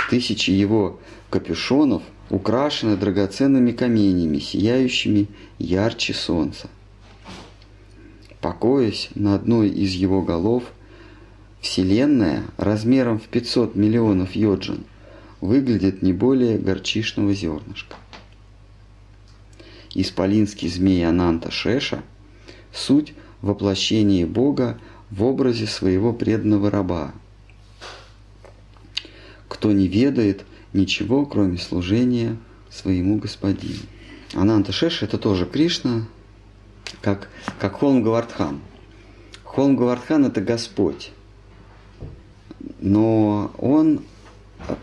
Тысячи 0.09 0.49
его 0.51 0.99
капюшонов 1.30 2.03
украшены 2.30 2.97
драгоценными 2.97 3.71
каменями, 3.71 4.39
сияющими 4.39 5.28
ярче 5.59 6.13
солнца. 6.13 6.69
Покоясь 8.41 9.09
на 9.15 9.36
одной 9.36 9.69
из 9.69 9.91
его 9.91 10.21
голов, 10.21 10.63
Вселенная 11.61 12.43
размером 12.57 13.19
в 13.19 13.24
500 13.30 13.76
миллионов 13.76 14.36
йоджин 14.36 14.84
выглядит 15.39 16.01
не 16.01 16.11
более 16.11 16.57
горчишного 16.57 17.34
зернышка. 17.34 17.95
Исполинский 19.93 20.69
змей 20.69 21.05
Ананта 21.07 21.51
Шеша– 21.51 22.03
суть 22.73 23.13
воплощения 23.41 24.25
Бога 24.25 24.79
в 25.11 25.23
образе 25.23 25.67
своего 25.67 26.11
преданного 26.13 26.71
раба, 26.71 27.13
кто 29.47 29.71
не 29.71 29.87
ведает 29.87 30.45
ничего, 30.73 31.25
кроме 31.25 31.57
служения 31.57 32.37
своему 32.71 33.17
господину. 33.17 33.79
Ананта 34.33 34.71
Шеша– 34.71 35.05
это 35.07 35.19
тоже 35.19 35.45
Кришна, 35.45 36.07
как, 37.01 37.29
как 37.59 37.73
Холм 37.73 38.01
Гавардхан. 38.01 38.61
Холм 39.43 39.75
Гавардхан– 39.75 40.25
это 40.25 40.41
Господь, 40.41 41.11
но 42.79 43.51
он 43.59 44.01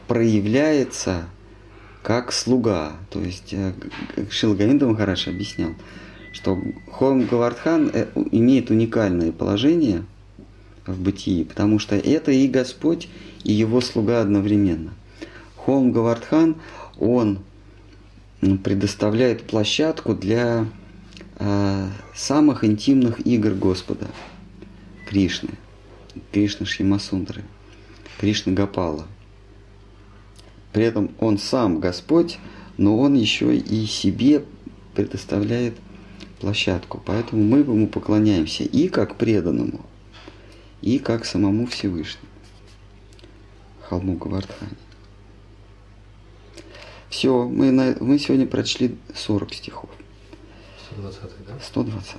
проявляется 0.07 1.27
как 2.03 2.33
слуга. 2.33 2.93
То 3.11 3.21
есть 3.21 3.55
Шилгавинда 4.31 4.87
Махараш 4.87 5.29
объяснял, 5.29 5.75
что 6.33 6.59
Холм 6.91 7.27
Гавардхан 7.27 7.91
имеет 8.31 8.71
уникальное 8.71 9.33
положение 9.33 10.05
в 10.87 11.01
бытии, 11.01 11.45
потому 11.45 11.79
что 11.79 11.97
это 11.97 12.33
и 12.33 12.49
Господь, 12.49 13.09
и 13.45 13.53
его 13.53 13.81
слуга 13.81 14.21
одновременно. 14.21 14.93
Холм 15.57 15.93
Гавардхан, 15.93 16.57
он 16.99 17.41
предоставляет 18.65 19.43
площадку 19.43 20.15
для 20.15 20.67
э, 21.39 21.89
самых 22.15 22.65
интимных 22.65 23.25
игр 23.27 23.51
Господа, 23.51 24.07
Кришны, 25.07 25.51
Кришны 26.33 26.65
Шьямасундры, 26.65 27.43
Кришны 28.19 28.53
Гапала. 28.53 29.07
При 30.73 30.85
этом 30.85 31.11
он 31.19 31.39
сам 31.39 31.81
Господь, 31.81 32.39
но 32.77 32.99
он 32.99 33.15
еще 33.15 33.57
и 33.57 33.87
себе 33.87 34.45
предоставляет 34.95 35.75
площадку. 36.41 37.03
Поэтому 37.05 37.43
мы 37.43 37.59
ему 37.59 37.87
поклоняемся 37.89 38.65
и 38.65 38.89
как 38.89 39.17
преданному, 39.17 39.81
и 40.81 40.99
как 40.99 41.25
самому 41.25 41.67
Всевышнему. 41.67 42.27
Холму 43.83 44.17
Гавардхане. 44.17 44.77
Все, 47.09 47.45
мы, 47.49 47.73
на, 47.73 47.97
мы 48.01 48.19
сегодня 48.21 48.47
прочли 48.47 48.97
40 49.15 49.55
стихов. 49.55 49.91
120 50.93 51.21
да? 51.47 51.59
120. 51.61 52.17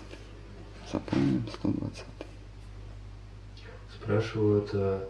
Запомним 0.91 1.45
120. 1.59 2.03
Спрашивают, 3.95 4.69
а, 4.73 5.07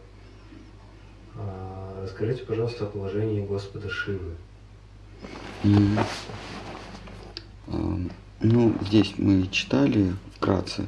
а, 1.35 1.80
расскажите, 2.03 2.43
пожалуйста, 2.43 2.85
о 2.85 2.87
положении 2.87 3.45
Господа 3.45 3.89
Шивы. 3.89 4.35
А, 7.67 7.99
Ну, 8.39 8.75
здесь 8.87 9.13
мы 9.17 9.47
читали 9.47 10.15
вкратце 10.35 10.85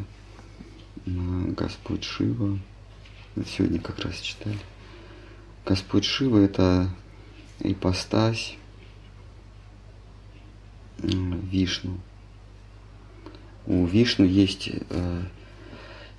Господь 1.06 2.04
Шива. 2.04 2.58
Сегодня 3.46 3.80
как 3.80 4.00
раз 4.00 4.16
читали. 4.20 4.58
Господь 5.66 6.04
Шива– 6.06 6.38
это 6.40 6.90
ипостась 7.60 8.58
м, 11.02 11.40
Вишну. 11.42 12.00
У 13.66 13.86
Вишну 13.86 14.26
есть 14.26 14.70
э, 14.90 15.22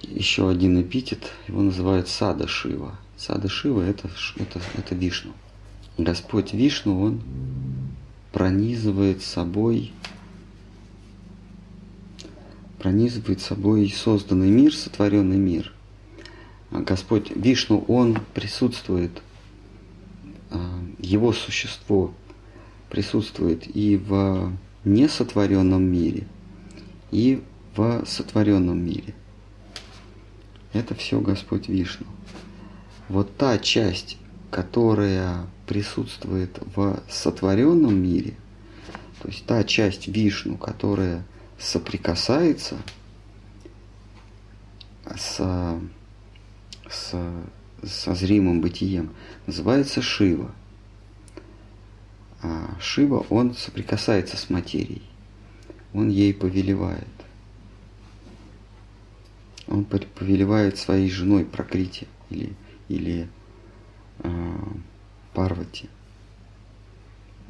еще 0.03 0.49
один 0.49 0.81
эпитет, 0.81 1.31
его 1.49 1.63
называют 1.63 2.09
Сада 2.09 2.47
Шива. 2.47 2.97
Сада 3.17 3.49
Шива 3.49 3.83
это, 3.83 4.11
это, 4.37 4.61
это 4.77 4.95
Вишну. 4.95 5.33
Господь 5.99 6.53
Вишну, 6.53 7.01
он 7.01 7.23
пронизывает 8.33 9.23
собой 9.23 9.93
пронизывает 12.85 13.41
собой 13.41 13.89
созданный 13.89 14.51
мир, 14.51 14.75
сотворенный 14.75 15.39
мир. 15.39 15.73
А 16.71 16.81
Господь 16.83 17.31
Вишну, 17.35 17.83
Он 17.89 18.19
присутствует, 18.35 19.23
а, 20.51 20.85
Его 20.99 21.33
существо 21.33 22.13
присутствует 22.91 23.75
и 23.75 23.97
в 23.97 24.53
несотворенном 24.85 25.83
мире, 25.83 26.27
и 27.11 27.43
в 27.75 28.05
сотворенном 28.05 28.85
мире. 28.85 29.15
Это 30.75 30.95
все 30.95 31.21
Господь 31.21 31.69
Вишну. 31.69 32.05
Вот 33.09 33.37
та 33.37 33.59
часть, 33.59 34.19
которая 34.51 35.47
присутствует 35.67 36.59
в 36.75 37.03
сотворенном 37.09 37.95
мире, 37.95 38.35
то 39.21 39.29
есть 39.29 39.45
та 39.47 39.65
часть 39.65 40.07
Вишну, 40.09 40.57
которая 40.57 41.25
соприкасается 41.59 42.77
с, 45.17 45.81
с, 46.89 47.15
со 47.83 48.15
зримым 48.15 48.61
бытием, 48.61 49.15
называется 49.47 50.03
Шива. 50.03 50.51
А 52.43 52.77
Шива, 52.81 53.25
он 53.31 53.55
соприкасается 53.55 54.37
с 54.37 54.51
материей, 54.51 55.03
он 55.93 56.09
ей 56.09 56.35
повелевает. 56.35 57.09
Он 59.67 59.85
повелевает 59.85 60.77
своей 60.77 61.11
женой 61.11 61.47
Прокрити 61.47 62.07
или, 62.29 62.55
или 62.89 63.29
э, 64.21 64.29
Парвати. 65.33 65.89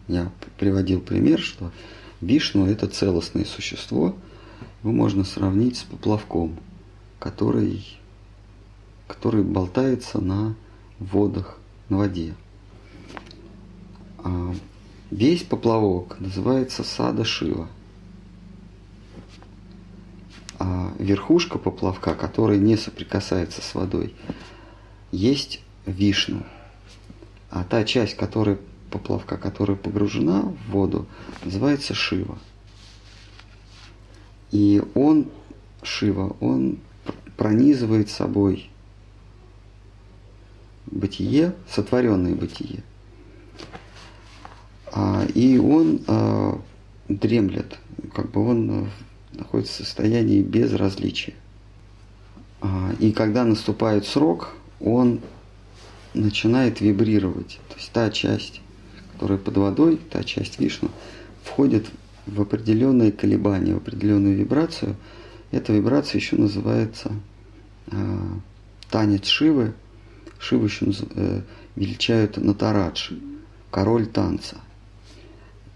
Я 0.09 0.30
приводил 0.59 1.01
пример, 1.01 1.39
что 1.39 1.70
Вишну– 2.20 2.66
это 2.68 2.87
целостное 2.87 3.45
существо, 3.45 4.14
его 4.82 4.93
можно 4.93 5.24
сравнить 5.24 5.78
с 5.78 5.82
поплавком, 5.82 6.59
который, 7.18 7.87
который 9.07 9.43
болтается 9.43 10.20
на 10.20 10.55
водах, 10.99 11.59
на 11.89 11.99
воде. 11.99 12.35
А 14.18 14.55
весь 15.11 15.43
поплавок 15.43 16.18
называется 16.20 16.85
сада 16.85 17.24
Шива. 17.24 17.68
А 20.59 20.93
верхушка 20.99 21.59
поплавка, 21.59 22.14
которая 22.14 22.59
не 22.59 22.76
соприкасается 22.76 23.61
с 23.61 23.74
водой, 23.74 24.14
есть 25.14 25.60
Вишну. 25.86 26.42
А 27.50 27.64
та 27.64 27.84
часть, 27.84 28.16
которая 28.16 28.58
поплавка, 28.90 29.36
которая 29.36 29.76
погружена 29.76 30.42
в 30.42 30.70
воду, 30.70 31.06
называется 31.44 31.94
Шива. 31.94 32.38
И 34.50 34.82
он, 34.94 35.28
Шива, 35.82 36.36
он 36.40 36.78
пронизывает 37.36 38.10
собой 38.10 38.70
бытие, 40.86 41.54
сотворенное 41.68 42.34
бытие. 42.34 42.82
А, 44.92 45.24
и 45.34 45.58
он 45.58 46.02
а, 46.06 46.60
дремлет, 47.08 47.78
как 48.14 48.30
бы 48.30 48.48
он 48.48 48.70
а, 48.70 48.88
находится 49.32 49.82
в 49.82 49.86
состоянии 49.86 50.40
безразличия. 50.42 51.34
А, 52.60 52.92
и 53.00 53.12
когда 53.12 53.44
наступает 53.44 54.06
срок, 54.06 54.54
он 54.85 55.20
начинает 56.12 56.80
вибрировать. 56.80 57.59
То 57.68 57.76
есть 57.76 57.91
та 57.93 58.11
часть 58.11 58.61
которая 59.14 59.39
под 59.39 59.57
водой, 59.57 60.01
та 60.11 60.22
часть 60.24 60.59
Вишну, 60.59 60.91
входит 61.43 61.87
в 62.26 62.41
определенные 62.41 63.12
колебания, 63.12 63.74
в 63.74 63.78
определенную 63.78 64.37
вибрацию. 64.37 64.97
Эта 65.51 65.72
вибрация 65.72 66.18
еще 66.18 66.37
называется 66.37 67.12
э, 67.87 68.18
танец 68.91 69.26
Шивы. 69.26 69.74
Шиву 70.39 70.64
еще 70.64 70.87
э, 71.14 71.43
величают 71.76 72.37
Натарадж, 72.37 73.12
король 73.70 74.07
танца. 74.07 74.57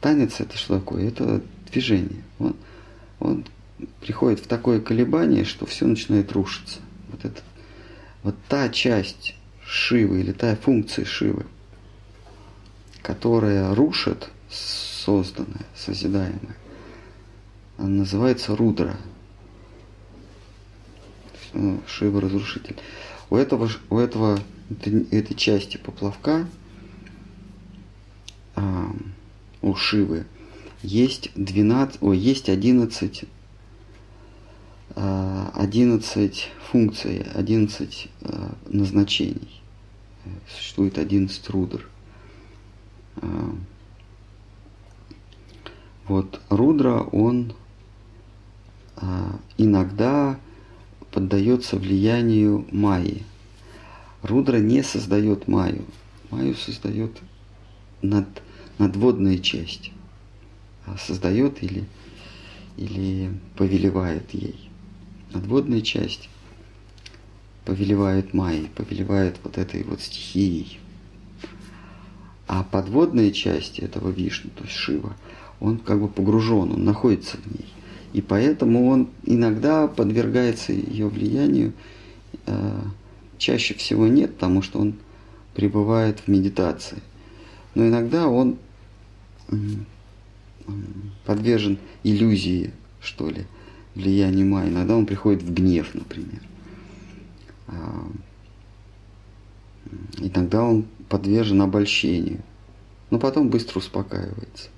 Танец 0.01 0.41
это 0.41 0.57
что 0.57 0.79
такое? 0.79 1.09
Это 1.09 1.41
движение. 1.71 2.23
Он, 2.39 2.57
он 3.21 3.45
приходит 4.01 4.41
в 4.41 4.47
такое 4.47 4.81
колебание, 4.81 5.45
что 5.45 5.65
все 5.65 5.87
начинает 5.87 6.33
рушиться. 6.33 6.81
Вот, 7.11 7.25
это, 7.25 7.41
вот 8.29 8.37
та 8.49 8.69
часть 8.69 9.35
Шивы 9.67 10.21
или 10.21 10.33
та 10.33 10.57
функция 10.57 11.05
Шивы– 11.05 11.47
которая 13.09 13.75
рушит 13.75 14.29
созданное, 14.51 15.65
созидаемое, 15.75 16.57
она 17.79 17.89
называется 17.89 18.55
рудра. 18.55 18.99
Ну, 21.55 21.81
Шива 21.87 22.21
разрушитель. 22.21 22.77
У 23.31 23.37
этого, 23.37 23.71
у 23.89 23.99
этого 23.99 24.39
этой, 25.11 25.35
части 25.35 25.79
поплавка, 25.79 26.47
а, 28.55 28.91
у 29.63 29.75
Шивы, 29.75 30.27
есть 30.83 31.31
12, 31.35 32.03
о, 32.03 32.13
есть 32.13 32.51
11, 32.51 33.25
11 34.95 34.97
а, 34.97 36.63
функций, 36.71 37.25
11 37.35 38.09
а, 38.23 38.55
назначений. 38.67 39.61
Существует 40.49 40.99
11 40.99 41.49
рудр. 41.51 41.89
А, 43.17 43.55
вот 46.07 46.41
Рудра, 46.49 47.01
он 47.01 47.53
иногда 49.59 50.41
поддается 51.13 51.77
влиянию 51.77 52.67
Майи. 52.73 53.25
Рудра 54.23 54.57
не 54.57 54.83
создает 54.83 55.47
Майю. 55.47 55.85
Майю 56.31 56.57
создает 56.57 57.17
над, 58.03 58.27
надводная 58.79 59.39
часть. 59.39 59.93
Создает 60.99 61.63
или, 61.63 61.85
или 62.79 63.31
повелевает 63.55 64.33
ей. 64.33 64.68
Надводная 65.33 65.81
часть 65.81 66.29
повелевает 67.65 68.33
Майей, 68.33 68.69
повелевает 68.75 69.37
вот 69.45 69.59
этой 69.59 69.83
вот 69.83 70.01
стихией. 70.01 70.79
А 72.47 72.63
подводная 72.63 73.31
часть 73.31 73.79
этого 73.79 74.09
Вишну, 74.09 74.51
то 74.57 74.65
есть 74.65 74.75
Шива, 74.75 75.15
он 75.61 75.79
как 75.79 76.01
бы 76.01 76.09
погружен, 76.09 76.73
он 76.73 76.85
находится 76.85 77.37
в 77.37 77.47
ней. 77.47 77.69
И 78.15 78.23
поэтому 78.23 78.89
он 78.89 79.11
иногда 79.25 79.87
подвергается 79.87 80.73
ее 80.73 81.09
влиянию, 81.09 81.75
э, 82.47 82.81
чаще 83.37 83.75
всего 83.75 84.07
нет, 84.07 84.35
потому 84.35 84.63
что 84.63 84.79
он 84.79 84.95
пребывает 85.55 86.21
в 86.21 86.29
медитации. 86.29 87.03
Но 87.75 87.87
иногда 87.87 88.29
он 88.29 88.57
подвержен 91.25 91.79
иллюзии, 92.03 92.73
что 93.01 93.29
ли, 93.29 93.47
влиянию 93.99 94.47
Майя. 94.47 94.71
Иногда 94.71 94.97
он 94.97 95.07
приходит 95.07 95.43
в 95.43 95.53
гнев, 95.53 95.95
например. 95.95 96.41
А, 97.67 98.07
иногда 100.19 100.63
он 100.63 100.87
подвержен 101.09 101.61
обольщению, 101.61 102.43
но 103.11 103.19
потом 103.19 103.51
быстро 103.51 103.81
успокаивается. 103.81 104.69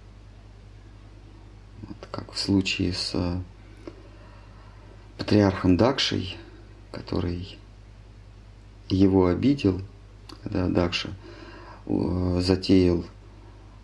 Вот, 1.82 1.96
как 2.10 2.32
в 2.32 2.38
случае 2.38 2.92
с 2.92 3.12
э, 3.14 3.40
патриархом 5.18 5.76
Дакшей, 5.76 6.36
который 6.90 7.58
его 8.88 9.26
обидел, 9.26 9.80
когда 10.42 10.68
Дакша 10.68 11.10
э, 11.86 12.40
затеял 12.40 13.04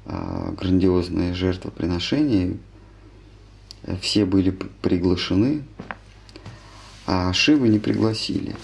э, 0.06 0.54
грандиозное 0.58 1.34
жертвоприношение, 1.34 2.58
все 4.00 4.24
были 4.24 4.50
приглашены, 4.50 5.62
а 7.06 7.32
Шивы 7.32 7.68
не 7.68 7.78
пригласили. 7.78 8.56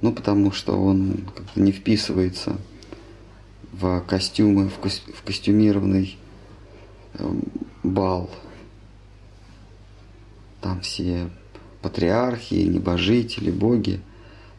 Ну, 0.00 0.12
потому 0.12 0.52
что 0.52 0.80
он 0.80 1.28
как-то 1.34 1.60
не 1.60 1.72
вписывается 1.72 2.56
в 3.72 4.00
костюмы, 4.00 4.68
в, 4.68 4.78
ко 4.78 4.88
в 4.88 5.22
костюмированный 5.24 6.16
э, 7.14 7.32
бал. 7.82 8.30
Там 10.60 10.80
все 10.80 11.28
патриархи, 11.82 12.54
небожители, 12.54 13.50
боги, 13.50 14.00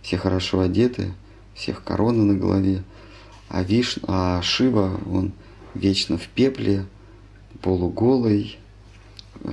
все 0.02 0.18
хорошо 0.18 0.60
одеты, 0.60 1.14
всех 1.54 1.84
короны 1.84 2.24
на 2.24 2.38
голове. 2.38 2.84
А, 3.50 3.64
Виш, 3.64 3.98
а 4.08 4.42
Шива, 4.42 5.00
он 5.10 5.32
вечно 5.74 6.18
в 6.18 6.28
пепле, 6.28 6.86
полуголый, 7.62 8.58
э, 9.42 9.50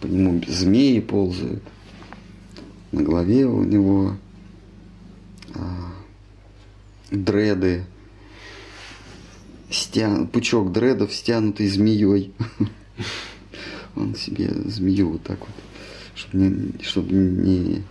по 0.00 0.06
нему 0.06 0.42
змеи 0.46 1.00
ползают. 1.00 1.62
На 2.92 3.02
голове 3.02 3.46
у 3.46 3.64
него 3.64 4.16
а, 5.54 5.92
дреды 7.10 7.84
стян, 9.70 10.26
пучок 10.28 10.72
дредов, 10.72 11.12
стянутый 11.12 11.68
змеей. 11.68 12.32
Он 13.96 14.14
себе 14.14 14.48
змею 14.48 15.12
вот 15.12 15.22
так 15.22 15.40
вот, 15.40 15.50
чтобы 16.14 16.44
не, 16.44 16.84
чтобы 16.84 17.12
не, 17.12 17.82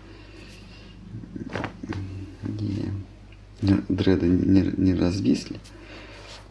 не 3.61 3.84
дреды 3.89 4.28
не, 4.28 4.74
не 4.78 4.93
развисли. 4.93 5.59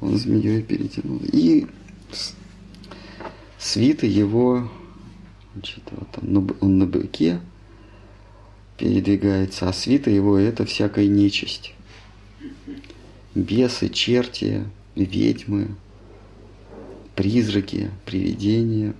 Он 0.00 0.16
змеей 0.16 0.62
перетянул. 0.62 1.20
И 1.32 1.66
свита 3.58 4.06
его, 4.06 4.70
значит, 5.54 5.82
вот 5.90 6.08
он, 6.22 6.56
он 6.60 6.78
на 6.78 6.86
быке 6.86 7.40
передвигается, 8.76 9.68
а 9.68 9.72
свита 9.72 10.10
его 10.10 10.36
это 10.38 10.64
всякая 10.64 11.06
нечисть. 11.06 11.74
Бесы, 13.34 13.88
черти, 13.88 14.64
ведьмы, 14.94 15.74
призраки, 17.14 17.90
привидения, 18.04 18.94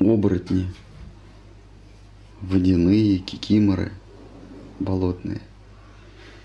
оборотни, 0.00 0.66
водяные, 2.40 3.18
кикиморы, 3.18 3.92
болотные. 4.80 5.40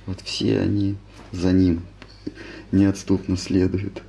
Вот 0.06 0.22
все 0.22 0.60
они 0.60 0.96
за 1.32 1.52
ним 1.52 1.82
неотступно 2.72 3.38
следуют. 3.38 4.02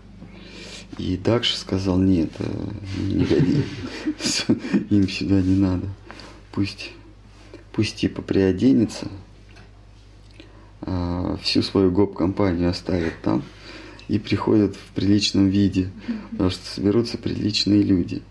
И 0.99 1.17
Дакша 1.17 1.57
сказал, 1.57 1.99
нет, 1.99 2.31
э, 2.39 2.69
не 2.99 3.25
им 4.97 5.09
сюда 5.09 5.41
не 5.41 5.57
надо. 5.57 5.89
Пусть, 6.53 6.93
пусть 7.73 7.97
типа 7.97 8.23
приоденется, 8.23 9.09
а, 10.83 11.37
всю 11.43 11.63
свою 11.63 11.91
гоп-компанию 11.91 12.71
оставят 12.71 13.15
там 13.23 13.43
и 14.07 14.19
приходят 14.19 14.77
в 14.77 14.93
приличном 14.95 15.49
виде, 15.49 15.91
потому 16.31 16.51
что 16.51 16.65
соберутся 16.65 17.19
приличные 17.19 17.83
люди. 17.83 18.23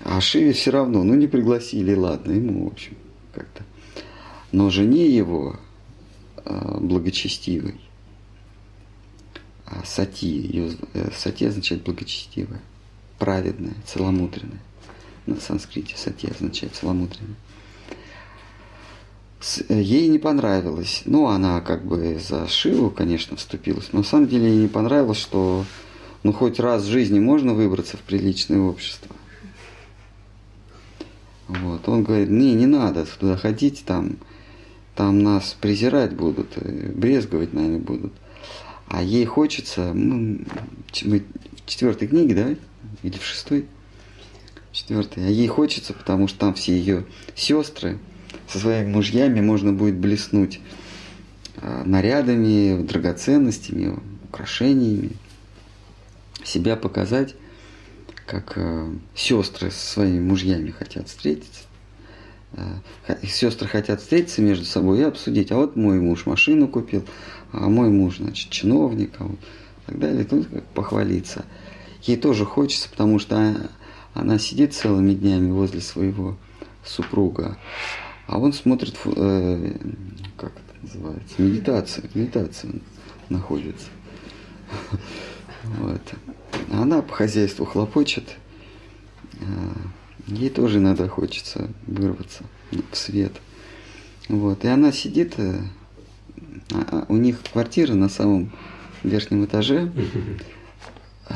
А 0.00 0.20
Шиве 0.20 0.52
все 0.52 0.72
равно, 0.72 1.04
ну 1.04 1.14
не 1.14 1.28
пригласили, 1.28 1.94
ладно, 1.94 2.32
ему, 2.32 2.64
в 2.64 2.72
общем, 2.72 2.96
как-то. 3.32 3.64
Но 4.54 4.70
жене 4.70 5.08
его, 5.08 5.56
а, 6.36 6.78
благочестивой, 6.78 7.80
а 9.66 9.84
сати, 9.84 10.28
ее, 10.28 10.76
э, 10.92 11.10
сати 11.12 11.46
означает 11.46 11.82
благочестивая, 11.82 12.62
праведная, 13.18 13.74
целомудренная. 13.84 14.60
На 15.26 15.40
санскрите 15.40 15.96
сати 15.96 16.28
означает 16.28 16.76
целомудренная. 16.76 17.34
Э, 19.68 19.82
ей 19.82 20.06
не 20.06 20.20
понравилось. 20.20 21.02
Ну, 21.04 21.26
она 21.26 21.60
как 21.60 21.84
бы 21.84 22.20
за 22.20 22.46
Шиву, 22.46 22.90
конечно, 22.90 23.36
вступилась. 23.36 23.88
Но 23.90 23.98
на 23.98 24.04
самом 24.04 24.28
деле 24.28 24.50
ей 24.50 24.62
не 24.62 24.68
понравилось, 24.68 25.18
что 25.18 25.64
ну 26.22 26.32
хоть 26.32 26.60
раз 26.60 26.84
в 26.84 26.92
жизни 26.92 27.18
можно 27.18 27.54
выбраться 27.54 27.96
в 27.96 28.02
приличное 28.02 28.60
общество. 28.60 29.16
Вот. 31.48 31.88
Он 31.88 32.04
говорит, 32.04 32.30
не, 32.30 32.54
не 32.54 32.66
надо 32.66 33.04
туда 33.04 33.36
ходить, 33.36 33.82
там, 33.84 34.16
там 34.94 35.22
нас 35.22 35.56
презирать 35.60 36.14
будут, 36.14 36.52
э, 36.56 36.92
брезговать 36.94 37.52
нами 37.52 37.78
будут. 37.78 38.12
А 38.86 39.02
ей 39.02 39.24
хочется, 39.24 39.92
ну, 39.92 40.40
мы 41.04 41.24
в 41.64 41.66
четвертой 41.66 42.08
книге, 42.08 42.34
да, 42.34 42.56
или 43.02 43.18
в 43.18 43.24
шестой? 43.24 43.66
Четвертой. 44.72 45.26
А 45.26 45.30
ей 45.30 45.48
хочется, 45.48 45.92
потому 45.94 46.28
что 46.28 46.38
там 46.38 46.54
все 46.54 46.76
ее 46.76 47.04
сестры, 47.34 47.98
со 48.48 48.58
своими 48.58 48.90
мужьями 48.90 49.40
можно 49.40 49.72
будет 49.72 49.96
блеснуть 49.96 50.60
а, 51.56 51.82
нарядами, 51.84 52.82
драгоценностями, 52.82 53.98
украшениями, 54.28 55.12
себя 56.44 56.76
показать, 56.76 57.34
как 58.26 58.54
а, 58.56 58.94
сестры 59.14 59.70
со 59.70 59.86
своими 59.86 60.20
мужьями 60.20 60.70
хотят 60.70 61.08
встретиться. 61.08 61.63
А, 62.56 63.16
сестры 63.26 63.68
хотят 63.68 64.00
встретиться 64.00 64.42
между 64.42 64.64
собой 64.64 65.00
и 65.00 65.02
обсудить, 65.02 65.50
а 65.50 65.56
вот 65.56 65.76
мой 65.76 66.00
муж 66.00 66.26
машину 66.26 66.68
купил, 66.68 67.04
а 67.52 67.68
мой 67.68 67.90
муж, 67.90 68.18
значит, 68.18 68.50
чиновник, 68.50 69.14
а 69.18 69.24
вот, 69.24 69.38
и 69.38 69.86
так 69.86 69.98
далее, 69.98 70.24
тут 70.24 70.46
как 70.46 70.64
похвалиться. 70.66 71.44
Ей 72.02 72.16
тоже 72.16 72.44
хочется, 72.44 72.88
потому 72.88 73.18
что 73.18 73.56
она 74.12 74.38
сидит 74.38 74.74
целыми 74.74 75.14
днями 75.14 75.50
возле 75.50 75.80
своего 75.80 76.36
супруга, 76.84 77.58
а 78.26 78.38
он 78.38 78.52
смотрит, 78.52 78.96
э, 79.04 79.72
как 80.36 80.52
это 80.52 80.82
называется, 80.82 81.42
медитация, 81.42 82.04
медитация 82.14 82.72
находится. 83.28 83.88
Вот. 85.78 86.02
А 86.72 86.82
она 86.82 87.00
по 87.00 87.14
хозяйству 87.14 87.64
хлопочет. 87.64 88.36
А, 90.26 90.34
ей 90.34 90.50
тоже 90.50 90.78
иногда 90.78 91.08
хочется 91.08 91.68
вырваться 91.86 92.44
в 92.70 92.96
свет. 92.96 93.32
Вот. 94.28 94.64
И 94.64 94.68
она 94.68 94.92
сидит, 94.92 95.34
э, 95.38 95.60
а, 96.72 97.06
у 97.08 97.16
них 97.16 97.40
квартира 97.52 97.94
на 97.94 98.08
самом 98.08 98.52
верхнем 99.02 99.44
этаже, 99.44 99.92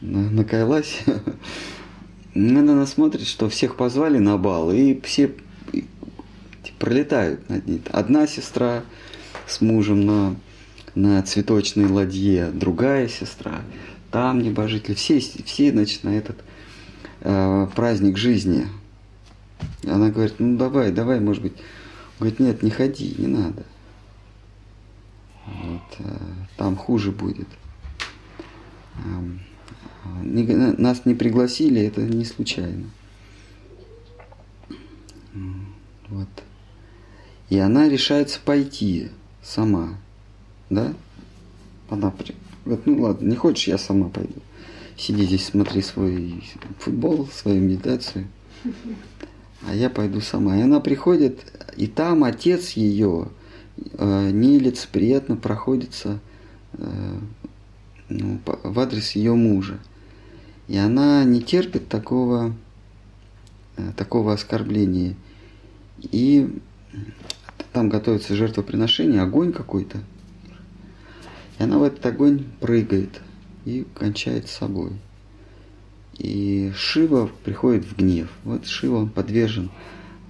на, 0.00 0.30
на 0.30 0.44
Кайласе. 0.44 1.04
Она 2.34 2.86
смотрит, 2.86 3.26
что 3.26 3.48
всех 3.48 3.76
позвали 3.76 4.18
на 4.18 4.38
бал, 4.38 4.72
и 4.72 5.00
все 5.00 5.32
пролетают 6.78 7.48
над 7.48 7.66
ней. 7.66 7.82
Одна 7.90 8.26
сестра 8.26 8.84
с 9.46 9.60
мужем 9.60 10.06
на, 10.06 10.36
на 10.94 11.22
цветочной 11.22 11.86
ладье, 11.86 12.50
другая 12.52 13.08
сестра, 13.08 13.62
там 14.10 14.40
небожители, 14.40 14.94
все, 14.94 15.18
все 15.18 15.70
значит, 15.72 16.04
на 16.04 16.16
этот 16.16 16.36
э, 17.20 17.68
праздник 17.74 18.16
жизни. 18.16 18.66
Она 19.84 20.10
говорит, 20.10 20.36
ну 20.38 20.56
давай, 20.56 20.90
давай, 20.92 21.20
может 21.20 21.42
быть. 21.42 21.52
Он 21.52 22.28
говорит, 22.28 22.40
нет, 22.40 22.62
не 22.62 22.70
ходи, 22.70 23.14
не 23.18 23.26
надо. 23.26 23.64
Вот, 25.46 25.82
э, 25.98 26.16
там 26.56 26.76
хуже 26.76 27.12
будет. 27.12 27.48
Э, 28.96 29.00
не, 30.22 30.44
нас 30.44 31.04
не 31.04 31.14
пригласили, 31.14 31.82
это 31.82 32.02
не 32.02 32.24
случайно. 32.24 32.90
Вот. 36.08 36.28
И 37.48 37.58
она 37.58 37.88
решается 37.88 38.40
пойти 38.44 39.10
сама. 39.42 39.98
Да? 40.70 40.92
Она 41.88 42.12
говорит, 42.64 42.86
ну 42.86 43.02
ладно, 43.02 43.28
не 43.28 43.36
хочешь, 43.36 43.68
я 43.68 43.78
сама 43.78 44.08
пойду. 44.08 44.34
Сиди 45.00 45.24
здесь, 45.24 45.46
смотри 45.46 45.80
свой 45.80 46.44
футбол, 46.78 47.26
свою 47.28 47.62
медитацию. 47.62 48.26
А 49.66 49.74
я 49.74 49.88
пойду 49.88 50.20
сама. 50.20 50.58
И 50.58 50.60
она 50.60 50.78
приходит, 50.80 51.40
и 51.74 51.86
там 51.86 52.22
отец 52.22 52.72
ее 52.72 53.28
э, 53.94 54.30
нелицеприятно 54.30 55.36
проходится 55.36 56.20
э, 56.74 57.18
ну, 58.10 58.40
в 58.44 58.78
адрес 58.78 59.12
ее 59.12 59.34
мужа. 59.34 59.78
И 60.68 60.76
она 60.76 61.24
не 61.24 61.40
терпит 61.40 61.88
такого, 61.88 62.54
э, 63.78 63.92
такого 63.96 64.34
оскорбления. 64.34 65.16
И 66.02 66.60
там 67.72 67.88
готовится 67.88 68.34
жертвоприношение, 68.34 69.22
огонь 69.22 69.54
какой-то. 69.54 69.96
И 71.58 71.62
она 71.62 71.78
в 71.78 71.84
этот 71.84 72.04
огонь 72.04 72.44
прыгает 72.60 73.22
и 73.64 73.86
кончает 73.94 74.48
с 74.48 74.52
собой. 74.52 74.92
И 76.18 76.72
Шива 76.74 77.30
приходит 77.44 77.84
в 77.84 77.96
гнев. 77.96 78.30
Вот 78.44 78.66
Шива 78.66 78.96
он 78.96 79.08
подвержен 79.08 79.70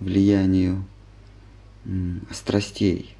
влиянию 0.01 0.85
страстей. 2.31 3.15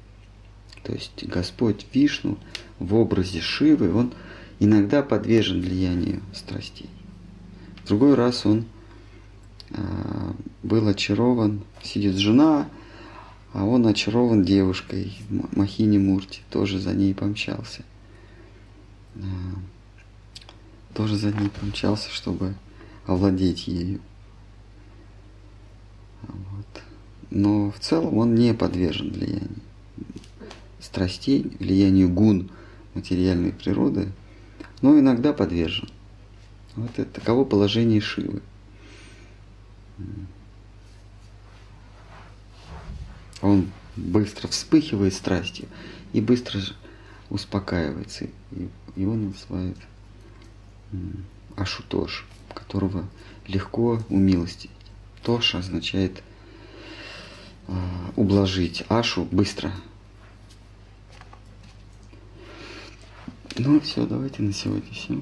То 0.83 0.93
есть 0.93 1.23
Господь 1.25 1.85
Вишну 1.93 2.37
в 2.79 2.95
образе 2.95 3.41
Шивы, 3.41 3.93
он 3.93 4.13
иногда 4.59 5.03
подвержен 5.03 5.61
влиянию 5.61 6.21
страстей. 6.33 6.89
В 7.83 7.87
другой 7.87 8.15
раз 8.15 8.45
он 8.45 8.65
а, 9.71 10.35
был 10.63 10.87
очарован, 10.87 11.61
сидит 11.83 12.15
жена, 12.15 12.69
а 13.53 13.65
он 13.65 13.85
очарован 13.85 14.43
девушкой, 14.43 15.13
Махини 15.29 15.97
Мурти, 15.97 16.41
тоже 16.49 16.79
за 16.79 16.93
ней 16.93 17.13
помчался. 17.13 17.83
А, 19.15 19.19
тоже 20.93 21.15
за 21.15 21.31
ней 21.31 21.49
помчался, 21.49 22.09
чтобы 22.09 22.55
овладеть 23.05 23.67
ею. 23.67 23.99
Вот. 26.21 26.83
Но 27.29 27.71
в 27.71 27.79
целом 27.79 28.17
он 28.17 28.35
не 28.35 28.53
подвержен 28.53 29.11
влиянию 29.11 29.61
страстей, 30.79 31.55
влиянию 31.59 32.09
гун 32.09 32.49
материальной 32.93 33.53
природы, 33.53 34.11
но 34.81 34.99
иногда 34.99 35.31
подвержен. 35.31 35.89
Вот 36.75 36.91
это 36.97 37.05
таково 37.05 37.45
положение 37.45 38.01
Шивы. 38.01 38.41
Он 43.41 43.71
быстро 43.95 44.47
вспыхивает 44.47 45.13
страстью 45.13 45.67
и 46.13 46.21
быстро 46.21 46.59
успокаивается. 47.29 48.25
И 48.51 48.69
его 48.95 49.15
называют 49.15 49.77
Ашутош, 51.55 52.25
которого 52.53 53.05
легко 53.47 54.01
умилостивить. 54.09 54.71
Тош 55.23 55.55
означает 55.55 56.23
а, 57.67 58.11
ублажить. 58.15 58.83
Ашу 58.89 59.23
быстро. 59.25 59.71
Ну 63.57 63.79
все, 63.81 64.05
давайте 64.05 64.41
на 64.41 64.53
сегодня 64.53 64.91
все. 64.93 65.21